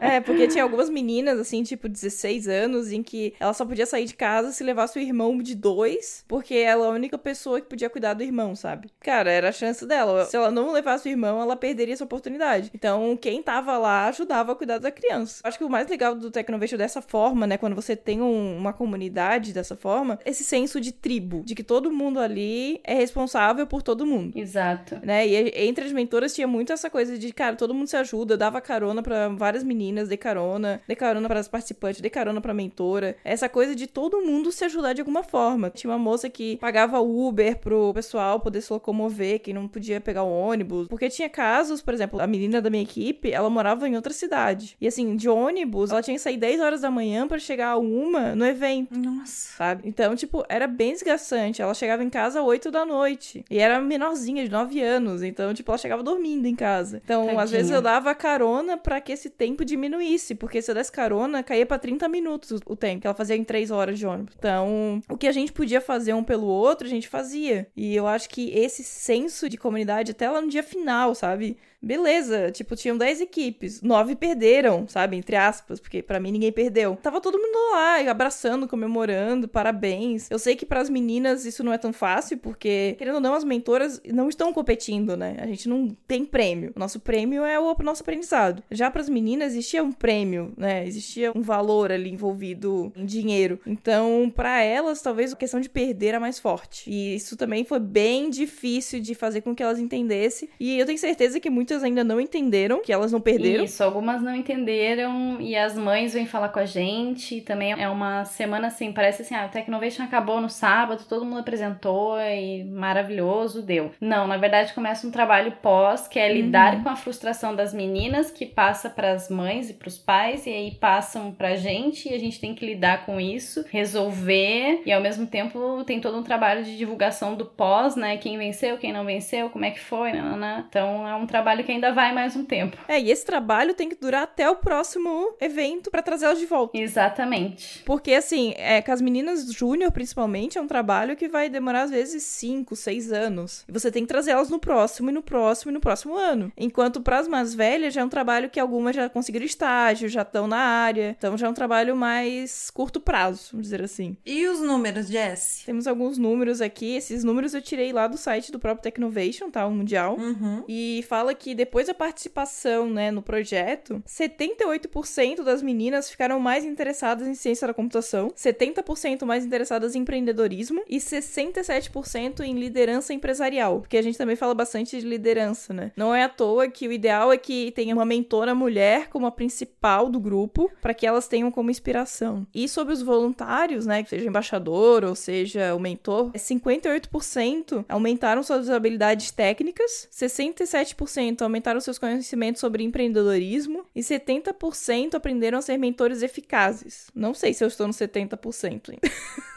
É, 0.00 0.20
porque 0.20 0.46
tinha 0.48 0.62
algumas 0.62 0.88
meninas, 0.90 1.38
assim, 1.38 1.62
tipo 1.62 1.88
16 1.88 2.48
anos, 2.48 2.92
em 2.92 3.02
que 3.02 3.34
ela 3.40 3.52
só 3.52 3.64
podia 3.64 3.86
sair 3.86 4.04
de 4.04 4.14
casa 4.14 4.52
se 4.52 4.62
levasse 4.62 4.98
o 4.98 5.02
irmão 5.02 5.38
de 5.38 5.54
dois, 5.54 6.24
porque 6.28 6.54
ela 6.54 6.86
é 6.86 6.88
a 6.88 6.92
única 6.92 7.18
pessoa 7.18 7.60
que 7.60 7.66
podia 7.68 7.88
cuidar 7.90 8.14
do 8.14 8.22
irmão, 8.22 8.54
sabe? 8.54 8.90
Cara, 9.00 9.30
era 9.30 9.48
a 9.48 9.52
chance 9.52 9.86
dela. 9.86 10.24
Se 10.26 10.36
ela 10.36 10.50
não 10.50 10.72
levasse 10.72 11.08
o 11.08 11.10
irmão, 11.10 11.40
ela 11.40 11.56
perderia 11.56 11.94
essa 11.94 12.04
oportunidade. 12.04 12.70
Então, 12.74 13.16
quem 13.16 13.42
tava 13.42 13.76
lá 13.78 14.06
ajudava 14.08 14.52
a 14.52 14.54
cuidar 14.54 14.78
da 14.78 14.90
criança. 14.90 15.40
Acho 15.44 15.58
que 15.58 15.64
o 15.64 15.70
mais 15.70 15.88
legal 15.88 16.14
do 16.14 16.25
Tecnovation 16.30 16.76
dessa 16.76 17.00
forma, 17.02 17.46
né, 17.46 17.56
quando 17.56 17.74
você 17.74 17.94
tem 17.96 18.20
um- 18.20 18.56
uma 18.56 18.72
comunidade 18.72 19.52
dessa 19.52 19.76
forma, 19.76 20.18
esse 20.24 20.44
senso 20.44 20.80
de 20.80 20.92
tribo, 20.92 21.42
de 21.44 21.54
que 21.54 21.62
todo 21.62 21.90
mundo 21.90 22.18
ali 22.20 22.80
é 22.84 22.94
responsável 22.94 23.66
por 23.66 23.82
todo 23.82 24.06
mundo 24.06 24.36
Exato. 24.38 24.98
né? 25.02 25.26
E 25.26 25.52
entre 25.66 25.84
as 25.84 25.92
mentoras 25.92 26.34
tinha 26.34 26.46
muito 26.46 26.72
essa 26.72 26.88
coisa 26.90 27.18
de, 27.18 27.32
cara, 27.32 27.56
todo 27.56 27.74
mundo 27.74 27.88
se 27.88 27.96
ajuda, 27.96 28.34
eu 28.34 28.38
dava 28.38 28.60
carona 28.60 29.02
pra 29.02 29.28
várias 29.28 29.62
meninas 29.64 30.08
dei 30.08 30.16
carona, 30.16 30.80
dei 30.86 30.96
carona 30.96 31.28
para 31.28 31.40
as 31.40 31.48
participantes, 31.48 32.00
dei 32.00 32.10
carona 32.10 32.40
pra 32.40 32.54
mentora. 32.54 33.16
Essa 33.24 33.48
coisa 33.48 33.74
de 33.74 33.86
todo 33.86 34.20
mundo 34.22 34.50
se 34.52 34.64
ajudar 34.64 34.92
de 34.92 35.00
alguma 35.00 35.22
forma. 35.22 35.70
Tinha 35.70 35.90
uma 35.90 35.98
moça 35.98 36.28
que 36.28 36.56
pagava 36.58 37.00
Uber 37.00 37.58
pro 37.58 37.92
pessoal 37.94 38.40
poder 38.40 38.60
se 38.60 38.72
locomover, 38.72 39.40
quem 39.40 39.54
não 39.54 39.68
podia 39.68 40.00
pegar 40.00 40.22
o 40.22 40.30
ônibus. 40.32 40.88
Porque 40.88 41.08
tinha 41.08 41.28
casos, 41.28 41.80
por 41.82 41.94
exemplo, 41.94 42.20
a 42.20 42.26
menina 42.26 42.60
da 42.60 42.70
minha 42.70 42.82
equipe, 42.82 43.30
ela 43.30 43.48
morava 43.50 43.88
em 43.88 43.96
outra 43.96 44.12
cidade. 44.12 44.76
E 44.80 44.86
assim, 44.86 45.16
de 45.16 45.28
ônibus, 45.28 45.90
ela 45.90 46.02
tinha 46.02 46.15
que 46.16 46.22
sair 46.22 46.36
10 46.36 46.60
horas 46.60 46.80
da 46.80 46.90
manhã 46.90 47.26
para 47.28 47.38
chegar 47.38 47.68
a 47.70 47.76
uma 47.78 48.34
no 48.34 48.44
evento. 48.46 48.98
Nossa. 48.98 49.56
Sabe? 49.56 49.82
Então, 49.86 50.14
tipo, 50.16 50.44
era 50.48 50.66
bem 50.66 50.92
desgastante. 50.92 51.62
Ela 51.62 51.74
chegava 51.74 52.02
em 52.02 52.10
casa 52.10 52.40
às 52.40 52.46
8 52.46 52.70
da 52.70 52.84
noite. 52.84 53.44
E 53.50 53.58
era 53.58 53.80
menorzinha, 53.80 54.44
de 54.44 54.50
9 54.50 54.80
anos. 54.80 55.22
Então, 55.22 55.52
tipo, 55.54 55.70
ela 55.70 55.78
chegava 55.78 56.02
dormindo 56.02 56.46
em 56.46 56.54
casa. 56.54 57.00
Então, 57.04 57.24
Tadinha. 57.24 57.42
às 57.42 57.50
vezes 57.50 57.70
eu 57.70 57.80
dava 57.82 58.14
carona 58.14 58.76
para 58.76 59.00
que 59.00 59.12
esse 59.12 59.30
tempo 59.30 59.64
diminuísse. 59.64 60.34
Porque 60.34 60.60
se 60.60 60.70
eu 60.70 60.74
desse 60.74 60.92
carona, 60.92 61.42
caía 61.42 61.66
pra 61.66 61.78
30 61.78 62.08
minutos 62.08 62.50
o- 62.50 62.60
o 62.72 62.76
tempo. 62.76 63.00
Que 63.02 63.06
ela 63.06 63.14
fazia 63.14 63.36
em 63.36 63.44
3 63.44 63.70
horas 63.70 63.98
de 63.98 64.06
ônibus. 64.06 64.34
Então, 64.38 65.00
o 65.08 65.16
que 65.16 65.26
a 65.26 65.32
gente 65.32 65.52
podia 65.52 65.80
fazer 65.80 66.12
um 66.14 66.24
pelo 66.24 66.46
outro, 66.46 66.86
a 66.86 66.90
gente 66.90 67.08
fazia. 67.08 67.66
E 67.76 67.94
eu 67.94 68.06
acho 68.06 68.28
que 68.28 68.50
esse 68.50 68.82
senso 68.82 69.48
de 69.48 69.56
comunidade, 69.56 70.12
até 70.12 70.28
lá 70.30 70.40
no 70.40 70.48
dia 70.48 70.62
final, 70.62 71.14
sabe? 71.14 71.56
Beleza, 71.86 72.50
tipo, 72.50 72.74
tinham 72.74 72.98
10 72.98 73.20
equipes, 73.20 73.80
9 73.80 74.16
perderam, 74.16 74.88
sabe? 74.88 75.16
Entre 75.16 75.36
aspas, 75.36 75.78
porque 75.78 76.02
pra 76.02 76.18
mim 76.18 76.32
ninguém 76.32 76.50
perdeu. 76.50 76.96
Tava 76.96 77.20
todo 77.20 77.38
mundo 77.38 77.56
lá, 77.72 78.10
abraçando, 78.10 78.66
comemorando, 78.66 79.46
parabéns. 79.46 80.28
Eu 80.30 80.38
sei 80.38 80.56
que 80.56 80.66
pras 80.66 80.90
meninas 80.90 81.46
isso 81.46 81.62
não 81.62 81.72
é 81.72 81.78
tão 81.78 81.92
fácil, 81.92 82.38
porque, 82.38 82.96
querendo 82.98 83.16
ou 83.16 83.20
não, 83.20 83.34
as 83.34 83.44
mentoras 83.44 84.02
não 84.12 84.28
estão 84.28 84.52
competindo, 84.52 85.16
né? 85.16 85.36
A 85.38 85.46
gente 85.46 85.68
não 85.68 85.96
tem 86.08 86.24
prêmio. 86.24 86.72
O 86.74 86.78
nosso 86.78 86.98
prêmio 86.98 87.44
é 87.44 87.58
o 87.58 87.76
nosso 87.82 88.02
aprendizado. 88.02 88.64
Já 88.70 88.90
pras 88.90 89.08
meninas 89.08 89.52
existia 89.52 89.84
um 89.84 89.92
prêmio, 89.92 90.52
né? 90.56 90.84
Existia 90.86 91.30
um 91.36 91.42
valor 91.42 91.92
ali 91.92 92.10
envolvido 92.10 92.92
em 92.96 93.06
dinheiro. 93.06 93.60
Então, 93.64 94.32
pra 94.34 94.60
elas, 94.60 95.00
talvez 95.00 95.32
a 95.32 95.36
questão 95.36 95.60
de 95.60 95.68
perder 95.68 96.08
era 96.08 96.20
mais 96.20 96.40
forte. 96.40 96.90
E 96.90 97.14
isso 97.14 97.36
também 97.36 97.64
foi 97.64 97.78
bem 97.78 98.28
difícil 98.28 99.00
de 99.00 99.14
fazer 99.14 99.42
com 99.42 99.54
que 99.54 99.62
elas 99.62 99.78
entendessem. 99.78 100.48
E 100.58 100.78
eu 100.78 100.84
tenho 100.84 100.98
certeza 100.98 101.38
que 101.38 101.48
muitas 101.48 101.75
ainda 101.82 102.04
não 102.04 102.20
entenderam, 102.20 102.82
que 102.82 102.92
elas 102.92 103.12
não 103.12 103.20
perderam. 103.20 103.64
Isso, 103.64 103.82
algumas 103.82 104.22
não 104.22 104.34
entenderam 104.34 105.40
e 105.40 105.56
as 105.56 105.76
mães 105.76 106.14
vêm 106.14 106.26
falar 106.26 106.48
com 106.48 106.58
a 106.58 106.66
gente. 106.66 107.40
Também 107.40 107.72
é 107.72 107.88
uma 107.88 108.24
semana 108.24 108.68
assim, 108.68 108.92
parece 108.92 109.22
assim, 109.22 109.34
ah, 109.34 109.46
o 109.46 109.50
Technovation 109.50 110.02
acabou 110.02 110.40
no 110.40 110.48
sábado, 110.48 111.04
todo 111.08 111.24
mundo 111.24 111.40
apresentou 111.40 112.18
e 112.20 112.64
maravilhoso, 112.64 113.62
deu. 113.62 113.92
Não, 114.00 114.26
na 114.26 114.36
verdade 114.36 114.72
começa 114.72 115.06
um 115.06 115.10
trabalho 115.10 115.52
pós, 115.62 116.06
que 116.08 116.18
é 116.18 116.32
lidar 116.32 116.82
com 116.82 116.88
a 116.88 116.96
frustração 116.96 117.54
das 117.54 117.72
meninas, 117.72 118.30
que 118.30 118.46
passa 118.46 118.90
para 118.90 119.12
as 119.12 119.28
mães 119.28 119.70
e 119.70 119.74
para 119.74 119.88
os 119.88 119.98
pais, 119.98 120.46
e 120.46 120.50
aí 120.50 120.70
passam 120.72 121.32
pra 121.32 121.56
gente 121.56 122.08
e 122.08 122.14
a 122.14 122.18
gente 122.18 122.40
tem 122.40 122.54
que 122.54 122.64
lidar 122.64 123.06
com 123.06 123.20
isso, 123.20 123.64
resolver, 123.70 124.82
e 124.84 124.92
ao 124.92 125.00
mesmo 125.00 125.26
tempo 125.26 125.82
tem 125.84 126.00
todo 126.00 126.18
um 126.18 126.22
trabalho 126.22 126.64
de 126.64 126.76
divulgação 126.76 127.34
do 127.34 127.44
pós, 127.44 127.96
né? 127.96 128.16
Quem 128.16 128.38
venceu, 128.38 128.78
quem 128.78 128.92
não 128.92 129.04
venceu, 129.04 129.50
como 129.50 129.64
é 129.64 129.70
que 129.70 129.80
foi, 129.80 130.12
nanana. 130.12 130.66
Então 130.68 131.06
é 131.06 131.14
um 131.14 131.26
trabalho 131.26 131.55
que 131.62 131.72
ainda 131.72 131.92
vai 131.92 132.12
mais 132.12 132.36
um 132.36 132.44
tempo. 132.44 132.76
É, 132.88 133.00
e 133.00 133.10
esse 133.10 133.24
trabalho 133.24 133.74
tem 133.74 133.88
que 133.88 133.96
durar 133.96 134.22
até 134.22 134.48
o 134.48 134.56
próximo 134.56 135.34
evento 135.40 135.90
pra 135.90 136.02
trazer 136.02 136.26
elas 136.26 136.38
de 136.38 136.46
volta. 136.46 136.76
Exatamente. 136.78 137.82
Porque, 137.84 138.12
assim, 138.12 138.54
é, 138.56 138.80
com 138.82 138.92
as 138.92 139.00
meninas 139.00 139.50
júnior, 139.52 139.92
principalmente, 139.92 140.58
é 140.58 140.60
um 140.60 140.66
trabalho 140.66 141.16
que 141.16 141.28
vai 141.28 141.48
demorar, 141.48 141.82
às 141.82 141.90
vezes, 141.90 142.22
5, 142.22 142.74
6 142.74 143.12
anos. 143.12 143.64
E 143.68 143.72
você 143.72 143.90
tem 143.90 144.02
que 144.02 144.08
trazer 144.08 144.32
elas 144.32 144.50
no 144.50 144.58
próximo, 144.58 145.10
e 145.10 145.12
no 145.12 145.22
próximo, 145.22 145.70
e 145.70 145.74
no 145.74 145.80
próximo 145.80 146.16
ano. 146.16 146.52
Enquanto 146.56 147.00
para 147.00 147.18
as 147.18 147.28
mais 147.28 147.54
velhas, 147.54 147.94
já 147.94 148.00
é 148.00 148.04
um 148.04 148.08
trabalho 148.08 148.50
que 148.50 148.60
algumas 148.60 148.94
já 148.96 149.08
conseguiram 149.08 149.46
estágio, 149.46 150.08
já 150.08 150.22
estão 150.22 150.46
na 150.46 150.58
área. 150.58 151.14
Então, 151.18 151.36
já 151.36 151.46
é 151.46 151.50
um 151.50 151.54
trabalho 151.54 151.96
mais 151.96 152.70
curto 152.70 153.00
prazo, 153.00 153.50
vamos 153.52 153.66
dizer 153.66 153.82
assim. 153.82 154.16
E 154.24 154.46
os 154.46 154.60
números, 154.60 155.08
Jess? 155.08 155.62
Temos 155.64 155.86
alguns 155.86 156.18
números 156.18 156.60
aqui. 156.60 156.96
Esses 156.96 157.24
números 157.24 157.54
eu 157.54 157.62
tirei 157.62 157.92
lá 157.92 158.06
do 158.06 158.16
site 158.16 158.52
do 158.52 158.58
próprio 158.58 158.82
Technovation, 158.82 159.50
tá? 159.50 159.66
O 159.66 159.70
Mundial. 159.70 160.16
Uhum. 160.18 160.64
E 160.68 161.04
fala 161.08 161.34
que 161.34 161.45
depois 161.54 161.86
da 161.86 161.94
participação, 161.94 162.88
né, 162.88 163.10
no 163.10 163.22
projeto, 163.22 164.02
78% 164.06 165.42
das 165.42 165.62
meninas 165.62 166.10
ficaram 166.10 166.40
mais 166.40 166.64
interessadas 166.64 167.26
em 167.26 167.34
ciência 167.34 167.66
da 167.66 167.74
computação, 167.74 168.32
70% 168.36 169.24
mais 169.24 169.44
interessadas 169.44 169.94
em 169.94 170.06
empreendedorismo 170.06 170.82
e 170.88 170.98
67% 170.98 172.40
em 172.40 172.54
liderança 172.54 173.12
empresarial, 173.12 173.80
porque 173.80 173.96
a 173.96 174.02
gente 174.02 174.16
também 174.16 174.36
fala 174.36 174.54
bastante 174.54 174.98
de 174.98 175.06
liderança, 175.06 175.74
né? 175.74 175.90
Não 175.96 176.14
é 176.14 176.22
à 176.22 176.28
toa 176.28 176.68
que 176.68 176.86
o 176.86 176.92
ideal 176.92 177.32
é 177.32 177.36
que 177.36 177.72
tenha 177.72 177.94
uma 177.94 178.04
mentora 178.04 178.54
mulher 178.54 179.08
como 179.08 179.26
a 179.26 179.32
principal 179.32 180.08
do 180.08 180.20
grupo, 180.20 180.70
para 180.80 180.94
que 180.94 181.06
elas 181.06 181.26
tenham 181.26 181.50
como 181.50 181.70
inspiração. 181.70 182.46
E 182.54 182.68
sobre 182.68 182.92
os 182.94 183.02
voluntários, 183.02 183.84
né, 183.84 184.02
que 184.02 184.10
seja 184.10 184.28
embaixador 184.28 185.04
ou 185.04 185.14
seja 185.14 185.74
o 185.74 185.80
mentor, 185.80 186.30
58% 186.32 187.84
aumentaram 187.88 188.42
suas 188.42 188.70
habilidades 188.70 189.30
técnicas, 189.30 190.08
67% 190.12 191.35
aumentaram 191.42 191.80
seus 191.80 191.98
conhecimentos 191.98 192.60
sobre 192.60 192.82
empreendedorismo 192.84 193.84
e 193.94 194.00
70% 194.00 195.14
aprenderam 195.14 195.58
a 195.58 195.62
ser 195.62 195.76
mentores 195.76 196.22
eficazes. 196.22 197.10
Não 197.14 197.34
sei 197.34 197.54
se 197.54 197.64
eu 197.64 197.68
estou 197.68 197.86
no 197.86 197.92
70% 197.92 198.90
ainda. 198.90 199.10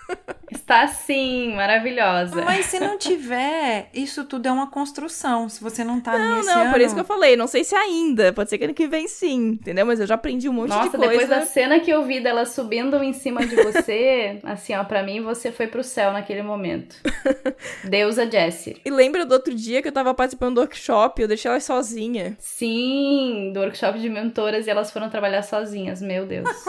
Está 0.51 0.87
sim, 0.87 1.53
maravilhosa. 1.55 2.43
Mas 2.43 2.65
se 2.67 2.79
não 2.79 2.97
tiver, 2.97 3.89
isso 3.93 4.25
tudo 4.25 4.47
é 4.47 4.51
uma 4.51 4.67
construção. 4.67 5.47
Se 5.47 5.61
você 5.61 5.83
não 5.83 5.99
tá 6.01 6.17
Não, 6.17 6.37
nesse 6.37 6.47
não, 6.49 6.61
ano... 6.61 6.71
por 6.71 6.81
isso 6.81 6.95
que 6.95 7.01
eu 7.01 7.05
falei, 7.05 7.35
não 7.35 7.47
sei 7.47 7.63
se 7.63 7.75
ainda, 7.75 8.33
pode 8.33 8.49
ser 8.49 8.57
que 8.57 8.63
ano 8.65 8.73
que 8.73 8.87
vem 8.87 9.07
sim, 9.07 9.49
entendeu? 9.49 9.85
Mas 9.85 9.99
eu 9.99 10.07
já 10.07 10.15
aprendi 10.15 10.49
um 10.49 10.53
monte 10.53 10.69
de 10.69 10.75
Nossa, 10.75 10.97
coisa. 10.97 11.07
depois 11.07 11.29
da 11.29 11.41
cena 11.45 11.79
que 11.79 11.89
eu 11.91 12.03
vi 12.03 12.19
dela 12.19 12.45
subindo 12.45 13.01
em 13.03 13.13
cima 13.13 13.45
de 13.45 13.55
você, 13.55 14.39
assim, 14.45 14.75
ó, 14.75 14.83
pra 14.83 15.03
mim 15.03 15.21
você 15.21 15.51
foi 15.51 15.67
pro 15.67 15.83
céu 15.83 16.11
naquele 16.11 16.41
momento. 16.41 16.95
Deusa 17.83 18.29
Jessie. 18.29 18.81
E 18.83 18.89
lembra 18.89 19.25
do 19.25 19.33
outro 19.33 19.53
dia 19.53 19.81
que 19.81 19.87
eu 19.87 19.91
tava 19.91 20.13
participando 20.13 20.55
do 20.55 20.61
workshop, 20.61 21.21
eu 21.21 21.27
deixei 21.27 21.49
ela 21.49 21.59
sozinha. 21.59 22.35
Sim, 22.39 23.51
do 23.53 23.59
workshop 23.59 23.99
de 23.99 24.09
mentoras 24.09 24.67
e 24.67 24.69
elas 24.69 24.91
foram 24.91 25.09
trabalhar 25.09 25.43
sozinhas, 25.43 26.01
meu 26.01 26.25
Deus. 26.25 26.49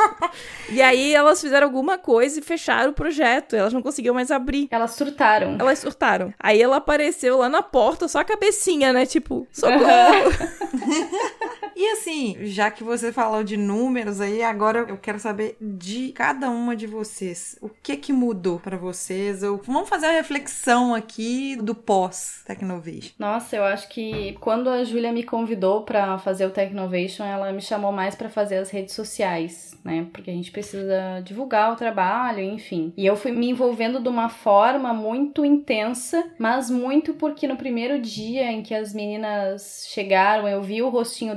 E 0.70 0.80
aí 0.80 1.12
elas 1.14 1.40
fizeram 1.40 1.66
alguma 1.66 1.98
coisa 1.98 2.38
e 2.38 2.42
fecharam 2.42 2.90
o 2.90 2.94
projeto, 2.94 3.20
elas 3.52 3.72
não 3.72 3.82
conseguiam 3.82 4.14
mais 4.14 4.30
abrir. 4.30 4.68
Elas 4.70 4.92
surtaram. 4.92 5.56
Elas 5.58 5.78
surtaram. 5.78 6.32
Aí 6.38 6.60
ela 6.60 6.76
apareceu 6.76 7.38
lá 7.38 7.48
na 7.48 7.62
porta, 7.62 8.08
só 8.08 8.20
a 8.20 8.24
cabecinha, 8.24 8.92
né? 8.92 9.06
Tipo, 9.06 9.46
socorro! 9.52 9.80
E 11.80 11.92
assim, 11.92 12.36
já 12.42 12.70
que 12.70 12.84
você 12.84 13.10
falou 13.10 13.42
de 13.42 13.56
números 13.56 14.20
aí, 14.20 14.42
agora 14.42 14.80
eu 14.80 14.98
quero 14.98 15.18
saber 15.18 15.56
de 15.58 16.12
cada 16.12 16.50
uma 16.50 16.76
de 16.76 16.86
vocês. 16.86 17.58
O 17.58 17.70
que 17.70 17.96
que 17.96 18.12
mudou 18.12 18.60
pra 18.60 18.76
vocês? 18.76 19.42
Ou 19.42 19.56
vamos 19.64 19.88
fazer 19.88 20.08
a 20.08 20.12
reflexão 20.12 20.94
aqui 20.94 21.56
do 21.56 21.74
pós 21.74 22.42
Technovation. 22.46 23.14
Nossa, 23.18 23.56
eu 23.56 23.64
acho 23.64 23.88
que 23.88 24.36
quando 24.42 24.68
a 24.68 24.84
Júlia 24.84 25.10
me 25.10 25.22
convidou 25.22 25.82
pra 25.82 26.18
fazer 26.18 26.44
o 26.44 26.50
Technovation, 26.50 27.24
ela 27.24 27.50
me 27.50 27.62
chamou 27.62 27.92
mais 27.92 28.14
pra 28.14 28.28
fazer 28.28 28.58
as 28.58 28.68
redes 28.68 28.94
sociais, 28.94 29.74
né? 29.82 30.06
Porque 30.12 30.30
a 30.30 30.34
gente 30.34 30.50
precisa 30.50 31.22
divulgar 31.24 31.72
o 31.72 31.76
trabalho, 31.76 32.40
enfim. 32.40 32.92
E 32.94 33.06
eu 33.06 33.16
fui 33.16 33.32
me 33.32 33.48
envolvendo 33.48 34.00
de 34.00 34.08
uma 34.10 34.28
forma 34.28 34.92
muito 34.92 35.46
intensa, 35.46 36.30
mas 36.38 36.68
muito 36.68 37.14
porque 37.14 37.48
no 37.48 37.56
primeiro 37.56 37.98
dia 37.98 38.52
em 38.52 38.62
que 38.62 38.74
as 38.74 38.92
meninas 38.92 39.86
chegaram, 39.88 40.46
eu 40.46 40.60
vi 40.60 40.82
o 40.82 40.90
rostinho 40.90 41.34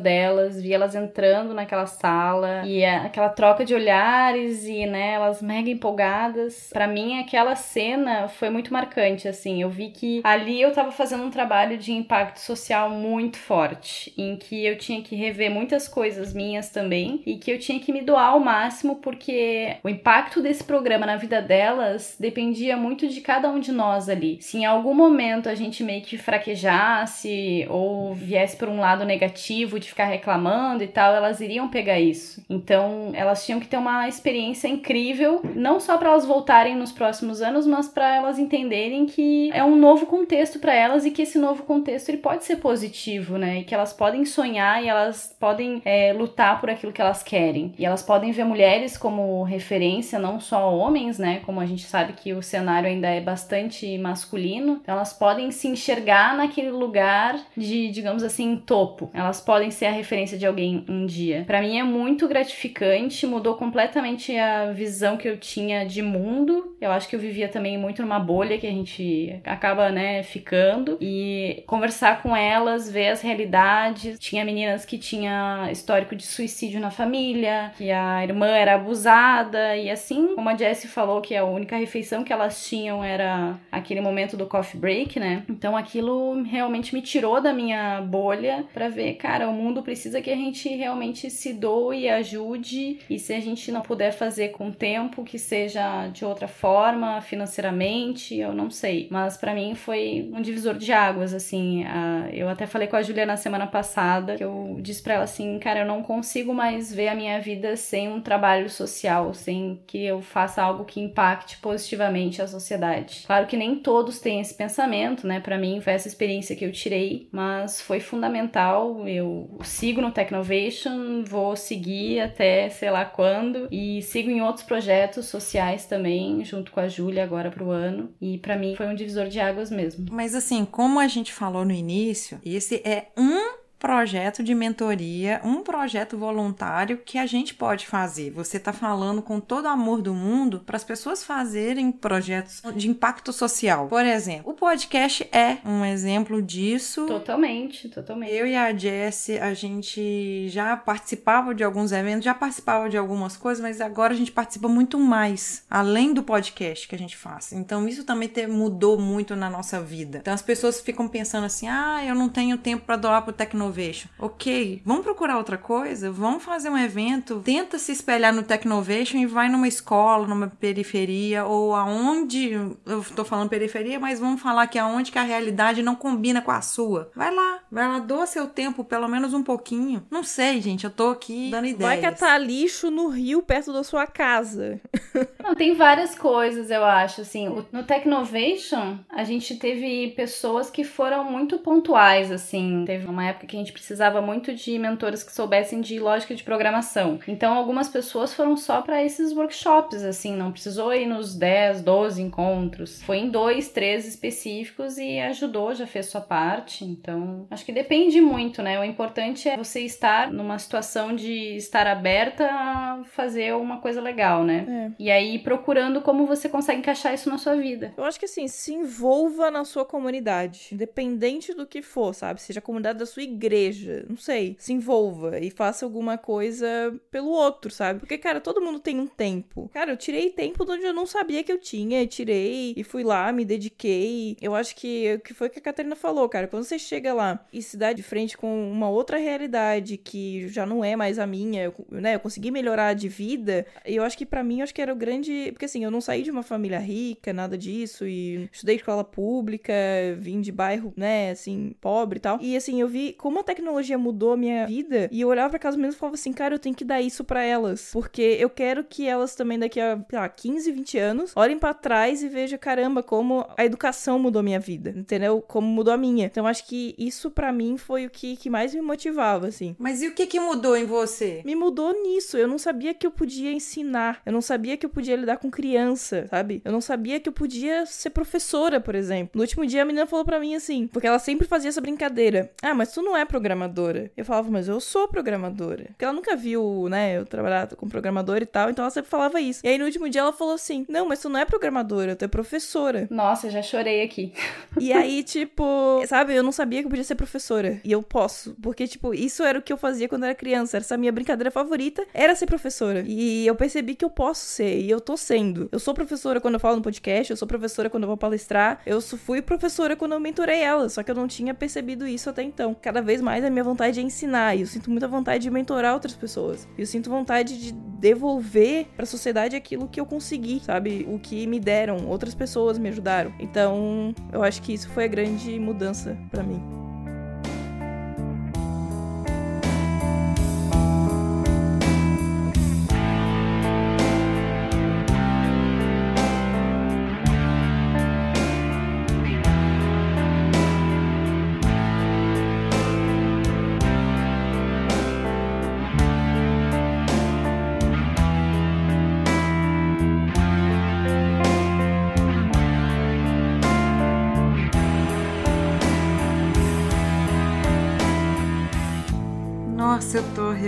vi 0.61 0.73
elas 0.73 0.95
entrando 0.95 1.53
naquela 1.53 1.85
sala 1.85 2.63
e 2.65 2.83
aquela 2.83 3.29
troca 3.29 3.65
de 3.65 3.73
olhares 3.73 4.65
e, 4.65 4.85
né, 4.85 5.13
elas 5.13 5.41
mega 5.41 5.69
empolgadas. 5.69 6.69
Pra 6.71 6.87
mim, 6.87 7.19
aquela 7.19 7.55
cena 7.55 8.27
foi 8.27 8.49
muito 8.49 8.73
marcante, 8.73 9.27
assim. 9.27 9.61
Eu 9.61 9.69
vi 9.69 9.89
que 9.89 10.21
ali 10.23 10.61
eu 10.61 10.71
tava 10.71 10.91
fazendo 10.91 11.23
um 11.23 11.29
trabalho 11.29 11.77
de 11.77 11.91
impacto 11.91 12.39
social 12.39 12.89
muito 12.89 13.37
forte, 13.37 14.13
em 14.17 14.35
que 14.35 14.65
eu 14.65 14.77
tinha 14.77 15.01
que 15.01 15.15
rever 15.15 15.51
muitas 15.51 15.87
coisas 15.87 16.33
minhas 16.33 16.69
também 16.69 17.21
e 17.25 17.37
que 17.37 17.51
eu 17.51 17.59
tinha 17.59 17.79
que 17.79 17.91
me 17.91 18.01
doar 18.01 18.29
ao 18.29 18.39
máximo 18.39 18.97
porque 18.97 19.77
o 19.83 19.89
impacto 19.89 20.41
desse 20.41 20.63
programa 20.63 21.05
na 21.05 21.17
vida 21.17 21.41
delas 21.41 22.15
dependia 22.19 22.75
muito 22.77 23.07
de 23.07 23.21
cada 23.21 23.49
um 23.49 23.59
de 23.59 23.71
nós 23.71 24.09
ali. 24.09 24.37
Se 24.41 24.57
em 24.57 24.65
algum 24.65 24.93
momento 24.93 25.49
a 25.49 25.55
gente 25.55 25.83
meio 25.83 26.01
que 26.01 26.17
fraquejasse 26.17 27.65
ou 27.69 28.13
viesse 28.13 28.57
por 28.57 28.69
um 28.69 28.79
lado 28.79 29.05
negativo 29.05 29.79
de 29.79 29.89
ficar 29.89 30.05
reclamando 30.23 30.83
e 30.83 30.87
tal, 30.87 31.13
elas 31.13 31.41
iriam 31.41 31.67
pegar 31.67 31.99
isso. 31.99 32.43
Então, 32.49 33.11
elas 33.13 33.45
tinham 33.45 33.59
que 33.59 33.67
ter 33.67 33.75
uma 33.75 34.07
experiência 34.07 34.69
incrível, 34.69 35.41
não 35.53 35.79
só 35.79 35.97
para 35.97 36.09
elas 36.09 36.25
voltarem 36.25 36.75
nos 36.75 36.93
próximos 36.93 37.41
anos, 37.41 37.67
mas 37.67 37.89
para 37.89 38.15
elas 38.15 38.39
entenderem 38.39 39.05
que 39.05 39.51
é 39.53 39.63
um 39.63 39.75
novo 39.75 40.05
contexto 40.05 40.59
para 40.59 40.73
elas 40.73 41.05
e 41.05 41.11
que 41.11 41.23
esse 41.23 41.37
novo 41.37 41.63
contexto 41.63 42.09
ele 42.09 42.19
pode 42.19 42.45
ser 42.45 42.57
positivo, 42.57 43.37
né? 43.37 43.59
E 43.59 43.63
que 43.65 43.75
elas 43.75 43.91
podem 43.91 44.23
sonhar 44.23 44.81
e 44.81 44.87
elas 44.87 45.35
podem 45.37 45.81
é, 45.83 46.13
lutar 46.13 46.59
por 46.61 46.69
aquilo 46.69 46.93
que 46.93 47.01
elas 47.01 47.21
querem. 47.21 47.73
E 47.77 47.85
elas 47.85 48.01
podem 48.01 48.31
ver 48.31 48.45
mulheres 48.45 48.97
como 48.97 49.43
referência, 49.43 50.17
não 50.17 50.39
só 50.39 50.73
homens, 50.73 51.19
né? 51.19 51.41
Como 51.45 51.59
a 51.59 51.65
gente 51.65 51.83
sabe 51.83 52.13
que 52.13 52.33
o 52.33 52.41
cenário 52.41 52.87
ainda 52.87 53.09
é 53.09 53.19
bastante 53.19 53.97
masculino. 53.97 54.79
Então, 54.81 54.95
elas 54.95 55.11
podem 55.11 55.51
se 55.51 55.67
enxergar 55.67 56.37
naquele 56.37 56.71
lugar 56.71 57.37
de, 57.57 57.89
digamos 57.91 58.23
assim, 58.23 58.55
topo. 58.55 59.09
Elas 59.13 59.41
podem 59.41 59.69
ser 59.69 59.87
a 59.87 59.91
referência 60.03 60.37
de 60.37 60.45
alguém 60.45 60.85
um 60.87 61.05
dia. 61.05 61.43
Para 61.47 61.61
mim 61.61 61.79
é 61.79 61.83
muito 61.83 62.27
gratificante, 62.27 63.25
mudou 63.25 63.55
completamente 63.55 64.37
a 64.37 64.71
visão 64.71 65.17
que 65.17 65.27
eu 65.27 65.37
tinha 65.37 65.85
de 65.85 66.01
mundo. 66.01 66.75
Eu 66.79 66.91
acho 66.91 67.07
que 67.07 67.15
eu 67.15 67.19
vivia 67.19 67.47
também 67.47 67.77
muito 67.77 68.01
numa 68.01 68.19
bolha 68.19 68.57
que 68.57 68.67
a 68.67 68.71
gente 68.71 69.39
acaba, 69.45 69.89
né, 69.89 70.21
ficando 70.23 70.97
e 71.01 71.63
conversar 71.65 72.21
com 72.21 72.35
elas, 72.35 72.91
ver 72.91 73.09
as 73.09 73.21
realidades. 73.21 74.19
Tinha 74.19 74.43
meninas 74.43 74.85
que 74.85 74.97
tinha 74.97 75.69
histórico 75.71 76.15
de 76.15 76.23
suicídio 76.23 76.79
na 76.79 76.91
família, 76.91 77.71
que 77.77 77.89
a 77.89 78.23
irmã 78.23 78.47
era 78.47 78.75
abusada 78.75 79.77
e 79.77 79.89
assim, 79.89 80.35
como 80.35 80.49
a 80.49 80.57
Jessie 80.57 80.89
falou 80.89 81.21
que 81.21 81.35
a 81.35 81.45
única 81.45 81.77
refeição 81.77 82.23
que 82.23 82.33
elas 82.33 82.67
tinham 82.67 83.03
era 83.03 83.57
aquele 83.71 84.01
momento 84.01 84.35
do 84.35 84.45
coffee 84.45 84.79
break, 84.79 85.19
né? 85.19 85.43
Então 85.49 85.77
aquilo 85.77 86.43
realmente 86.43 86.93
me 86.93 87.01
tirou 87.01 87.39
da 87.39 87.53
minha 87.53 88.01
bolha 88.01 88.65
para 88.73 88.89
ver, 88.89 89.13
cara, 89.13 89.47
o 89.47 89.53
mundo 89.53 89.81
precisa 89.81 89.92
que 90.21 90.29
a 90.29 90.35
gente 90.35 90.69
realmente 90.69 91.29
se 91.29 91.53
doe 91.53 92.01
e 92.01 92.09
ajude 92.09 92.99
e 93.09 93.19
se 93.19 93.33
a 93.33 93.39
gente 93.39 93.71
não 93.71 93.81
puder 93.81 94.11
fazer 94.11 94.49
com 94.49 94.71
tempo, 94.71 95.23
que 95.23 95.37
seja 95.37 96.07
de 96.07 96.25
outra 96.25 96.47
forma, 96.47 97.21
financeiramente, 97.21 98.35
eu 98.35 98.53
não 98.53 98.69
sei. 98.69 99.07
Mas 99.09 99.37
para 99.37 99.53
mim 99.53 99.75
foi 99.75 100.29
um 100.33 100.41
divisor 100.41 100.75
de 100.75 100.91
águas, 100.91 101.33
assim. 101.33 101.85
eu 102.31 102.49
até 102.49 102.65
falei 102.65 102.87
com 102.87 102.95
a 102.95 103.01
Julia 103.01 103.25
na 103.25 103.37
semana 103.37 103.67
passada 103.67 104.35
que 104.35 104.43
eu 104.43 104.77
disse 104.81 105.01
para 105.01 105.15
ela 105.15 105.23
assim, 105.23 105.59
cara, 105.59 105.81
eu 105.81 105.85
não 105.85 106.01
consigo 106.01 106.53
mais 106.53 106.93
ver 106.93 107.07
a 107.07 107.15
minha 107.15 107.39
vida 107.39 107.75
sem 107.75 108.07
um 108.07 108.21
trabalho 108.21 108.69
social, 108.69 109.33
sem 109.33 109.81
que 109.87 110.03
eu 110.03 110.21
faça 110.21 110.61
algo 110.61 110.85
que 110.85 110.99
impacte 110.99 111.57
positivamente 111.57 112.41
a 112.41 112.47
sociedade. 112.47 113.23
Claro 113.25 113.47
que 113.47 113.57
nem 113.57 113.75
todos 113.75 114.19
têm 114.19 114.39
esse 114.39 114.53
pensamento, 114.53 115.27
né? 115.27 115.39
Para 115.39 115.57
mim 115.57 115.81
foi 115.81 115.93
essa 115.93 116.07
experiência 116.07 116.55
que 116.55 116.65
eu 116.65 116.71
tirei, 116.71 117.27
mas 117.31 117.81
foi 117.81 117.99
fundamental. 117.99 119.07
Eu 119.07 119.57
sigo 119.83 119.99
no 119.99 120.11
Technovation, 120.11 121.25
vou 121.25 121.57
seguir 121.57 122.21
até 122.21 122.69
sei 122.69 122.89
lá 122.89 123.03
quando 123.03 123.67
e 123.69 124.01
sigo 124.01 124.29
em 124.29 124.41
outros 124.41 124.65
projetos 124.65 125.25
sociais 125.25 125.85
também, 125.85 126.45
junto 126.45 126.71
com 126.71 126.79
a 126.79 126.87
Júlia 126.87 127.21
agora 127.21 127.51
pro 127.51 127.69
ano. 127.69 128.09
E 128.21 128.37
para 128.37 128.55
mim 128.55 128.75
foi 128.77 128.87
um 128.87 128.95
divisor 128.95 129.27
de 129.27 129.41
águas 129.41 129.69
mesmo. 129.69 130.05
Mas 130.09 130.33
assim, 130.35 130.63
como 130.63 131.01
a 131.01 131.07
gente 131.09 131.33
falou 131.33 131.65
no 131.65 131.73
início, 131.73 132.39
esse 132.45 132.75
é 132.85 133.07
um 133.17 133.62
projeto 133.83 134.41
de 134.41 134.55
mentoria, 134.55 135.41
um 135.43 135.61
projeto 135.61 136.17
voluntário 136.17 137.01
que 137.03 137.17
a 137.17 137.25
gente 137.25 137.53
pode 137.53 137.85
fazer. 137.85 138.31
Você 138.31 138.55
está 138.55 138.71
falando 138.71 139.21
com 139.21 139.41
todo 139.41 139.65
o 139.65 139.67
amor 139.67 140.01
do 140.01 140.13
mundo 140.13 140.61
para 140.65 140.77
as 140.77 140.85
pessoas 140.85 141.21
fazerem 141.21 141.91
projetos 141.91 142.61
de 142.77 142.89
impacto 142.89 143.33
social. 143.33 143.89
Por 143.89 144.05
exemplo, 144.05 144.53
o 144.53 144.55
podcast 144.55 145.27
é 145.33 145.57
um 145.65 145.83
exemplo 145.83 146.41
disso. 146.41 147.05
Totalmente, 147.07 147.89
totalmente. 147.89 148.31
Eu 148.31 148.47
e 148.47 148.55
a 148.55 148.73
Jessie, 148.73 149.37
a 149.37 149.53
gente 149.53 150.47
já 150.47 150.77
participava 150.77 151.53
de 151.53 151.61
alguns 151.61 151.91
eventos, 151.91 152.23
já 152.23 152.33
participava 152.33 152.89
de 152.89 152.97
algumas 152.97 153.35
coisas, 153.35 153.61
mas 153.61 153.81
agora 153.81 154.13
a 154.13 154.17
gente 154.17 154.31
participa 154.31 154.69
muito 154.69 154.97
mais, 154.97 155.65
além 155.69 156.13
do 156.13 156.23
podcast 156.23 156.87
que 156.87 156.95
a 156.95 156.97
gente 156.97 157.17
faz. 157.17 157.51
Então 157.51 157.85
isso 157.85 158.05
também 158.05 158.31
mudou 158.47 158.97
muito 158.97 159.35
na 159.35 159.49
nossa 159.49 159.81
vida. 159.81 160.19
Então 160.19 160.33
as 160.33 160.41
pessoas 160.41 160.79
ficam 160.79 161.05
pensando 161.05 161.43
assim: 161.43 161.67
ah, 161.67 162.01
eu 162.05 162.15
não 162.15 162.29
tenho 162.29 162.57
tempo 162.57 162.85
para 162.85 162.95
doar 162.95 163.23
pro 163.23 163.33
Tecno 163.33 163.72
Technovation. 163.73 164.07
Ok, 164.19 164.81
vamos 164.85 165.03
procurar 165.03 165.37
outra 165.37 165.57
coisa? 165.57 166.11
Vamos 166.11 166.43
fazer 166.43 166.69
um 166.69 166.77
evento? 166.77 167.41
Tenta 167.43 167.79
se 167.79 167.91
espelhar 167.91 168.33
no 168.33 168.43
Technovation 168.43 169.17
e 169.17 169.25
vai 169.25 169.49
numa 169.49 169.67
escola, 169.67 170.27
numa 170.27 170.47
periferia 170.47 171.45
ou 171.45 171.75
aonde. 171.75 172.51
Eu 172.85 173.03
tô 173.15 173.25
falando 173.25 173.49
periferia, 173.49 173.99
mas 173.99 174.19
vamos 174.19 174.41
falar 174.41 174.67
que 174.67 174.77
aonde 174.77 175.11
que 175.11 175.19
a 175.19 175.23
realidade 175.23 175.81
não 175.81 175.95
combina 175.95 176.41
com 176.41 176.51
a 176.51 176.61
sua. 176.61 177.11
Vai 177.15 177.33
lá, 177.33 177.59
vai 177.71 177.87
lá, 177.87 177.99
doa 177.99 178.25
seu 178.25 178.47
tempo, 178.47 178.83
pelo 178.83 179.07
menos 179.07 179.33
um 179.33 179.43
pouquinho. 179.43 180.05
Não 180.09 180.23
sei, 180.23 180.61
gente, 180.61 180.83
eu 180.83 180.91
tô 180.91 181.09
aqui 181.09 181.49
dando 181.49 181.67
ideias. 181.67 182.01
Vai 182.01 182.01
catar 182.01 182.37
lixo 182.37 182.91
no 182.91 183.09
rio 183.09 183.41
perto 183.41 183.73
da 183.73 183.83
sua 183.83 184.05
casa. 184.05 184.79
Não, 185.43 185.55
tem 185.55 185.73
várias 185.73 186.15
coisas, 186.15 186.69
eu 186.69 186.83
acho. 186.83 187.21
Assim, 187.21 187.65
no 187.71 187.83
Technovation, 187.83 188.99
a 189.09 189.23
gente 189.23 189.55
teve 189.55 190.13
pessoas 190.15 190.69
que 190.69 190.83
foram 190.83 191.23
muito 191.23 191.59
pontuais, 191.59 192.31
assim. 192.31 192.83
Teve 192.85 193.07
uma 193.07 193.25
época 193.25 193.47
que 193.53 193.57
a 193.57 193.59
gente 193.59 193.71
precisava 193.71 194.19
muito 194.19 194.53
de 194.53 194.79
mentores 194.79 195.21
que 195.21 195.31
soubessem 195.31 195.79
de 195.79 195.99
lógica 195.99 196.33
de 196.33 196.43
programação. 196.43 197.19
Então, 197.27 197.53
algumas 197.53 197.87
pessoas 197.87 198.33
foram 198.33 198.57
só 198.57 198.81
para 198.81 199.03
esses 199.03 199.31
workshops, 199.31 200.03
assim, 200.03 200.35
não 200.35 200.51
precisou 200.51 200.91
ir 200.93 201.05
nos 201.05 201.35
10, 201.35 201.83
12 201.83 202.21
encontros. 202.21 203.01
Foi 203.03 203.17
em 203.17 203.29
dois, 203.29 203.69
três 203.69 204.07
específicos 204.07 204.97
e 204.97 205.19
ajudou, 205.19 205.75
já 205.75 205.85
fez 205.85 206.07
sua 206.07 206.21
parte. 206.21 206.83
Então, 206.83 207.45
acho 207.51 207.63
que 207.63 207.71
depende 207.71 208.19
muito, 208.19 208.63
né? 208.63 208.79
O 208.79 208.83
importante 208.83 209.47
é 209.47 209.55
você 209.55 209.81
estar 209.81 210.31
numa 210.31 210.57
situação 210.57 211.15
de 211.15 211.55
estar 211.55 211.85
aberta 211.85 212.49
a 212.49 213.03
fazer 213.11 213.53
uma 213.53 213.77
coisa 213.77 214.01
legal, 214.01 214.43
né? 214.43 214.65
É. 214.67 215.03
E 215.03 215.11
aí 215.11 215.37
procurando 215.37 216.01
como 216.01 216.25
você 216.25 216.49
consegue 216.49 216.79
encaixar 216.79 217.13
isso 217.13 217.29
na 217.29 217.37
sua 217.37 217.55
vida. 217.55 217.93
Eu 217.95 218.03
acho 218.03 218.17
que 218.17 218.25
assim, 218.25 218.47
se 218.47 218.73
envolva 218.73 219.51
na 219.51 219.63
sua 219.63 219.85
comunidade, 219.85 220.69
independente 220.71 221.53
do 221.53 221.67
que 221.67 221.83
for, 221.83 222.15
sabe? 222.15 222.41
Seja 222.41 222.59
a 222.59 222.63
comunidade 222.63 222.97
da 222.97 223.05
sua 223.05 223.21
igreja 223.21 223.42
igreja, 223.43 224.05
não 224.09 224.17
sei, 224.17 224.55
se 224.57 224.71
envolva 224.71 225.39
e 225.39 225.49
faça 225.49 225.85
alguma 225.85 226.17
coisa 226.17 226.65
pelo 227.11 227.29
outro, 227.29 227.69
sabe? 227.71 227.99
Porque, 227.99 228.17
cara, 228.17 228.39
todo 228.39 228.61
mundo 228.61 228.79
tem 228.79 228.99
um 228.99 229.07
tempo. 229.07 229.69
Cara, 229.73 229.91
eu 229.91 229.97
tirei 229.97 230.29
tempo 230.29 230.65
de 230.65 230.71
onde 230.71 230.85
eu 230.85 230.93
não 230.93 231.05
sabia 231.05 231.43
que 231.43 231.51
eu 231.51 231.59
tinha, 231.59 232.05
tirei 232.07 232.73
e 232.75 232.83
fui 232.83 233.03
lá, 233.03 233.31
me 233.31 233.43
dediquei. 233.43 234.37
Eu 234.41 234.55
acho 234.55 234.75
que 234.75 235.15
o 235.15 235.19
que 235.19 235.33
foi 235.33 235.49
que 235.49 235.59
a 235.59 235.61
Catarina 235.61 235.95
falou, 235.95 236.27
cara, 236.29 236.47
quando 236.47 236.63
você 236.63 236.79
chega 236.79 237.13
lá 237.13 237.45
e 237.51 237.61
se 237.61 237.75
dá 237.75 237.91
de 237.91 238.01
frente 238.01 238.37
com 238.37 238.71
uma 238.71 238.89
outra 238.89 239.17
realidade 239.17 239.97
que 239.97 240.47
já 240.47 240.65
não 240.65 240.83
é 240.83 240.95
mais 240.95 241.19
a 241.19 241.27
minha, 241.27 241.63
eu, 241.63 241.73
né? 241.91 242.15
Eu 242.15 242.19
consegui 242.19 242.51
melhorar 242.51 242.93
de 242.93 243.09
vida, 243.09 243.65
eu 243.85 244.03
acho 244.03 244.17
que 244.17 244.25
para 244.25 244.43
mim, 244.43 244.59
eu 244.59 244.63
acho 244.63 244.73
que 244.73 244.81
era 244.81 244.93
o 244.93 244.95
grande. 244.95 245.49
Porque 245.51 245.65
assim, 245.65 245.83
eu 245.83 245.91
não 245.91 246.01
saí 246.01 246.23
de 246.23 246.31
uma 246.31 246.43
família 246.43 246.79
rica, 246.79 247.33
nada 247.33 247.57
disso, 247.57 248.07
e 248.07 248.49
estudei 248.51 248.75
escola 248.75 249.03
pública, 249.03 249.73
vim 250.17 250.39
de 250.41 250.51
bairro, 250.51 250.93
né, 250.95 251.31
assim, 251.31 251.75
pobre 251.81 252.17
e 252.17 252.21
tal. 252.21 252.39
E 252.41 252.55
assim, 252.55 252.79
eu 252.79 252.87
vi 252.87 253.13
como 253.13 253.32
a 253.41 253.43
tecnologia 253.43 253.97
mudou 253.97 254.33
a 254.33 254.37
minha 254.37 254.65
vida 254.65 255.09
e 255.11 255.21
eu 255.21 255.27
olhava 255.27 255.51
pra 255.51 255.59
casa 255.59 255.77
mesmo 255.77 255.93
e 255.93 255.97
falava 255.97 256.15
assim, 256.15 256.33
cara, 256.33 256.55
eu 256.55 256.59
tenho 256.59 256.75
que 256.75 256.85
dar 256.85 257.01
isso 257.01 257.23
para 257.23 257.43
elas. 257.43 257.89
Porque 257.91 258.37
eu 258.39 258.49
quero 258.49 258.83
que 258.83 259.07
elas 259.07 259.35
também 259.35 259.59
daqui 259.59 259.79
a, 259.79 259.97
sei 260.09 260.19
lá, 260.19 260.29
15, 260.29 260.71
20 260.71 260.97
anos 260.97 261.33
olhem 261.35 261.57
para 261.57 261.73
trás 261.73 262.23
e 262.23 262.27
vejam, 262.27 262.57
caramba, 262.59 263.03
como 263.03 263.45
a 263.57 263.65
educação 263.65 264.19
mudou 264.19 264.39
a 264.39 264.43
minha 264.43 264.59
vida, 264.59 264.93
entendeu? 264.95 265.41
Como 265.41 265.67
mudou 265.67 265.93
a 265.93 265.97
minha. 265.97 266.25
Então 266.25 266.47
acho 266.47 266.65
que 266.67 266.95
isso 266.97 267.31
para 267.31 267.51
mim 267.51 267.77
foi 267.77 268.05
o 268.05 268.09
que, 268.09 268.35
que 268.35 268.49
mais 268.49 268.73
me 268.73 268.81
motivava, 268.81 269.47
assim. 269.47 269.75
Mas 269.79 270.01
e 270.01 270.07
o 270.07 270.13
que 270.13 270.25
que 270.25 270.39
mudou 270.39 270.75
em 270.75 270.85
você? 270.85 271.41
Me 271.45 271.55
mudou 271.55 271.93
nisso. 272.03 272.37
Eu 272.37 272.47
não 272.47 272.57
sabia 272.57 272.93
que 272.93 273.05
eu 273.05 273.11
podia 273.11 273.51
ensinar. 273.51 274.21
Eu 274.25 274.31
não 274.31 274.41
sabia 274.41 274.77
que 274.77 274.85
eu 274.85 274.89
podia 274.89 275.15
lidar 275.15 275.37
com 275.37 275.49
criança, 275.49 276.27
sabe? 276.29 276.61
Eu 276.63 276.71
não 276.71 276.81
sabia 276.81 277.19
que 277.19 277.29
eu 277.29 277.33
podia 277.33 277.85
ser 277.85 278.09
professora, 278.09 278.79
por 278.79 278.95
exemplo. 278.95 279.31
No 279.35 279.41
último 279.41 279.65
dia 279.65 279.81
a 279.81 279.85
menina 279.85 280.05
falou 280.05 280.25
para 280.25 280.39
mim 280.39 280.55
assim, 280.55 280.87
porque 280.87 281.07
ela 281.07 281.19
sempre 281.19 281.47
fazia 281.47 281.69
essa 281.69 281.81
brincadeira. 281.81 282.51
Ah, 282.61 282.73
mas 282.73 282.91
tu 282.91 283.01
não 283.01 283.15
é 283.15 283.22
programadora. 283.25 284.11
Eu 284.15 284.25
falava, 284.25 284.49
mas 284.49 284.67
eu 284.67 284.79
sou 284.79 285.07
programadora. 285.07 285.85
Porque 285.87 286.05
ela 286.05 286.13
nunca 286.13 286.35
viu, 286.35 286.87
né, 286.89 287.17
eu 287.17 287.25
trabalhar 287.25 287.67
com 287.75 287.87
programador 287.87 288.37
e 288.37 288.45
tal, 288.45 288.69
então 288.69 288.83
ela 288.83 288.91
sempre 288.91 289.09
falava 289.09 289.39
isso. 289.39 289.61
E 289.63 289.67
aí 289.67 289.77
no 289.77 289.85
último 289.85 290.09
dia 290.09 290.21
ela 290.21 290.33
falou 290.33 290.53
assim: 290.53 290.85
Não, 290.89 291.07
mas 291.07 291.19
tu 291.19 291.29
não 291.29 291.39
é 291.39 291.45
programadora, 291.45 292.15
tu 292.15 292.25
é 292.25 292.27
professora. 292.27 293.07
Nossa, 293.09 293.49
já 293.49 293.61
chorei 293.61 294.03
aqui. 294.03 294.33
E 294.79 294.91
aí, 294.91 295.23
tipo, 295.23 296.03
sabe, 296.07 296.33
eu 296.33 296.43
não 296.43 296.51
sabia 296.51 296.79
que 296.79 296.87
eu 296.87 296.89
podia 296.89 297.03
ser 297.03 297.15
professora. 297.15 297.79
E 297.83 297.91
eu 297.91 298.01
posso. 298.01 298.55
Porque, 298.61 298.87
tipo, 298.87 299.13
isso 299.13 299.43
era 299.43 299.59
o 299.59 299.61
que 299.61 299.71
eu 299.71 299.77
fazia 299.77 300.09
quando 300.09 300.23
eu 300.23 300.27
era 300.27 300.35
criança. 300.35 300.77
Essa 300.77 300.97
minha 300.97 301.11
brincadeira 301.11 301.51
favorita 301.51 302.05
era 302.13 302.35
ser 302.35 302.47
professora. 302.47 303.03
E 303.05 303.45
eu 303.45 303.55
percebi 303.55 303.95
que 303.95 304.03
eu 304.03 304.09
posso 304.09 304.45
ser. 304.45 304.81
E 304.81 304.89
eu 304.89 304.99
tô 304.99 305.15
sendo. 305.15 305.69
Eu 305.71 305.79
sou 305.79 305.93
professora 305.93 306.41
quando 306.41 306.55
eu 306.55 306.59
falo 306.59 306.77
no 306.77 306.81
podcast, 306.81 307.31
eu 307.31 307.37
sou 307.37 307.47
professora 307.47 307.89
quando 307.89 308.03
eu 308.03 308.07
vou 308.07 308.17
palestrar. 308.17 308.81
Eu 308.85 308.99
fui 309.01 309.41
professora 309.41 309.95
quando 309.95 310.13
eu 310.13 310.19
mentorei 310.19 310.61
ela. 310.61 310.89
Só 310.89 311.03
que 311.03 311.11
eu 311.11 311.15
não 311.15 311.27
tinha 311.27 311.53
percebido 311.53 312.07
isso 312.07 312.29
até 312.29 312.41
então. 312.41 312.75
Cada 312.81 313.01
vez 313.01 313.12
mais 313.21 313.43
a 313.43 313.49
minha 313.49 313.63
vontade 313.63 313.99
é 313.99 314.03
ensinar, 314.03 314.55
e 314.55 314.61
eu 314.61 314.67
sinto 314.67 314.89
muita 314.89 315.07
vontade 315.07 315.43
de 315.43 315.49
mentorar 315.49 315.93
outras 315.93 316.13
pessoas. 316.13 316.67
E 316.77 316.81
eu 316.81 316.85
sinto 316.85 317.09
vontade 317.09 317.59
de 317.59 317.71
devolver 317.71 318.87
para 318.95 319.03
a 319.03 319.05
sociedade 319.05 319.55
aquilo 319.55 319.87
que 319.87 319.99
eu 319.99 320.05
consegui, 320.05 320.61
sabe? 320.63 321.07
O 321.09 321.17
que 321.19 321.47
me 321.47 321.59
deram, 321.59 322.07
outras 322.07 322.35
pessoas 322.35 322.77
me 322.77 322.89
ajudaram. 322.89 323.33
Então, 323.39 324.13
eu 324.31 324.43
acho 324.43 324.61
que 324.61 324.73
isso 324.73 324.89
foi 324.89 325.05
a 325.05 325.07
grande 325.07 325.57
mudança 325.59 326.17
para 326.29 326.43
mim. 326.43 326.61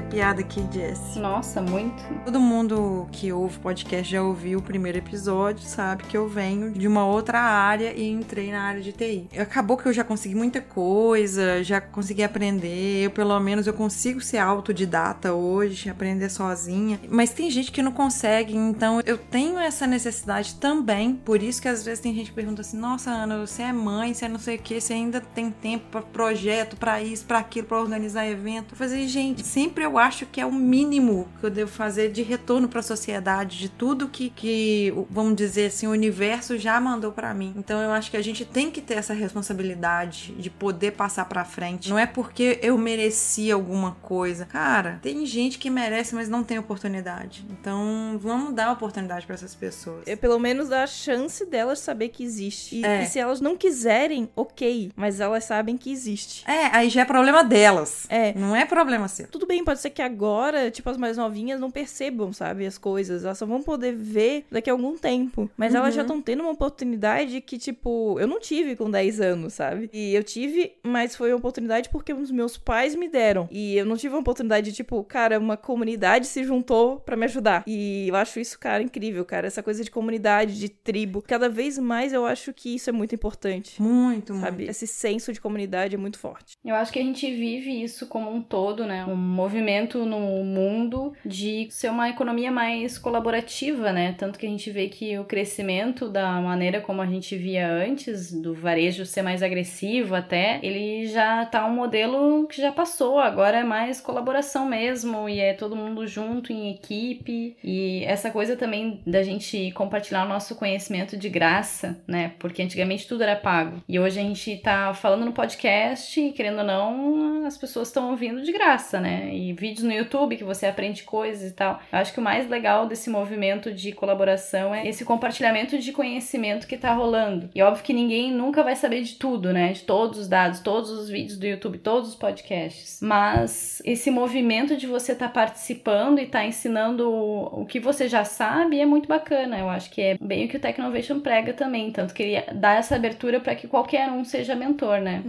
Arrepiada 0.06 0.42
aqui, 0.42 0.64
Jess. 0.72 1.16
Nossa, 1.16 1.62
muito. 1.62 2.04
Todo 2.24 2.40
mundo 2.40 3.08
que 3.12 3.34
ouve 3.34 3.58
podcast 3.60 4.12
já 4.12 4.22
ouviu 4.22 4.60
o 4.60 4.62
primeiro 4.62 5.00
episódio, 5.00 5.66
sabe 5.66 6.04
que 6.04 6.16
eu 6.16 6.28
venho 6.28 6.72
de 6.72 6.88
uma 6.88 7.06
outra 7.06 7.40
área 7.40 7.92
e 7.94 8.08
entrei 8.08 8.52
na 8.52 8.62
área 8.62 8.82
de 8.82 8.92
TI. 8.92 9.28
Acabou 9.38 9.78
que 9.78 9.88
eu 9.88 9.94
já 9.94 10.04
consegui 10.04 10.36
muita 10.36 10.62
coisa, 10.62 11.64
já 11.64 11.82
consegui 11.82 12.24
aprender, 12.24 13.06
eu 13.06 13.12
pelo 13.12 13.40
menos 13.40 13.66
eu 13.66 13.74
consigo 13.74 14.22
ser 14.22 14.38
autodidata 14.38 15.34
hoje, 15.34 15.90
aprender 15.90 16.30
sozinha. 16.30 17.00
Mas 17.10 17.32
tem 17.32 17.50
gente 17.50 17.72
que 17.72 17.82
não 17.82 17.92
consegue, 17.92 18.56
então 18.56 19.02
eu 19.06 19.18
tenho 19.18 19.58
essa 19.58 19.88
necessidade 19.88 20.56
também. 20.56 21.16
Por 21.16 21.42
isso 21.42 21.62
que 21.62 21.68
às 21.68 21.84
vezes 21.84 22.00
tem 22.00 22.14
gente 22.14 22.30
que 22.30 22.36
pergunta 22.36 22.62
assim: 22.62 22.78
"Nossa, 22.78 23.10
Ana, 23.10 23.40
você 23.40 23.64
é 23.64 23.74
mãe, 23.74 24.14
você 24.14 24.26
é 24.26 24.30
não 24.30 24.40
sei 24.40 24.58
o 24.58 24.60
que, 24.60 24.80
você 24.80 24.94
ainda 24.94 25.20
tem 25.20 25.50
tempo 25.50 25.86
para 25.90 26.02
projeto, 26.02 26.76
para 26.78 27.02
isso, 27.02 27.26
para 27.26 27.40
aquilo, 27.40 27.68
para 27.68 27.80
organizar 27.80 28.28
evento?" 28.28 28.74
Eu 28.74 28.78
falei, 28.78 29.08
gente, 29.08 29.44
sempre 29.44 29.84
eu 29.84 29.95
acho 29.98 30.26
que 30.26 30.40
é 30.42 30.46
o 30.46 30.52
mínimo 30.52 31.28
que 31.40 31.46
eu 31.46 31.50
devo 31.50 31.72
fazer 31.72 32.12
de 32.12 32.22
retorno 32.22 32.68
para 32.68 32.80
a 32.80 32.84
sociedade, 32.84 33.58
de 33.58 33.70
tudo 33.70 34.08
que 34.10 34.30
que, 34.30 34.94
vamos 35.10 35.36
dizer 35.36 35.68
assim, 35.68 35.88
o 35.88 35.92
universo 35.92 36.58
já 36.58 36.80
mandou 36.80 37.12
para 37.12 37.34
mim. 37.34 37.54
Então 37.58 37.82
eu 37.82 37.92
acho 37.92 38.10
que 38.12 38.18
a 38.18 38.22
gente 38.24 38.44
tem 38.46 38.70
que 38.72 38.82
ter 38.82 38.96
essa 38.96 39.14
responsabilidade 39.14 40.34
de 40.38 40.50
poder 40.50 40.92
passar 40.92 41.26
para 41.26 41.44
frente. 41.46 41.90
Não 41.90 41.98
é 41.98 42.06
porque 42.06 42.60
eu 42.62 42.78
mereci 42.78 43.52
alguma 43.52 43.92
coisa. 44.02 44.46
Cara, 44.46 45.00
tem 45.02 45.26
gente 45.26 45.58
que 45.58 45.70
merece, 45.70 46.14
mas 46.16 46.28
não 46.30 46.44
tem 46.44 46.58
oportunidade. 46.60 47.46
Então, 47.50 48.18
vamos 48.22 48.54
dar 48.54 48.72
oportunidade 48.72 49.26
para 49.26 49.36
essas 49.36 49.56
pessoas. 49.56 50.04
É 50.08 50.16
pelo 50.16 50.40
menos 50.40 50.70
dar 50.70 50.84
a 50.84 50.88
chance 50.88 51.46
delas 51.46 51.80
saber 51.80 52.10
que 52.10 52.24
existe. 52.24 52.78
E, 52.78 52.86
É. 52.86 53.04
e 53.04 53.06
se 53.08 53.20
elas 53.20 53.40
não 53.42 53.56
quiserem, 53.56 54.30
ok. 54.36 54.92
Mas 54.96 55.20
elas 55.20 55.46
sabem 55.46 55.78
que 55.78 55.92
existe. 55.92 56.44
É, 56.50 56.66
aí 56.76 56.90
já 56.90 57.02
é 57.02 57.06
problema 57.06 57.44
delas. 57.44 58.06
É. 58.10 58.34
Não 58.34 58.56
é 58.56 58.66
problema 58.66 59.08
seu. 59.08 59.28
Tudo 59.28 59.46
bem, 59.48 59.64
pode 59.64 59.80
ser 59.80 59.85
que 59.90 60.02
agora, 60.02 60.72
tipo, 60.72 60.90
as 60.90 60.98
mais 60.98 61.18
novinhas 61.18 61.60
não 61.60 61.72
percebam, 61.72 62.32
sabe, 62.32 62.66
as 62.66 62.78
coisas. 62.78 63.26
Elas 63.26 63.38
só 63.38 63.46
vão 63.46 63.62
poder 63.62 63.96
ver 63.96 64.46
daqui 64.52 64.70
a 64.70 64.74
algum 64.74 64.98
tempo. 64.98 65.50
Mas 65.58 65.74
elas 65.76 65.94
já 65.94 66.02
estão 66.02 66.22
tendo 66.22 66.42
uma 66.42 66.52
oportunidade 66.52 67.42
que, 67.42 67.58
tipo, 67.58 68.18
eu 68.20 68.28
não 68.28 68.40
tive 68.40 68.76
com 68.76 68.90
10 68.90 69.22
anos, 69.22 69.54
sabe? 69.54 69.90
E 69.94 70.14
eu 70.14 70.24
tive, 70.24 70.74
mas 70.84 71.16
foi 71.16 71.32
uma 71.32 71.38
oportunidade 71.38 71.90
porque 71.90 72.14
os 72.14 72.32
meus 72.32 72.58
pais 72.58 72.96
me 72.96 73.08
deram. 73.08 73.48
E 73.52 73.76
eu 73.78 73.86
não 73.86 73.98
tive 73.98 74.16
uma 74.16 74.22
oportunidade 74.22 74.72
de, 74.72 74.76
tipo, 74.76 75.04
cara, 75.04 75.40
uma 75.40 75.58
comunidade 75.58 76.28
se 76.28 76.44
juntou 76.44 77.00
pra 77.00 77.16
me 77.16 77.26
ajudar. 77.26 77.64
E 77.68 78.08
eu 78.08 78.16
acho 78.16 78.40
isso, 78.40 78.60
cara, 78.60 78.82
incrível, 78.82 79.24
cara. 79.26 79.48
Essa 79.48 79.64
coisa 79.64 79.84
de 79.84 79.92
comunidade, 79.92 80.60
de 80.60 80.70
tribo. 80.70 81.22
Cada 81.22 81.50
vez 81.50 81.78
mais 81.78 82.14
eu 82.14 82.26
acho 82.26 82.54
que 82.54 82.76
isso 82.76 82.90
é 82.90 82.94
muito 82.94 83.16
importante. 83.16 83.82
Muito, 83.82 84.34
muito. 84.34 84.46
Sabe? 84.46 84.64
Esse 84.66 84.88
senso 84.88 85.32
de 85.34 85.42
comunidade 85.42 85.96
é 85.96 85.98
muito 85.98 86.18
forte. 86.18 86.58
Eu 86.64 86.76
acho 86.76 86.92
que 86.92 87.00
a 87.00 87.04
gente 87.04 87.30
vive 87.34 87.84
isso 87.84 88.08
como 88.08 88.32
um 88.32 88.42
todo, 88.42 88.86
né? 88.86 89.06
Um 89.06 89.16
movimento 89.16 89.75
no 90.06 90.44
mundo 90.44 91.14
de 91.26 91.68
ser 91.70 91.90
uma 91.90 92.10
economia 92.10 92.52
mais 92.52 92.98
colaborativa, 92.98 93.92
né? 93.92 94.16
Tanto 94.18 94.40
que 94.40 94.46
a 94.46 94.50
gente 94.50 94.70
vê 94.72 94.88
que 94.88 95.18
o 95.18 95.26
crescimento 95.26 96.10
da 96.10 96.40
maneira 96.42 96.82
como 96.82 97.02
a 97.02 97.06
gente 97.06 97.36
via 97.36 97.68
antes, 97.68 98.32
do 98.32 98.54
varejo 98.54 99.06
ser 99.06 99.22
mais 99.22 99.42
agressivo 99.42 100.16
até, 100.16 100.60
ele 100.62 101.08
já 101.08 101.46
tá 101.46 101.66
um 101.66 101.74
modelo 101.74 102.48
que 102.48 102.62
já 102.62 102.72
passou. 102.72 103.20
Agora 103.20 103.60
é 103.60 103.64
mais 103.64 104.00
colaboração 104.02 104.66
mesmo 104.66 105.28
e 105.28 105.40
é 105.40 105.54
todo 105.54 105.76
mundo 105.76 106.08
junto 106.08 106.52
em 106.52 106.72
equipe. 106.72 107.56
E 107.64 108.04
essa 108.06 108.30
coisa 108.32 108.56
também 108.56 109.02
da 109.06 109.24
gente 109.24 109.72
compartilhar 109.72 110.26
o 110.26 110.30
nosso 110.30 110.56
conhecimento 110.56 111.18
de 111.18 111.30
graça, 111.30 111.98
né? 112.08 112.34
Porque 112.40 112.62
antigamente 112.62 113.08
tudo 113.08 113.24
era 113.24 113.36
pago. 113.36 113.82
E 113.88 114.00
hoje 114.00 114.20
a 114.20 114.24
gente 114.24 114.58
tá 114.58 114.94
falando 114.94 115.26
no 115.26 115.34
podcast 115.34 116.20
e, 116.20 116.32
querendo 116.32 116.60
ou 116.60 116.64
não, 116.64 117.46
as 117.46 117.58
pessoas 117.58 117.88
estão 117.88 118.12
ouvindo 118.12 118.42
de 118.42 118.52
graça, 118.52 119.00
né? 119.00 119.30
E 119.34 119.54
vídeos 119.66 119.84
no 119.84 119.94
YouTube 119.94 120.38
que 120.38 120.44
você 120.44 120.66
aprende 120.66 121.04
coisas 121.04 121.50
e 121.50 121.54
tal. 121.54 121.80
Eu 121.92 122.00
acho 122.00 122.14
que 122.14 122.20
o 122.20 122.24
mais 122.24 122.50
legal 122.50 122.88
desse 122.88 123.10
movimento 123.10 123.72
de 123.72 123.92
colaboração 123.92 124.74
é 124.74 124.88
esse 124.88 125.04
compartilhamento 125.04 125.78
de 125.78 125.92
conhecimento 125.92 126.68
que 126.68 126.78
tá 126.78 126.94
rolando. 126.94 127.50
E 127.56 127.62
óbvio 127.62 127.84
que 127.84 127.94
ninguém 127.94 128.32
nunca 128.32 128.64
vai 128.64 128.76
saber 128.76 129.02
de 129.02 129.16
tudo, 129.16 129.52
né? 129.52 129.74
De 129.74 129.82
todos 129.84 130.20
os 130.20 130.28
dados, 130.28 130.60
todos 130.60 130.92
os 130.92 131.10
vídeos 131.10 131.38
do 131.38 131.46
YouTube, 131.46 131.80
todos 131.80 132.10
os 132.10 132.16
podcasts. 132.16 133.00
Mas 133.02 133.82
esse 133.84 134.12
movimento 134.12 134.78
de 134.78 134.88
você 134.88 135.14
estar 135.14 135.30
participando 135.30 136.20
e 136.20 136.28
tá 136.28 136.46
ensinando 136.46 137.10
o 137.10 137.56
o 137.56 137.66
que 137.66 137.80
você 137.80 138.08
já 138.08 138.24
sabe 138.24 138.80
é 138.80 138.86
muito 138.86 139.08
bacana. 139.08 139.58
Eu 139.58 139.70
acho 139.70 139.90
que 139.90 140.02
é 140.02 140.18
bem 140.22 140.46
o 140.46 140.50
que 140.50 140.58
o 140.58 140.60
Technovation 140.60 141.20
prega 141.20 141.54
também. 141.54 141.92
Tanto 141.92 142.14
que 142.14 142.24
ele 142.24 142.54
dá 142.54 142.74
essa 142.74 142.96
abertura 142.96 143.40
para 143.40 143.56
que 143.56 143.68
qualquer 143.68 144.10
um 144.12 144.24
seja 144.24 144.56
mentor, 144.56 145.00
né? 145.00 145.24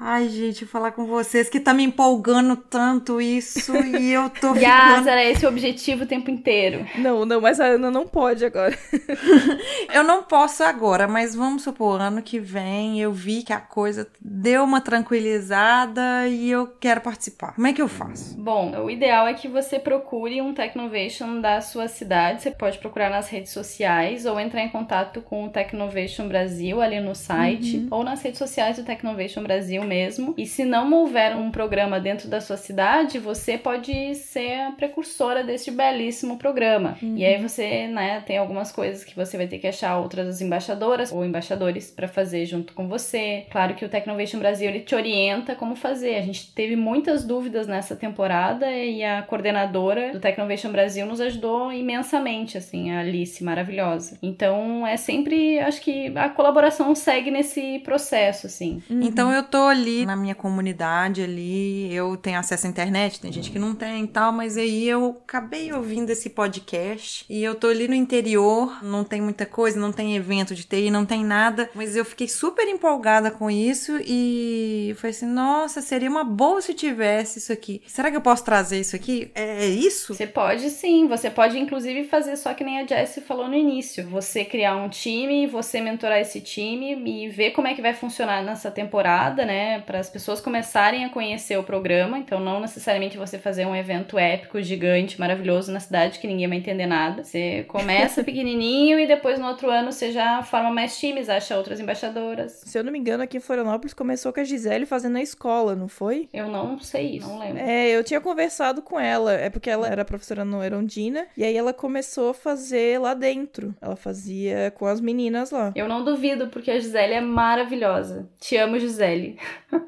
Ai, 0.00 0.28
gente, 0.28 0.64
falar 0.64 0.92
com 0.92 1.06
vocês 1.06 1.48
que 1.48 1.60
tá 1.60 1.74
me 1.74 1.82
empolgando 1.82 2.56
tanto 2.56 3.20
isso 3.20 3.72
e 3.98 4.12
eu 4.12 4.30
tô 4.30 4.54
Yas, 4.54 4.90
ficando. 4.90 5.08
era 5.08 5.24
esse 5.24 5.46
o 5.46 5.48
objetivo 5.48 6.04
o 6.04 6.06
tempo 6.06 6.30
inteiro. 6.30 6.86
Não, 6.96 7.24
não, 7.24 7.40
mas 7.40 7.60
a 7.60 7.66
Ana 7.66 7.90
não 7.90 8.06
pode 8.06 8.44
agora. 8.44 8.76
Eu 9.92 10.02
não 10.02 10.22
posso 10.22 10.62
agora, 10.62 11.06
mas 11.06 11.34
vamos 11.34 11.62
supor, 11.62 12.00
ano 12.00 12.22
que 12.22 12.38
vem 12.38 13.00
eu 13.00 13.12
vi 13.12 13.42
que 13.42 13.52
a 13.52 13.60
coisa 13.60 14.08
deu 14.20 14.64
uma 14.64 14.80
tranquilizada 14.80 16.26
e 16.28 16.50
eu 16.50 16.66
quero 16.66 17.00
participar. 17.00 17.54
Como 17.54 17.66
é 17.66 17.72
que 17.72 17.82
eu 17.82 17.88
faço? 17.88 18.36
Bom, 18.38 18.72
o 18.82 18.90
ideal 18.90 19.26
é 19.26 19.34
que 19.34 19.48
você 19.48 19.78
procure 19.78 20.40
um 20.40 20.54
Technovation 20.54 21.40
da 21.40 21.60
sua 21.60 21.88
cidade. 21.88 22.42
Você 22.42 22.50
pode 22.50 22.78
procurar 22.78 23.10
nas 23.10 23.28
redes 23.28 23.52
sociais 23.52 24.26
ou 24.26 24.38
entrar 24.38 24.62
em 24.62 24.68
contato 24.68 25.20
com 25.20 25.44
o 25.44 25.48
Technovation 25.50 26.28
Brasil 26.28 26.80
ali 26.80 27.00
no 27.00 27.14
site 27.14 27.86
ou 27.90 28.02
nas 28.02 28.22
redes 28.22 28.38
sociais 28.38 28.76
do 28.76 28.84
Technovation 28.84 29.42
Brasil 29.42 29.82
mesmo. 29.84 30.34
E 30.36 30.46
se 30.46 30.64
não 30.64 30.92
houver 30.92 31.36
um 31.36 31.50
programa 31.50 32.00
dentro 32.00 32.28
da 32.28 32.40
sua 32.40 32.56
cidade, 32.56 33.18
você 33.18 33.58
pode 33.58 33.71
ser 34.14 34.60
a 34.60 34.72
precursora 34.72 35.42
deste 35.44 35.70
belíssimo 35.70 36.38
programa. 36.38 36.96
E 37.00 37.24
aí 37.24 37.40
você, 37.40 37.86
né, 37.86 38.22
tem 38.26 38.38
algumas 38.38 38.72
coisas 38.72 39.04
que 39.04 39.14
você 39.14 39.36
vai 39.36 39.46
ter 39.46 39.58
que 39.58 39.66
achar 39.66 39.98
outras 39.98 40.40
embaixadoras 40.40 41.12
ou 41.12 41.24
embaixadores 41.24 41.90
para 41.90 42.08
fazer 42.08 42.46
junto 42.46 42.72
com 42.72 42.88
você. 42.88 43.46
Claro 43.50 43.74
que 43.74 43.84
o 43.84 43.88
Technovation 43.88 44.38
Brasil 44.38 44.68
ele 44.68 44.80
te 44.80 44.94
orienta 44.94 45.54
como 45.54 45.74
fazer. 45.76 46.16
A 46.16 46.22
gente 46.22 46.52
teve 46.54 46.76
muitas 46.76 47.24
dúvidas 47.24 47.66
nessa 47.66 47.96
temporada 47.96 48.70
e 48.70 49.04
a 49.04 49.22
coordenadora 49.22 50.12
do 50.12 50.20
Technovation 50.20 50.70
Brasil 50.70 51.06
nos 51.06 51.20
ajudou 51.20 51.72
imensamente, 51.72 52.58
assim, 52.58 52.90
a 52.90 53.00
Alice, 53.00 53.42
maravilhosa. 53.42 54.18
Então 54.22 54.86
é 54.86 54.96
sempre, 54.96 55.58
acho 55.58 55.80
que 55.80 56.12
a 56.16 56.28
colaboração 56.28 56.94
segue 56.94 57.30
nesse 57.30 57.78
processo, 57.80 58.46
assim. 58.46 58.82
Então 58.90 59.32
eu 59.32 59.42
tô 59.42 59.66
ali 59.66 60.04
na 60.06 60.16
minha 60.16 60.34
comunidade 60.34 61.22
ali, 61.22 61.92
eu 61.94 62.16
tenho 62.16 62.38
acesso 62.38 62.66
à 62.66 62.70
internet, 62.70 63.20
tem 63.20 63.32
gente 63.32 63.50
que 63.50 63.58
não 63.62 63.74
tem 63.74 64.06
tal, 64.06 64.32
mas 64.32 64.56
aí 64.56 64.88
eu 64.88 65.20
acabei 65.24 65.72
ouvindo 65.72 66.10
esse 66.10 66.30
podcast 66.30 67.24
e 67.30 67.42
eu 67.42 67.54
tô 67.54 67.68
ali 67.68 67.86
no 67.86 67.94
interior, 67.94 68.84
não 68.84 69.04
tem 69.04 69.20
muita 69.20 69.46
coisa, 69.46 69.78
não 69.78 69.92
tem 69.92 70.16
evento 70.16 70.54
de 70.54 70.64
TI, 70.64 70.90
não 70.90 71.06
tem 71.06 71.24
nada, 71.24 71.70
mas 71.74 71.94
eu 71.94 72.04
fiquei 72.04 72.28
super 72.28 72.66
empolgada 72.66 73.30
com 73.30 73.50
isso 73.50 73.98
e 74.04 74.94
foi 74.98 75.10
assim, 75.10 75.26
nossa, 75.26 75.80
seria 75.80 76.10
uma 76.10 76.24
boa 76.24 76.60
se 76.60 76.74
tivesse 76.74 77.38
isso 77.38 77.52
aqui. 77.52 77.80
Será 77.86 78.10
que 78.10 78.16
eu 78.16 78.20
posso 78.20 78.44
trazer 78.44 78.80
isso 78.80 78.96
aqui? 78.96 79.30
É 79.34 79.66
isso? 79.66 80.14
Você 80.14 80.26
pode 80.26 80.68
sim, 80.70 81.06
você 81.06 81.30
pode 81.30 81.58
inclusive 81.58 82.04
fazer 82.04 82.36
só 82.36 82.52
que 82.54 82.64
nem 82.64 82.80
a 82.80 82.86
Jessie 82.86 83.22
falou 83.22 83.48
no 83.48 83.54
início. 83.54 84.06
Você 84.08 84.44
criar 84.44 84.76
um 84.76 84.88
time, 84.88 85.46
você 85.46 85.80
mentorar 85.80 86.18
esse 86.18 86.40
time 86.40 86.94
e 87.04 87.28
ver 87.28 87.52
como 87.52 87.68
é 87.68 87.74
que 87.74 87.82
vai 87.82 87.94
funcionar 87.94 88.42
nessa 88.42 88.70
temporada, 88.70 89.44
né? 89.44 89.80
Para 89.80 89.98
as 89.98 90.10
pessoas 90.10 90.40
começarem 90.40 91.04
a 91.04 91.08
conhecer 91.08 91.56
o 91.58 91.62
programa. 91.62 92.18
Então, 92.18 92.40
não 92.40 92.60
necessariamente 92.60 93.16
você 93.16 93.38
fazer 93.38 93.51
um 93.58 93.74
evento 93.74 94.18
épico, 94.18 94.60
gigante, 94.62 95.18
maravilhoso 95.18 95.72
na 95.72 95.80
cidade 95.80 96.18
que 96.18 96.26
ninguém 96.26 96.48
vai 96.48 96.58
entender 96.58 96.86
nada. 96.86 97.24
Você 97.24 97.64
começa 97.68 98.22
pequenininho 98.24 98.98
e 98.98 99.06
depois 99.06 99.38
no 99.38 99.46
outro 99.46 99.70
ano 99.70 99.92
você 99.92 100.12
já 100.12 100.42
forma 100.42 100.70
mais 100.70 100.98
times, 100.98 101.28
acha 101.28 101.56
outras 101.56 101.80
embaixadoras. 101.80 102.62
Se 102.64 102.78
eu 102.78 102.84
não 102.84 102.92
me 102.92 102.98
engano, 102.98 103.22
aqui 103.22 103.36
em 103.36 103.40
Florianópolis 103.40 103.94
começou 103.94 104.32
com 104.32 104.40
a 104.40 104.44
Gisele 104.44 104.86
fazendo 104.86 105.14
na 105.14 105.22
escola, 105.22 105.74
não 105.74 105.88
foi? 105.88 106.28
Eu 106.32 106.48
não 106.48 106.78
sei 106.78 107.16
isso, 107.16 107.28
não 107.28 107.38
lembro. 107.38 107.58
É, 107.58 107.88
eu 107.90 108.04
tinha 108.04 108.20
conversado 108.20 108.82
com 108.82 108.98
ela. 108.98 109.32
É 109.32 109.50
porque 109.50 109.70
ela 109.70 109.88
era 109.88 110.04
professora 110.04 110.44
no 110.44 110.62
Erondina. 110.62 111.26
E 111.36 111.44
aí 111.44 111.56
ela 111.56 111.72
começou 111.72 112.30
a 112.30 112.34
fazer 112.34 113.00
lá 113.00 113.14
dentro. 113.14 113.74
Ela 113.80 113.96
fazia 113.96 114.72
com 114.76 114.86
as 114.86 115.00
meninas 115.00 115.50
lá. 115.50 115.72
Eu 115.74 115.88
não 115.88 116.04
duvido, 116.04 116.48
porque 116.48 116.70
a 116.70 116.78
Gisele 116.78 117.14
é 117.14 117.20
maravilhosa. 117.20 118.28
Te 118.38 118.56
amo, 118.56 118.78
Gisele. 118.78 119.38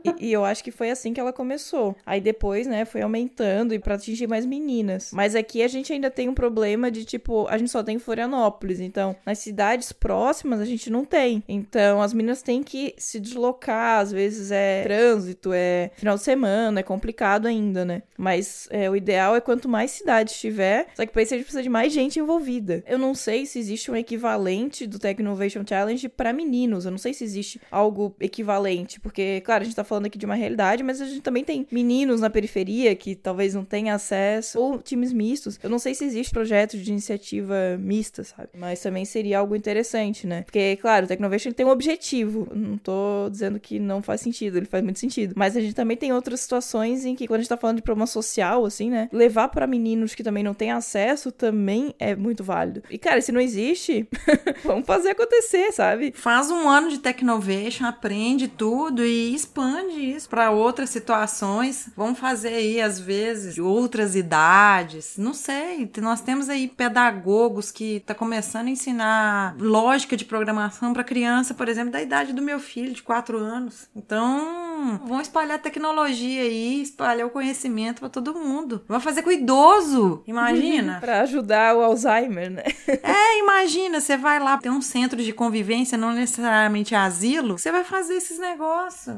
E, 0.05 0.29
e 0.29 0.33
eu 0.33 0.45
acho 0.45 0.65
que 0.65 0.71
foi 0.71 0.91
assim 0.91 1.12
que 1.12 1.21
ela 1.21 1.33
começou. 1.33 1.97
Aí 2.05 2.21
depois, 2.21 2.67
né, 2.67 2.85
foi 2.85 3.03
aumentando 3.03 3.43
e 3.72 3.78
pra 3.78 3.95
atingir 3.95 4.26
mais 4.26 4.47
meninas. 4.47 5.11
Mas 5.12 5.34
aqui 5.34 5.62
a 5.62 5.68
gente 5.68 5.92
ainda 5.92 6.11
tem 6.11 6.28
um 6.28 6.34
problema 6.34 6.90
de, 6.90 7.05
tipo, 7.05 7.47
a 7.49 7.59
gente 7.59 7.70
só 7.70 7.82
tem 7.82 7.99
Florianópolis. 7.99 8.80
Então, 8.80 9.16
nas 9.24 9.38
cidades 9.38 9.92
próximas 9.92 10.61
a 10.61 10.64
gente 10.64 10.90
não 10.90 11.05
tem. 11.05 11.42
Então, 11.49 12.01
as 12.01 12.12
meninas 12.12 12.42
têm 12.42 12.62
que 12.62 12.95
se 12.97 13.20
deslocar. 13.20 14.01
Às 14.01 14.12
vezes 14.12 14.51
é 14.51 14.82
trânsito, 14.82 15.53
é 15.53 15.90
final 15.95 16.16
de 16.16 16.22
semana, 16.22 16.80
é 16.80 16.82
complicado 16.82 17.47
ainda, 17.47 17.84
né? 17.84 18.03
Mas 18.16 18.68
é, 18.70 18.88
o 18.88 18.97
ideal 18.97 19.34
é 19.36 19.40
quanto 19.40 19.68
mais 19.68 19.90
cidades 19.90 20.38
tiver. 20.38 20.86
Só 20.95 21.05
que 21.05 21.12
pra 21.12 21.22
isso 21.22 21.34
a 21.34 21.36
gente 21.36 21.45
precisa 21.45 21.62
de 21.62 21.68
mais 21.68 21.92
gente 21.92 22.18
envolvida. 22.18 22.82
Eu 22.86 22.99
não 22.99 23.14
sei 23.14 23.47
se 23.47 23.59
existe 23.59 23.90
um 23.90 23.97
equivalente 23.97 24.86
do 24.86 24.99
Tech 24.99 25.20
Innovation 25.20 25.62
Challenge 25.66 26.09
para 26.09 26.32
meninos. 26.32 26.84
Eu 26.84 26.90
não 26.90 26.99
sei 26.99 27.12
se 27.12 27.24
existe 27.24 27.61
algo 27.70 28.14
equivalente. 28.20 29.01
Porque, 29.01 29.40
claro, 29.45 29.62
a 29.62 29.64
gente 29.64 29.76
tá 29.76 29.84
falando 29.84 30.07
aqui 30.07 30.18
de 30.18 30.26
uma 30.26 30.34
realidade, 30.34 30.82
mas 30.82 31.01
a 31.01 31.07
gente 31.07 31.20
também 31.20 31.45
tem 31.45 31.66
meninos 31.70 32.20
na 32.20 32.30
periferia 32.30 32.95
que 32.95 33.14
talvez 33.14 33.34
não 33.55 33.64
tenham 33.64 33.95
acesso. 33.95 34.59
Ou 34.59 34.78
times 34.78 35.12
mistos. 35.12 35.59
Eu 35.62 35.70
não 35.70 35.78
sei 35.78 35.95
se 35.95 36.05
existe 36.05 36.32
projeto 36.32 36.76
de 36.76 36.91
iniciativa 36.91 37.55
mista, 37.78 38.22
sabe? 38.24 38.51
Mas 38.57 38.80
também 38.80 39.05
seria 39.05 39.39
algo 39.39 39.57
interessante, 39.57 40.26
né? 40.26 40.43
Porque, 40.43 40.76
claro, 40.76 41.05
o 41.05 41.09
Technovation 41.09 41.53
tem 41.53 41.66
um 41.66 41.70
objetivo. 41.70 42.49
Não 42.55 42.78
tô 42.78 43.28
dizendo 43.30 43.59
que 43.59 43.78
não 43.78 44.03
faz 44.03 44.20
sentido, 44.20 44.57
ele 44.57 44.66
faz 44.66 44.82
muito 44.82 44.99
sentido. 44.99 45.35
Mas 45.37 45.57
a 45.57 45.61
gente 45.61 45.74
também 45.74 45.97
tem 45.97 46.12
outras 46.12 46.41
situações 46.41 47.05
em 47.05 47.14
que, 47.14 47.26
quando 47.26 47.41
a 47.41 47.43
gente 47.43 47.49
tá 47.49 47.57
falando 47.57 47.76
de 47.76 47.82
problema 47.82 48.07
social, 48.07 48.64
assim, 48.64 48.91
né? 48.91 49.09
Levar 49.12 49.49
para 49.49 49.66
meninos 49.66 50.14
que 50.14 50.22
também 50.22 50.43
não 50.43 50.55
têm 50.55 50.70
acesso 50.70 51.32
também 51.32 51.95
é 51.99 52.14
muito 52.14 52.45
válido. 52.45 52.82
E, 52.91 52.99
cara, 52.99 53.20
se 53.20 53.32
não 53.32 53.41
existe, 53.41 54.09
vamos 54.64 54.87
fazer 54.87 55.11
acontecer, 55.11 55.72
sabe? 55.72 56.12
Faz 56.14 56.51
um 56.51 56.68
ano 56.68 56.91
de 56.91 56.99
Technovation, 56.99 57.87
aprende 57.87 58.49
tudo 58.49 59.05
e 59.05 59.35
expande 59.35 59.95
isso 60.14 60.28
para 60.28 60.51
outras 60.51 60.91
situações. 60.91 61.89
Vamos 61.97 62.18
fazer 62.18 62.49
aí, 62.49 62.80
às 62.80 62.99
vezes, 62.99 63.24
de 63.33 63.62
outras 63.62 64.14
idades. 64.14 65.16
Não 65.16 65.35
sei. 65.35 65.91
Nós 66.01 66.20
temos 66.20 66.49
aí 66.49 66.68
pedagogos 66.68 67.70
que 67.70 68.01
tá 68.01 68.14
começando 68.14 68.68
a 68.68 68.70
ensinar 68.70 69.57
lógica 69.59 70.16
de 70.16 70.25
programação 70.25 70.93
para 70.93 71.05
criança, 71.05 71.55
por 71.55 71.68
exemplo, 71.68 71.93
da 71.93 72.03
idade 72.03 72.33
do 72.33 72.43
meu 72.43 72.59
filho, 72.59 72.93
de 72.93 73.03
4 73.03 73.39
anos. 73.39 73.89
Então, 73.95 75.01
vão 75.07 75.20
espalhar 75.20 75.59
tecnologia 75.59 76.43
aí, 76.43 76.83
espalhar 76.83 77.27
o 77.27 77.31
conhecimento 77.31 78.01
para 78.01 78.09
todo 78.09 78.35
mundo. 78.35 78.83
Vão 78.89 79.01
fazer 79.01 79.22
com 79.22 79.31
o 79.31 79.33
idoso, 79.33 80.22
imagina. 80.27 80.99
para 81.01 81.20
ajudar 81.22 81.77
o 81.77 81.81
Alzheimer, 81.81 82.51
né? 82.51 82.64
é, 83.03 83.39
imagina, 83.41 84.01
você 84.01 84.16
vai 84.16 84.39
lá, 84.39 84.59
tem 84.59 84.70
um 84.70 84.83
centro 84.83 85.22
de 85.22 85.33
convivência, 85.33 85.97
não 85.97 86.12
necessariamente 86.12 86.95
asilo, 86.95 87.59
você 87.59 87.70
vai 87.70 87.85
fazer 87.85 88.14
esses 88.14 88.39
negócios. 88.39 89.14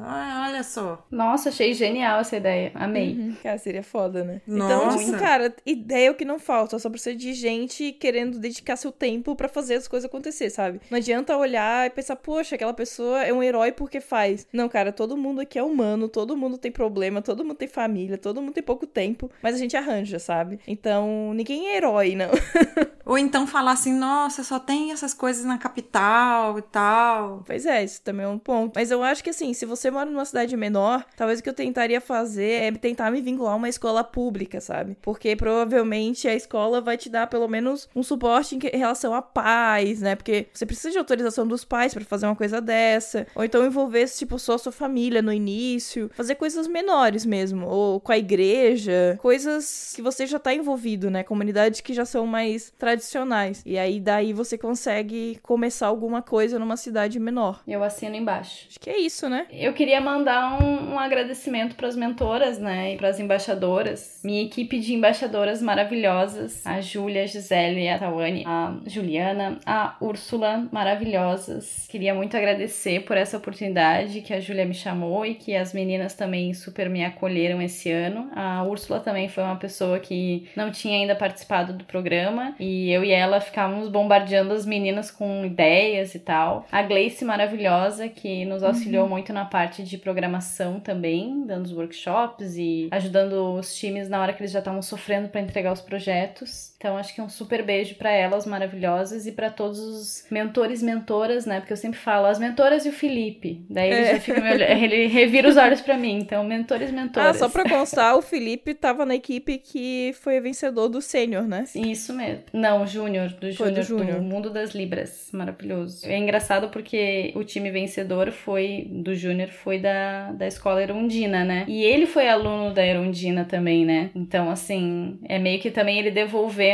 Olha 0.46 0.62
só. 0.62 1.04
Nossa, 1.10 1.48
achei 1.48 1.74
genial 1.74 2.20
essa 2.20 2.36
ideia. 2.36 2.72
Amei. 2.74 3.12
Uhum. 3.12 3.36
Cara, 3.42 3.58
seria 3.58 3.82
foda, 3.82 3.95
né? 4.24 4.40
Nossa. 4.46 4.74
Então, 4.74 4.88
assim, 4.88 5.12
cara, 5.12 5.54
ideia 5.64 6.08
é 6.08 6.10
o 6.10 6.14
que 6.14 6.24
não 6.24 6.38
falta, 6.38 6.78
só 6.78 6.90
precisa 6.90 7.16
de 7.16 7.32
gente 7.32 7.92
querendo 7.92 8.38
dedicar 8.38 8.76
seu 8.76 8.92
tempo 8.92 9.34
para 9.34 9.48
fazer 9.48 9.74
as 9.74 9.88
coisas 9.88 10.06
acontecer, 10.06 10.50
sabe? 10.50 10.80
Não 10.90 10.98
adianta 10.98 11.36
olhar 11.36 11.86
e 11.86 11.90
pensar, 11.90 12.16
poxa, 12.16 12.54
aquela 12.54 12.74
pessoa 12.74 13.22
é 13.22 13.32
um 13.32 13.42
herói 13.42 13.72
porque 13.72 14.00
faz. 14.00 14.46
Não, 14.52 14.68
cara, 14.68 14.92
todo 14.92 15.16
mundo 15.16 15.40
aqui 15.40 15.58
é 15.58 15.62
humano, 15.62 16.08
todo 16.08 16.36
mundo 16.36 16.58
tem 16.58 16.70
problema, 16.70 17.22
todo 17.22 17.44
mundo 17.44 17.56
tem 17.56 17.68
família, 17.68 18.18
todo 18.18 18.40
mundo 18.40 18.54
tem 18.54 18.62
pouco 18.62 18.86
tempo, 18.86 19.30
mas 19.42 19.54
a 19.54 19.58
gente 19.58 19.76
arranja, 19.76 20.18
sabe? 20.18 20.60
Então, 20.66 21.32
ninguém 21.34 21.68
é 21.68 21.76
herói, 21.76 22.14
não. 22.14 22.30
Ou 23.06 23.16
então 23.16 23.46
falar 23.46 23.72
assim, 23.72 23.92
nossa, 23.92 24.42
só 24.42 24.58
tem 24.58 24.90
essas 24.90 25.14
coisas 25.14 25.44
na 25.44 25.56
capital 25.58 26.58
e 26.58 26.62
tal. 26.62 27.44
Pois 27.46 27.64
é, 27.64 27.84
isso 27.84 28.02
também 28.02 28.26
é 28.26 28.28
um 28.28 28.38
ponto. 28.38 28.72
Mas 28.74 28.90
eu 28.90 29.00
acho 29.02 29.22
que 29.22 29.30
assim, 29.30 29.54
se 29.54 29.64
você 29.64 29.92
mora 29.92 30.10
numa 30.10 30.24
cidade 30.24 30.56
menor, 30.56 31.04
talvez 31.16 31.38
o 31.38 31.42
que 31.42 31.48
eu 31.48 31.54
tentaria 31.54 32.00
fazer 32.00 32.64
é 32.64 32.72
tentar 32.72 33.12
me 33.12 33.20
vincular 33.20 33.52
a 33.52 33.56
uma 33.56 33.68
escola 33.86 34.02
pública, 34.02 34.60
sabe? 34.60 34.96
Porque 35.00 35.36
provavelmente 35.36 36.26
a 36.26 36.34
escola 36.34 36.80
vai 36.80 36.96
te 36.96 37.08
dar 37.08 37.28
pelo 37.28 37.46
menos 37.46 37.88
um 37.94 38.02
suporte 38.02 38.56
em 38.56 38.76
relação 38.76 39.14
a 39.14 39.22
pais, 39.22 40.00
né? 40.00 40.16
Porque 40.16 40.46
você 40.52 40.66
precisa 40.66 40.90
de 40.90 40.98
autorização 40.98 41.46
dos 41.46 41.64
pais 41.64 41.94
para 41.94 42.04
fazer 42.04 42.26
uma 42.26 42.34
coisa 42.34 42.60
dessa. 42.60 43.26
Ou 43.34 43.44
então 43.44 43.64
envolver, 43.64 44.06
tipo, 44.08 44.38
só 44.38 44.54
a 44.54 44.58
sua 44.58 44.72
família 44.72 45.22
no 45.22 45.32
início. 45.32 46.10
Fazer 46.14 46.34
coisas 46.34 46.66
menores 46.66 47.24
mesmo. 47.24 47.66
Ou 47.66 48.00
com 48.00 48.10
a 48.10 48.18
igreja. 48.18 49.16
Coisas 49.22 49.92
que 49.94 50.02
você 50.02 50.26
já 50.26 50.38
tá 50.38 50.52
envolvido, 50.52 51.10
né? 51.10 51.22
Comunidades 51.22 51.80
que 51.80 51.94
já 51.94 52.04
são 52.04 52.26
mais 52.26 52.72
tradicionais. 52.76 53.62
E 53.64 53.78
aí 53.78 54.00
daí 54.00 54.32
você 54.32 54.58
consegue 54.58 55.38
começar 55.42 55.86
alguma 55.86 56.22
coisa 56.22 56.58
numa 56.58 56.76
cidade 56.76 57.20
menor. 57.20 57.62
Eu 57.68 57.84
assino 57.84 58.16
embaixo. 58.16 58.66
Acho 58.68 58.80
que 58.80 58.90
é 58.90 58.98
isso, 58.98 59.28
né? 59.28 59.46
Eu 59.50 59.72
queria 59.72 60.00
mandar 60.00 60.60
um, 60.60 60.94
um 60.94 60.98
agradecimento 60.98 61.76
para 61.76 61.86
as 61.86 61.94
mentoras, 61.94 62.58
né? 62.58 62.94
E 62.94 62.96
para 62.96 63.08
as 63.08 63.20
embaixadoras. 63.20 63.75
Minha 64.24 64.42
equipe 64.42 64.78
de 64.78 64.94
embaixadoras 64.94 65.60
maravilhosas. 65.62 66.66
A 66.66 66.80
Júlia, 66.80 67.24
a 67.24 67.26
Gisele, 67.26 67.88
a 67.88 67.98
Tawane, 67.98 68.44
a 68.46 68.74
Juliana, 68.86 69.58
a 69.66 69.96
Úrsula, 70.00 70.68
maravilhosas. 70.72 71.86
Queria 71.88 72.14
muito 72.14 72.36
agradecer 72.36 73.00
por 73.00 73.16
essa 73.16 73.36
oportunidade 73.36 74.20
que 74.20 74.32
a 74.32 74.40
Júlia 74.40 74.64
me 74.64 74.74
chamou 74.74 75.24
e 75.24 75.34
que 75.34 75.54
as 75.54 75.72
meninas 75.72 76.14
também 76.14 76.52
super 76.54 76.88
me 76.88 77.04
acolheram 77.04 77.60
esse 77.60 77.90
ano. 77.90 78.30
A 78.34 78.62
Úrsula 78.64 79.00
também 79.00 79.28
foi 79.28 79.42
uma 79.42 79.56
pessoa 79.56 79.98
que 79.98 80.48
não 80.56 80.70
tinha 80.70 80.96
ainda 80.96 81.14
participado 81.14 81.72
do 81.72 81.84
programa 81.84 82.54
e 82.58 82.90
eu 82.90 83.04
e 83.04 83.10
ela 83.10 83.40
ficávamos 83.40 83.88
bombardeando 83.88 84.52
as 84.52 84.66
meninas 84.66 85.10
com 85.10 85.44
ideias 85.44 86.14
e 86.14 86.18
tal. 86.18 86.66
A 86.70 86.82
Gleice 86.82 87.24
maravilhosa 87.24 88.08
que 88.08 88.44
nos 88.44 88.62
auxiliou 88.62 89.04
uhum. 89.04 89.10
muito 89.10 89.32
na 89.32 89.44
parte 89.44 89.82
de 89.82 89.98
programação 89.98 90.80
também, 90.80 91.44
dando 91.46 91.66
os 91.66 91.72
workshops 91.72 92.56
e 92.56 92.88
ajudando 92.90 93.62
os 93.66 93.74
times 93.74 94.08
na 94.08 94.20
hora 94.20 94.32
que 94.32 94.40
eles 94.42 94.52
já 94.52 94.60
estavam 94.60 94.82
sofrendo 94.82 95.28
para 95.28 95.40
entregar 95.40 95.72
os 95.72 95.80
projetos. 95.80 96.75
Então 96.86 96.96
acho 96.96 97.12
que 97.12 97.20
um 97.20 97.28
super 97.28 97.64
beijo 97.64 97.96
para 97.96 98.12
elas 98.12 98.46
maravilhosas 98.46 99.26
e 99.26 99.32
para 99.32 99.50
todos 99.50 99.80
os 99.80 100.24
mentores, 100.30 100.80
mentoras, 100.80 101.44
né? 101.44 101.58
Porque 101.58 101.72
eu 101.72 101.76
sempre 101.76 101.98
falo 101.98 102.26
as 102.26 102.38
mentoras 102.38 102.86
e 102.86 102.90
o 102.90 102.92
Felipe. 102.92 103.60
Daí 103.68 103.90
ele 103.90 104.02
é. 104.02 104.14
já 104.14 104.20
fica 104.20 104.40
meio, 104.40 104.62
ele 104.62 105.06
revira 105.08 105.48
os 105.48 105.56
olhos 105.56 105.80
para 105.80 105.98
mim. 105.98 106.16
Então 106.16 106.44
mentores, 106.44 106.92
mentoras. 106.92 107.34
Ah, 107.34 107.38
só 107.40 107.48
para 107.48 107.68
constar, 107.68 108.16
o 108.16 108.22
Felipe 108.22 108.72
tava 108.72 109.04
na 109.04 109.16
equipe 109.16 109.58
que 109.58 110.14
foi 110.20 110.40
vencedor 110.40 110.88
do 110.88 111.02
sênior, 111.02 111.42
né? 111.42 111.64
Isso 111.74 112.12
mesmo. 112.12 112.44
Não, 112.52 112.86
Júnior, 112.86 113.30
do 113.30 113.50
Júnior, 113.50 113.84
do 113.84 114.22
Mundo 114.22 114.48
das 114.48 114.70
Libras. 114.70 115.30
Maravilhoso. 115.32 116.06
É 116.06 116.16
engraçado 116.16 116.68
porque 116.68 117.32
o 117.34 117.42
time 117.42 117.68
vencedor 117.68 118.30
foi 118.30 118.86
do 118.92 119.12
Júnior 119.12 119.48
foi 119.48 119.80
da, 119.80 120.30
da 120.30 120.46
escola 120.46 120.80
Erundina, 120.80 121.44
né? 121.44 121.64
E 121.66 121.82
ele 121.82 122.06
foi 122.06 122.28
aluno 122.28 122.72
da 122.72 122.86
Erundina 122.86 123.44
também, 123.44 123.84
né? 123.84 124.10
Então, 124.14 124.48
assim, 124.48 125.18
é 125.24 125.36
meio 125.36 125.58
que 125.58 125.72
também 125.72 125.98
ele 125.98 126.12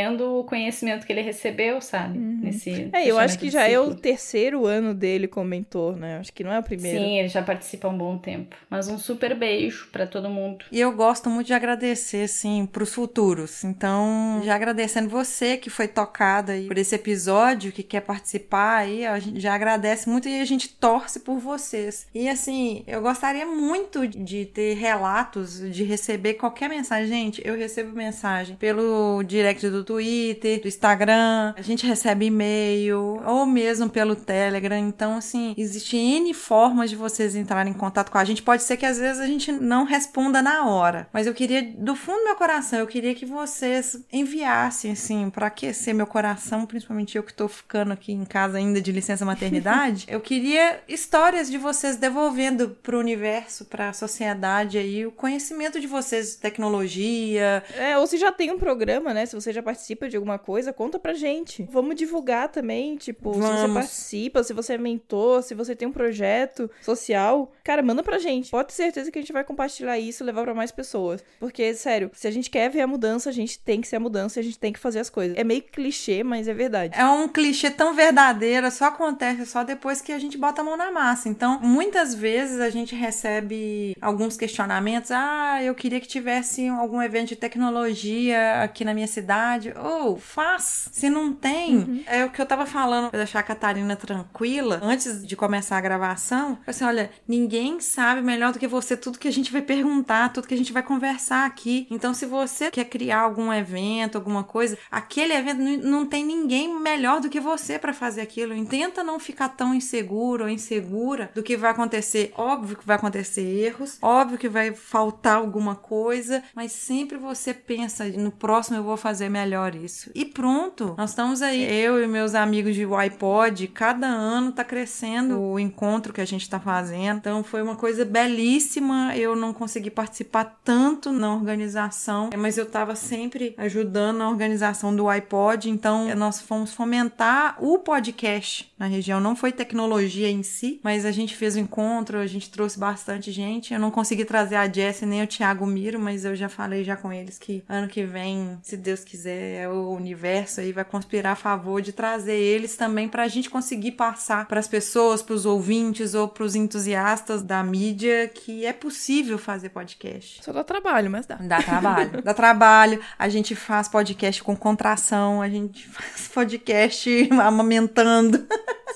devolvendo 0.03 0.39
o 0.39 0.43
conhecimento 0.43 1.05
que 1.05 1.13
ele 1.13 1.21
recebeu, 1.21 1.81
sabe? 1.81 2.17
Uhum. 2.17 2.39
Nesse 2.43 2.89
é, 2.91 3.07
eu 3.07 3.17
acho 3.17 3.39
que 3.39 3.49
já 3.49 3.67
é 3.67 3.79
o 3.79 3.95
terceiro 3.95 4.65
ano 4.65 4.93
dele 4.93 5.27
como 5.27 5.47
mentor, 5.47 5.95
né? 5.95 6.17
Acho 6.17 6.33
que 6.33 6.43
não 6.43 6.51
é 6.51 6.59
o 6.59 6.63
primeiro. 6.63 6.99
Sim, 6.99 7.19
ele 7.19 7.27
já 7.27 7.41
participa 7.41 7.87
há 7.87 7.91
um 7.91 7.97
bom 7.97 8.17
tempo. 8.17 8.55
Mas 8.69 8.87
um 8.87 8.97
super 8.97 9.35
beijo 9.35 9.87
para 9.91 10.05
todo 10.05 10.29
mundo. 10.29 10.65
E 10.71 10.79
eu 10.79 10.91
gosto 10.91 11.29
muito 11.29 11.47
de 11.47 11.53
agradecer, 11.53 12.25
assim, 12.25 12.65
pros 12.65 12.93
futuros. 12.93 13.63
Então, 13.63 14.41
já 14.43 14.55
agradecendo 14.55 15.09
você 15.09 15.57
que 15.57 15.69
foi 15.69 15.87
tocada 15.87 16.53
aí 16.53 16.67
por 16.67 16.77
esse 16.77 16.95
episódio, 16.95 17.71
que 17.71 17.83
quer 17.83 18.01
participar 18.01 18.77
aí, 18.77 19.05
a 19.05 19.19
gente 19.19 19.39
já 19.39 19.53
agradece 19.53 20.09
muito 20.09 20.27
e 20.27 20.39
a 20.39 20.45
gente 20.45 20.69
torce 20.69 21.19
por 21.19 21.39
vocês. 21.39 22.07
E 22.13 22.27
assim, 22.27 22.83
eu 22.87 23.01
gostaria 23.01 23.45
muito 23.45 24.07
de 24.07 24.45
ter 24.45 24.75
relatos, 24.75 25.59
de 25.71 25.83
receber 25.83 26.35
qualquer 26.35 26.69
mensagem. 26.69 27.07
Gente, 27.07 27.41
eu 27.45 27.55
recebo 27.55 27.95
mensagem 27.95 28.55
pelo 28.55 29.23
direct 29.23 29.69
do 29.69 29.82
Twitter, 29.83 30.61
do 30.61 30.67
Instagram, 30.67 31.53
a 31.57 31.61
gente 31.61 31.85
recebe 31.85 32.25
e-mail, 32.25 33.21
ou 33.25 33.45
mesmo 33.45 33.89
pelo 33.89 34.15
Telegram. 34.15 34.77
Então, 34.77 35.17
assim, 35.17 35.53
existem 35.57 36.17
N 36.17 36.33
formas 36.33 36.89
de 36.89 36.95
vocês 36.95 37.35
entrarem 37.35 37.73
em 37.73 37.77
contato 37.77 38.11
com 38.11 38.17
a 38.17 38.23
gente. 38.23 38.41
Pode 38.41 38.63
ser 38.63 38.77
que 38.77 38.85
às 38.85 38.97
vezes 38.97 39.21
a 39.21 39.27
gente 39.27 39.51
não 39.51 39.83
responda 39.83 40.41
na 40.41 40.65
hora, 40.65 41.07
mas 41.11 41.27
eu 41.27 41.33
queria, 41.33 41.61
do 41.77 41.95
fundo 41.95 42.19
do 42.19 42.25
meu 42.25 42.35
coração, 42.35 42.79
eu 42.79 42.87
queria 42.87 43.15
que 43.15 43.25
vocês 43.25 44.03
enviassem, 44.11 44.91
assim, 44.91 45.29
para 45.29 45.47
aquecer 45.47 45.93
meu 45.93 46.07
coração, 46.07 46.65
principalmente 46.65 47.17
eu 47.17 47.23
que 47.23 47.33
tô 47.33 47.47
ficando 47.47 47.93
aqui 47.93 48.11
em 48.11 48.25
casa 48.25 48.57
ainda 48.57 48.81
de 48.81 48.91
licença 48.91 49.25
maternidade. 49.25 50.05
eu 50.09 50.21
queria 50.21 50.81
histórias 50.87 51.49
de 51.49 51.57
vocês 51.57 51.95
devolvendo 51.97 52.69
pro 52.81 52.99
universo, 52.99 53.65
pra 53.65 53.93
sociedade 53.93 54.77
aí, 54.77 55.05
o 55.05 55.11
conhecimento 55.11 55.79
de 55.79 55.87
vocês 55.87 56.35
tecnologia. 56.35 57.63
É, 57.75 57.97
ou 57.97 58.07
se 58.07 58.17
já 58.17 58.31
tem 58.31 58.51
um 58.51 58.59
programa, 58.59 59.13
né? 59.13 59.25
Se 59.25 59.35
você 59.35 59.51
já 59.51 59.63
participa 59.73 60.07
de 60.07 60.15
alguma 60.15 60.37
coisa, 60.37 60.71
conta 60.71 60.99
pra 60.99 61.13
gente. 61.13 61.67
Vamos 61.71 61.95
divulgar 61.95 62.47
também, 62.49 62.95
tipo, 62.95 63.31
Vamos. 63.31 63.47
se 63.47 63.67
você 63.67 63.73
participa, 63.73 64.43
se 64.43 64.53
você 64.53 64.73
é 64.73 64.77
mentor, 64.77 65.41
se 65.41 65.55
você 65.55 65.75
tem 65.75 65.87
um 65.87 65.91
projeto 65.91 66.69
social, 66.81 67.51
cara, 67.63 67.81
manda 67.81 68.03
pra 68.03 68.19
gente. 68.19 68.51
Pode 68.51 68.67
ter 68.67 68.75
certeza 68.75 69.11
que 69.11 69.17
a 69.17 69.21
gente 69.21 69.33
vai 69.33 69.43
compartilhar 69.43 69.97
isso 69.97 70.23
e 70.23 70.25
levar 70.25 70.43
para 70.43 70.53
mais 70.53 70.71
pessoas. 70.71 71.23
Porque, 71.39 71.73
sério, 71.73 72.11
se 72.13 72.27
a 72.27 72.31
gente 72.31 72.51
quer 72.51 72.69
ver 72.69 72.81
a 72.81 72.87
mudança, 72.87 73.29
a 73.29 73.33
gente 73.33 73.57
tem 73.59 73.81
que 73.81 73.87
ser 73.87 73.95
a 73.95 73.99
mudança, 73.99 74.39
a 74.39 74.43
gente 74.43 74.59
tem 74.59 74.71
que 74.71 74.79
fazer 74.79 74.99
as 74.99 75.09
coisas. 75.09 75.35
É 75.35 75.43
meio 75.43 75.63
clichê, 75.63 76.23
mas 76.23 76.47
é 76.47 76.53
verdade. 76.53 76.93
É 76.95 77.05
um 77.05 77.27
clichê 77.27 77.71
tão 77.71 77.95
verdadeiro, 77.95 78.69
só 78.69 78.85
acontece 78.85 79.47
só 79.47 79.63
depois 79.63 80.01
que 80.01 80.11
a 80.11 80.19
gente 80.19 80.37
bota 80.37 80.61
a 80.61 80.63
mão 80.63 80.77
na 80.77 80.91
massa. 80.91 81.27
Então, 81.29 81.59
muitas 81.59 82.13
vezes 82.13 82.59
a 82.59 82.69
gente 82.69 82.93
recebe 82.93 83.95
alguns 83.99 84.37
questionamentos. 84.37 85.09
Ah, 85.09 85.63
eu 85.63 85.73
queria 85.73 85.99
que 85.99 86.07
tivesse 86.07 86.67
algum 86.67 87.01
evento 87.01 87.29
de 87.29 87.35
tecnologia 87.35 88.61
aqui 88.61 88.85
na 88.85 88.93
minha 88.93 89.07
cidade. 89.07 89.62
Ou, 89.71 90.13
oh, 90.13 90.17
faz. 90.17 90.89
Se 90.91 91.09
não 91.09 91.33
tem, 91.33 91.77
uhum. 91.77 92.03
é 92.05 92.25
o 92.25 92.29
que 92.29 92.41
eu 92.41 92.45
tava 92.45 92.65
falando 92.65 93.09
pra 93.09 93.19
deixar 93.19 93.39
a 93.39 93.43
Catarina 93.43 93.95
tranquila. 93.95 94.79
Antes 94.81 95.25
de 95.25 95.35
começar 95.35 95.77
a 95.77 95.81
gravação, 95.81 96.57
assim, 96.65 96.83
olha, 96.83 97.11
ninguém 97.27 97.79
sabe 97.79 98.21
melhor 98.21 98.51
do 98.51 98.59
que 98.59 98.67
você 98.67 98.97
tudo 98.97 99.19
que 99.19 99.27
a 99.27 99.31
gente 99.31 99.51
vai 99.51 99.61
perguntar, 99.61 100.33
tudo 100.33 100.47
que 100.47 100.53
a 100.53 100.57
gente 100.57 100.73
vai 100.73 100.83
conversar 100.83 101.45
aqui. 101.45 101.87
Então, 101.89 102.13
se 102.13 102.25
você 102.25 102.71
quer 102.71 102.85
criar 102.85 103.21
algum 103.21 103.51
evento, 103.53 104.17
alguma 104.17 104.43
coisa, 104.43 104.77
aquele 104.91 105.33
evento 105.33 105.59
não 105.59 106.05
tem 106.05 106.25
ninguém 106.25 106.79
melhor 106.79 107.21
do 107.21 107.29
que 107.29 107.39
você 107.39 107.77
para 107.77 107.93
fazer 107.93 108.21
aquilo. 108.21 108.53
E 108.53 108.65
tenta 108.65 109.03
não 109.03 109.19
ficar 109.19 109.49
tão 109.49 109.73
inseguro 109.73 110.45
ou 110.45 110.49
insegura 110.49 111.31
do 111.33 111.43
que 111.43 111.55
vai 111.55 111.71
acontecer. 111.71 112.33
Óbvio 112.35 112.77
que 112.77 112.85
vai 112.85 112.95
acontecer 112.95 113.41
erros, 113.41 113.97
óbvio 114.01 114.37
que 114.37 114.49
vai 114.49 114.73
faltar 114.73 115.37
alguma 115.37 115.75
coisa, 115.75 116.43
mas 116.55 116.71
sempre 116.71 117.17
você 117.17 117.53
pensa, 117.53 118.05
no 118.05 118.31
próximo 118.31 118.77
eu 118.77 118.83
vou 118.83 118.97
fazer 118.97 119.29
melhor 119.29 119.52
isso. 119.75 120.11
E 120.13 120.25
pronto, 120.25 120.95
nós 120.97 121.11
estamos 121.11 121.41
aí, 121.41 121.63
eu 121.63 122.03
e 122.03 122.07
meus 122.07 122.35
amigos 122.35 122.75
de 122.75 122.85
iPod, 122.85 123.67
cada 123.67 124.07
ano 124.07 124.51
tá 124.51 124.63
crescendo 124.63 125.39
o 125.39 125.59
encontro 125.59 126.13
que 126.13 126.21
a 126.21 126.25
gente 126.25 126.49
tá 126.49 126.59
fazendo. 126.59 127.17
Então 127.17 127.43
foi 127.43 127.61
uma 127.61 127.75
coisa 127.75 128.05
belíssima. 128.05 129.15
Eu 129.15 129.35
não 129.35 129.53
consegui 129.53 129.89
participar 129.89 130.59
tanto 130.63 131.11
na 131.11 131.33
organização, 131.33 132.29
mas 132.37 132.57
eu 132.57 132.65
tava 132.65 132.95
sempre 132.95 133.53
ajudando 133.57 134.17
na 134.17 134.29
organização 134.29 134.95
do 134.95 135.07
iPod, 135.09 135.69
então 135.69 136.13
nós 136.15 136.41
fomos 136.41 136.73
fomentar 136.73 137.55
o 137.63 137.79
podcast 137.79 138.71
na 138.77 138.87
região. 138.87 139.19
Não 139.19 139.35
foi 139.35 139.51
tecnologia 139.51 140.29
em 140.29 140.43
si, 140.43 140.79
mas 140.83 141.05
a 141.05 141.11
gente 141.11 141.35
fez 141.35 141.55
o 141.55 141.59
encontro, 141.59 142.19
a 142.19 142.27
gente 142.27 142.49
trouxe 142.49 142.79
bastante 142.79 143.31
gente. 143.31 143.73
Eu 143.73 143.79
não 143.79 143.91
consegui 143.91 144.25
trazer 144.25 144.55
a 144.55 144.71
Jessie 144.71 145.05
nem 145.05 145.23
o 145.23 145.27
Thiago 145.27 145.65
Miro, 145.65 145.99
mas 145.99 146.25
eu 146.25 146.35
já 146.35 146.49
falei 146.49 146.83
já 146.83 146.95
com 146.95 147.11
eles 147.11 147.37
que 147.37 147.63
ano 147.67 147.87
que 147.87 148.03
vem, 148.03 148.57
se 148.61 148.77
Deus 148.77 149.03
quiser, 149.03 149.42
o 149.67 149.91
universo 149.91 150.61
aí 150.61 150.71
vai 150.71 150.83
conspirar 150.83 151.33
a 151.33 151.35
favor 151.35 151.81
de 151.81 151.91
trazer 151.91 152.35
eles 152.35 152.75
também 152.75 153.07
para 153.07 153.23
a 153.23 153.27
gente 153.27 153.49
conseguir 153.49 153.91
passar 153.91 154.47
para 154.47 154.59
as 154.59 154.67
pessoas, 154.67 155.21
para 155.21 155.35
os 155.35 155.45
ouvintes 155.45 156.13
ou 156.13 156.27
para 156.27 156.43
os 156.43 156.55
entusiastas 156.55 157.41
da 157.41 157.63
mídia 157.63 158.27
que 158.27 158.65
é 158.65 158.73
possível 158.73 159.37
fazer 159.37 159.69
podcast. 159.69 160.43
Só 160.43 160.51
dá 160.51 160.63
trabalho, 160.63 161.09
mas 161.09 161.25
dá. 161.25 161.35
Dá 161.35 161.61
trabalho. 161.61 162.21
dá 162.23 162.33
trabalho. 162.33 162.99
A 163.17 163.29
gente 163.29 163.55
faz 163.55 163.87
podcast 163.87 164.43
com 164.43 164.55
contração, 164.55 165.41
a 165.41 165.49
gente 165.49 165.87
faz 165.89 166.27
podcast 166.27 167.29
amamentando. 167.31 168.45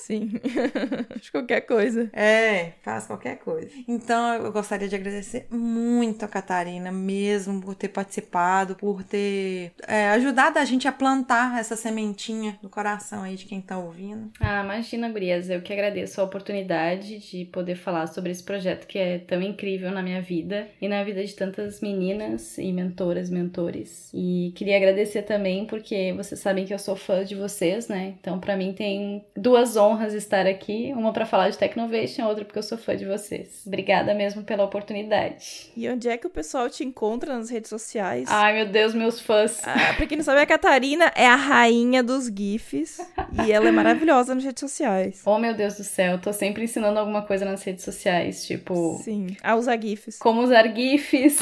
Sim. 0.07 0.39
de 1.21 1.31
qualquer 1.31 1.61
coisa. 1.61 2.09
É, 2.13 2.73
faz 2.81 3.05
qualquer 3.05 3.37
coisa. 3.39 3.69
Então, 3.85 4.35
eu 4.35 4.51
gostaria 4.53 4.87
de 4.87 4.95
agradecer 4.95 5.47
muito 5.51 6.23
a 6.23 6.29
Catarina, 6.29 6.91
mesmo, 6.93 7.61
por 7.61 7.75
ter 7.75 7.89
participado, 7.89 8.75
por 8.75 9.03
ter 9.03 9.73
é, 9.85 10.09
ajudado 10.11 10.36
a 10.37 10.65
gente 10.65 10.87
a 10.87 10.91
plantar 10.91 11.59
essa 11.59 11.75
sementinha 11.75 12.57
no 12.61 12.69
coração 12.69 13.23
aí 13.23 13.35
de 13.35 13.45
quem 13.45 13.59
tá 13.59 13.77
ouvindo. 13.77 14.31
Ah, 14.39 14.63
imagina, 14.63 15.09
Gurias, 15.09 15.49
eu 15.49 15.61
que 15.61 15.73
agradeço 15.73 16.21
a 16.21 16.23
oportunidade 16.23 17.19
de 17.19 17.45
poder 17.45 17.75
falar 17.75 18.07
sobre 18.07 18.31
esse 18.31 18.43
projeto 18.43 18.87
que 18.87 18.97
é 18.97 19.19
tão 19.19 19.41
incrível 19.41 19.91
na 19.91 20.01
minha 20.01 20.21
vida 20.21 20.67
e 20.81 20.87
na 20.87 21.03
vida 21.03 21.23
de 21.23 21.35
tantas 21.35 21.81
meninas 21.81 22.57
e 22.57 22.71
mentoras, 22.71 23.29
mentores. 23.29 24.09
E 24.13 24.53
queria 24.55 24.77
agradecer 24.77 25.23
também 25.23 25.65
porque 25.65 26.13
vocês 26.15 26.39
sabem 26.39 26.65
que 26.65 26.73
eu 26.73 26.79
sou 26.79 26.95
fã 26.95 27.23
de 27.23 27.35
vocês, 27.35 27.87
né? 27.87 28.15
Então, 28.19 28.39
para 28.39 28.55
mim 28.55 28.73
tem 28.73 29.25
duas 29.35 29.75
honras 29.75 29.87
honras 29.97 30.13
estar 30.13 30.45
aqui, 30.45 30.93
uma 30.95 31.11
para 31.11 31.25
falar 31.25 31.49
de 31.49 31.57
Technovation, 31.57 32.25
outra 32.25 32.45
porque 32.45 32.59
eu 32.59 32.63
sou 32.63 32.77
fã 32.77 32.95
de 32.95 33.05
vocês. 33.05 33.63
Obrigada 33.65 34.13
mesmo 34.13 34.43
pela 34.43 34.63
oportunidade. 34.63 35.71
E 35.75 35.89
onde 35.89 36.07
é 36.07 36.17
que 36.17 36.27
o 36.27 36.29
pessoal 36.29 36.69
te 36.69 36.83
encontra 36.83 37.35
nas 37.35 37.49
redes 37.49 37.69
sociais? 37.69 38.27
Ai, 38.29 38.53
meu 38.53 38.65
Deus, 38.67 38.93
meus 38.93 39.19
fãs. 39.19 39.59
Ah, 39.65 39.93
pra 39.95 40.05
quem 40.05 40.17
não 40.17 40.23
sabe, 40.27 40.41
a 40.41 40.45
Catarina 40.45 41.09
é 41.15 41.25
a 41.25 41.35
rainha 41.35 42.03
dos 42.03 42.25
GIFs 42.27 42.99
e 43.45 43.51
ela 43.51 43.69
é 43.69 43.71
maravilhosa 43.71 44.35
nas 44.35 44.43
redes 44.43 44.59
sociais. 44.59 45.21
Oh, 45.25 45.37
meu 45.37 45.53
Deus 45.53 45.75
do 45.75 45.85
céu, 45.85 46.19
tô 46.19 46.33
sempre 46.33 46.65
ensinando 46.65 46.99
alguma 46.99 47.21
coisa 47.21 47.45
nas 47.45 47.63
redes 47.63 47.85
sociais, 47.85 48.45
tipo... 48.45 48.99
Sim, 49.01 49.27
a 49.41 49.55
usar 49.55 49.81
GIFs. 49.81 50.19
Como 50.19 50.41
usar 50.41 50.67
GIFs, 50.75 51.39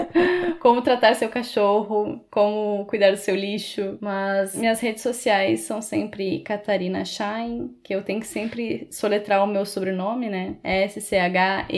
como 0.60 0.82
tratar 0.82 1.14
seu 1.14 1.30
cachorro, 1.30 2.22
como 2.30 2.84
cuidar 2.84 3.10
do 3.10 3.16
seu 3.16 3.34
lixo, 3.34 3.96
mas 4.02 4.54
minhas 4.54 4.80
redes 4.80 5.02
sociais 5.02 5.60
são 5.60 5.80
sempre 5.80 6.40
Catarina 6.40 7.02
Shine, 7.06 7.74
que 7.82 7.94
eu 7.94 8.02
tenho 8.02 8.20
que 8.20 8.26
sempre 8.26 8.86
soletrar 8.90 9.42
o 9.42 9.46
meu 9.46 9.64
sobrenome, 9.64 10.28
né? 10.28 10.56
S-C-H-E-I-N. 10.62 11.70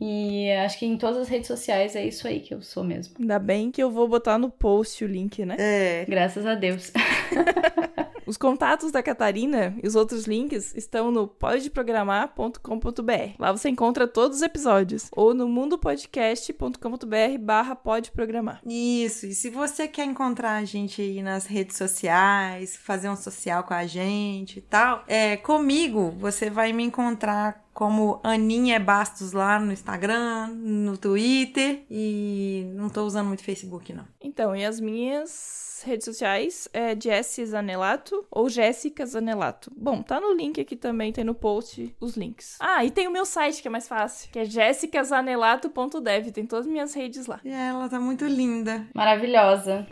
E 0.00 0.50
acho 0.52 0.80
que 0.80 0.86
em 0.86 0.96
todas 0.96 1.18
as 1.18 1.28
redes 1.28 1.46
sociais 1.46 1.94
é 1.94 2.04
isso 2.04 2.26
aí 2.26 2.40
que 2.40 2.52
eu 2.52 2.60
sou 2.60 2.82
mesmo. 2.82 3.14
Ainda 3.20 3.38
bem 3.38 3.70
que 3.70 3.80
eu 3.80 3.90
vou 3.90 4.08
botar 4.08 4.36
no 4.36 4.50
post 4.50 5.04
o 5.04 5.11
link, 5.12 5.44
né? 5.44 5.56
É. 5.58 6.06
Graças 6.08 6.46
a 6.46 6.54
Deus. 6.54 6.90
Os 8.32 8.38
contatos 8.38 8.90
da 8.90 9.02
Catarina 9.02 9.76
e 9.82 9.86
os 9.86 9.94
outros 9.94 10.24
links 10.24 10.74
estão 10.74 11.10
no 11.10 11.28
podprogramar.com.br. 11.28 13.34
Lá 13.38 13.52
você 13.52 13.68
encontra 13.68 14.08
todos 14.08 14.38
os 14.38 14.42
episódios. 14.42 15.10
Ou 15.12 15.34
no 15.34 15.46
mundopodcast.com.br 15.48 17.38
barra 17.40 17.76
podprogramar. 17.76 18.62
Isso, 18.64 19.26
e 19.26 19.34
se 19.34 19.50
você 19.50 19.86
quer 19.86 20.04
encontrar 20.04 20.56
a 20.56 20.64
gente 20.64 21.02
aí 21.02 21.22
nas 21.22 21.46
redes 21.46 21.76
sociais, 21.76 22.74
fazer 22.74 23.10
um 23.10 23.16
social 23.16 23.64
com 23.64 23.74
a 23.74 23.86
gente 23.86 24.60
e 24.60 24.62
tal, 24.62 25.04
é, 25.06 25.36
comigo 25.36 26.14
você 26.18 26.48
vai 26.48 26.72
me 26.72 26.84
encontrar 26.84 27.61
como 27.72 28.20
Aninha 28.22 28.78
Bastos 28.78 29.32
lá 29.32 29.58
no 29.58 29.72
Instagram, 29.72 30.48
no 30.48 30.96
Twitter 30.96 31.84
e 31.90 32.70
não 32.74 32.88
tô 32.88 33.04
usando 33.04 33.28
muito 33.28 33.42
Facebook 33.42 33.92
não. 33.92 34.06
Então, 34.20 34.54
e 34.54 34.64
as 34.64 34.80
minhas 34.80 35.82
redes 35.84 36.04
sociais 36.04 36.68
é 36.72 36.98
Jessie 36.98 37.44
Zanelato 37.44 38.24
ou 38.30 38.48
Jéssica 38.48 39.04
Zanelato. 39.04 39.70
Bom, 39.76 40.02
tá 40.02 40.20
no 40.20 40.32
link 40.32 40.60
aqui 40.60 40.76
também, 40.76 41.12
tem 41.12 41.24
no 41.24 41.34
post 41.34 41.94
os 42.00 42.16
links. 42.16 42.56
Ah, 42.60 42.84
e 42.84 42.90
tem 42.90 43.08
o 43.08 43.10
meu 43.10 43.24
site 43.24 43.60
que 43.60 43.68
é 43.68 43.70
mais 43.70 43.88
fácil, 43.88 44.30
que 44.30 44.38
é 44.38 44.44
jessicazanelato.dev, 44.44 46.30
tem 46.30 46.46
todas 46.46 46.66
as 46.66 46.72
minhas 46.72 46.94
redes 46.94 47.26
lá. 47.26 47.40
E 47.44 47.50
ela 47.50 47.88
tá 47.88 47.98
muito 47.98 48.24
linda. 48.26 48.86
Maravilhosa. 48.94 49.86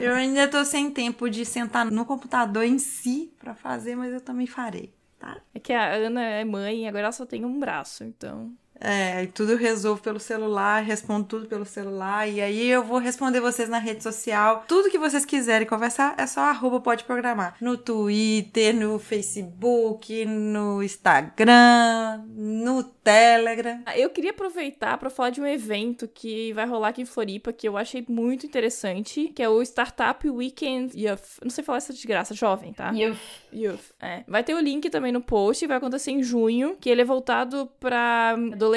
eu 0.00 0.14
ainda 0.14 0.48
tô 0.48 0.64
sem 0.64 0.90
tempo 0.90 1.28
de 1.28 1.44
sentar 1.44 1.90
no 1.90 2.04
computador 2.04 2.64
em 2.64 2.78
si 2.78 3.32
para 3.38 3.54
fazer, 3.54 3.96
mas 3.96 4.12
eu 4.12 4.20
também 4.20 4.46
farei. 4.46 4.94
Tá? 5.22 5.40
É 5.54 5.60
que 5.60 5.72
a 5.72 5.94
Ana 5.94 6.20
é 6.20 6.44
mãe 6.44 6.82
e 6.82 6.88
agora 6.88 7.04
ela 7.04 7.12
só 7.12 7.24
tem 7.24 7.44
um 7.44 7.60
braço, 7.60 8.02
então 8.02 8.52
é, 8.82 9.26
tudo 9.26 9.52
eu 9.52 9.56
resolvo 9.56 10.02
pelo 10.02 10.18
celular, 10.18 10.82
respondo 10.82 11.24
tudo 11.24 11.46
pelo 11.46 11.64
celular. 11.64 12.28
E 12.28 12.40
aí 12.40 12.68
eu 12.68 12.82
vou 12.82 12.98
responder 12.98 13.40
vocês 13.40 13.68
na 13.68 13.78
rede 13.78 14.02
social. 14.02 14.64
Tudo 14.66 14.90
que 14.90 14.98
vocês 14.98 15.24
quiserem 15.24 15.66
conversar 15.66 16.14
é 16.18 16.26
só 16.26 16.40
arroba 16.40 16.80
pode 16.80 17.04
programar. 17.04 17.56
No 17.60 17.76
Twitter, 17.76 18.74
no 18.74 18.98
Facebook, 18.98 20.24
no 20.24 20.82
Instagram, 20.82 22.24
no 22.34 22.82
Telegram. 22.82 23.82
Eu 23.94 24.10
queria 24.10 24.30
aproveitar 24.30 24.98
para 24.98 25.10
falar 25.10 25.30
de 25.30 25.40
um 25.40 25.46
evento 25.46 26.08
que 26.08 26.52
vai 26.52 26.66
rolar 26.66 26.88
aqui 26.88 27.02
em 27.02 27.06
Floripa, 27.06 27.52
que 27.52 27.68
eu 27.68 27.76
achei 27.76 28.04
muito 28.08 28.46
interessante, 28.46 29.28
que 29.34 29.42
é 29.42 29.48
o 29.48 29.62
Startup 29.62 30.28
Weekend 30.28 30.98
Youth. 31.00 31.38
Não 31.42 31.50
sei 31.50 31.62
falar 31.62 31.78
essa 31.78 31.92
de 31.92 32.06
graça, 32.06 32.34
jovem, 32.34 32.72
tá? 32.72 32.90
Youth. 32.90 33.18
Youth. 33.52 33.92
É. 34.00 34.24
Vai 34.26 34.42
ter 34.42 34.54
o 34.54 34.60
link 34.60 34.90
também 34.90 35.12
no 35.12 35.20
post, 35.20 35.66
vai 35.66 35.76
acontecer 35.76 36.10
em 36.10 36.22
junho, 36.22 36.76
que 36.80 36.90
ele 36.90 37.02
é 37.02 37.04
voltado 37.04 37.68
para 37.78 38.34
adolescentes 38.52 38.71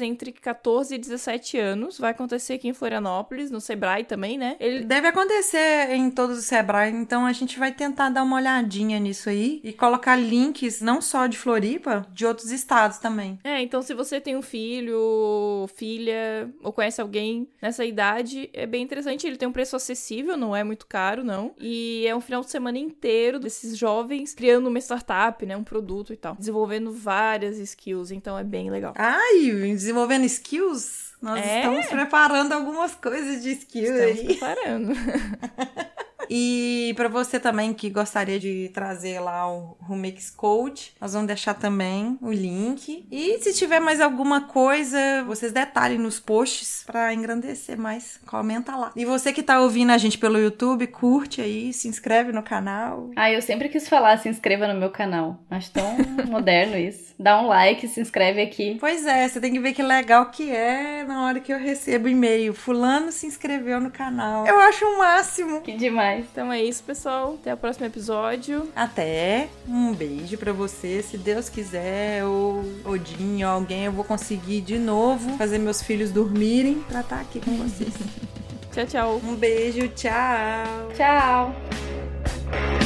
entre 0.00 0.32
14 0.32 0.94
e 0.94 0.98
17 0.98 1.58
anos. 1.58 1.98
Vai 1.98 2.10
acontecer 2.10 2.54
aqui 2.54 2.68
em 2.68 2.74
Florianópolis, 2.74 3.50
no 3.50 3.60
Sebrae 3.60 4.04
também, 4.04 4.38
né? 4.38 4.56
Ele 4.60 4.84
deve 4.84 5.08
acontecer 5.08 5.90
em 5.90 6.10
todos 6.10 6.38
os 6.38 6.44
Sebrae, 6.44 6.92
então 6.92 7.26
a 7.26 7.32
gente 7.32 7.58
vai 7.58 7.72
tentar 7.72 8.10
dar 8.10 8.22
uma 8.22 8.36
olhadinha 8.36 8.98
nisso 8.98 9.28
aí 9.28 9.60
e 9.64 9.72
colocar 9.72 10.16
links 10.16 10.80
não 10.80 11.00
só 11.00 11.26
de 11.26 11.38
Floripa, 11.38 12.06
de 12.12 12.26
outros 12.26 12.50
estados 12.50 12.98
também. 12.98 13.38
É, 13.44 13.60
então 13.60 13.82
se 13.82 13.94
você 13.94 14.20
tem 14.20 14.36
um 14.36 14.42
filho, 14.42 15.66
filha, 15.74 16.50
ou 16.62 16.72
conhece 16.72 17.00
alguém 17.00 17.48
nessa 17.60 17.84
idade, 17.84 18.50
é 18.52 18.66
bem 18.66 18.82
interessante. 18.82 19.26
Ele 19.26 19.36
tem 19.36 19.48
um 19.48 19.52
preço 19.52 19.76
acessível, 19.76 20.36
não 20.36 20.54
é 20.54 20.62
muito 20.64 20.86
caro, 20.86 21.24
não. 21.24 21.54
E 21.58 22.04
é 22.06 22.14
um 22.14 22.20
final 22.20 22.42
de 22.42 22.50
semana 22.50 22.78
inteiro 22.78 23.38
desses 23.38 23.76
jovens 23.76 24.34
criando 24.34 24.68
uma 24.68 24.78
startup, 24.78 25.44
né? 25.44 25.56
Um 25.56 25.64
produto 25.64 26.12
e 26.12 26.16
tal. 26.16 26.34
Desenvolvendo 26.36 26.92
várias 26.92 27.58
skills, 27.58 28.10
então 28.10 28.38
é 28.38 28.44
bem 28.44 28.70
legal. 28.70 28.94
Ai, 29.26 29.50
desenvolvendo 29.74 30.24
skills? 30.24 31.14
Nós 31.22 31.40
é. 31.40 31.58
estamos 31.58 31.86
preparando 31.86 32.52
algumas 32.52 32.94
coisas 32.94 33.42
de 33.42 33.52
skills 33.52 33.88
estamos 33.88 34.18
aí. 34.18 34.26
preparando. 34.26 34.92
e 36.28 36.92
para 36.96 37.08
você 37.08 37.38
também 37.38 37.72
que 37.72 37.90
gostaria 37.90 38.38
de 38.38 38.70
trazer 38.72 39.20
lá 39.20 39.50
o 39.50 39.76
Rumix 39.80 40.30
Code, 40.30 40.92
nós 41.00 41.12
vamos 41.12 41.26
deixar 41.26 41.54
também 41.54 42.18
o 42.20 42.32
link. 42.32 43.06
E 43.10 43.38
se 43.38 43.52
tiver 43.54 43.80
mais 43.80 44.00
alguma 44.00 44.42
coisa, 44.42 45.24
vocês 45.26 45.52
detalhem 45.52 45.98
nos 45.98 46.20
posts 46.20 46.84
para 46.86 47.12
engrandecer 47.12 47.78
mais. 47.78 48.20
Comenta 48.26 48.76
lá. 48.76 48.92
E 48.96 49.04
você 49.04 49.32
que 49.32 49.42
tá 49.42 49.60
ouvindo 49.60 49.90
a 49.90 49.98
gente 49.98 50.18
pelo 50.18 50.38
YouTube, 50.38 50.86
curte 50.86 51.40
aí, 51.40 51.72
se 51.72 51.88
inscreve 51.88 52.32
no 52.32 52.42
canal. 52.42 53.10
Ah, 53.16 53.30
eu 53.30 53.42
sempre 53.42 53.68
quis 53.68 53.88
falar, 53.88 54.18
se 54.18 54.28
inscreva 54.28 54.66
no 54.66 54.78
meu 54.78 54.90
canal. 54.90 55.40
Acho 55.50 55.72
tão 55.72 55.96
moderno 56.28 56.76
isso. 56.76 57.14
Dá 57.18 57.40
um 57.40 57.46
like, 57.46 57.86
se 57.86 58.00
inscreve 58.00 58.42
aqui. 58.42 58.76
Pois 58.80 59.06
é, 59.06 59.28
você 59.28 59.40
tem 59.40 59.52
que 59.52 59.60
ver 59.60 59.72
que 59.72 59.82
legal 59.82 60.26
que 60.26 60.50
é 60.50 61.04
na 61.04 61.24
hora 61.24 61.40
que 61.40 61.52
eu 61.52 61.58
recebo 61.58 62.08
e-mail. 62.08 62.52
Fulano 62.52 63.12
se 63.12 63.26
inscreveu 63.26 63.80
no 63.80 63.90
canal. 63.90 64.46
Eu 64.46 64.58
acho 64.60 64.84
o 64.84 64.98
máximo. 64.98 65.60
Que 65.60 65.72
demais. 66.14 66.26
Então 66.32 66.52
é 66.52 66.62
isso, 66.62 66.82
pessoal. 66.82 67.34
Até 67.40 67.54
o 67.54 67.56
próximo 67.56 67.86
episódio. 67.86 68.68
Até. 68.74 69.48
Um 69.68 69.92
beijo 69.92 70.36
para 70.38 70.52
você. 70.52 71.02
Se 71.02 71.16
Deus 71.18 71.48
quiser, 71.48 72.24
ou 72.24 72.64
Odin, 72.84 73.44
ou 73.44 73.50
alguém, 73.50 73.84
eu 73.84 73.92
vou 73.92 74.04
conseguir 74.04 74.60
de 74.60 74.78
novo 74.78 75.36
fazer 75.36 75.58
meus 75.58 75.82
filhos 75.82 76.10
dormirem 76.10 76.80
pra 76.88 77.00
estar 77.00 77.20
aqui 77.20 77.40
com 77.40 77.56
vocês. 77.56 77.94
tchau, 78.72 78.86
tchau. 78.86 79.20
Um 79.24 79.34
beijo, 79.34 79.88
tchau. 79.88 80.88
Tchau. 80.94 82.83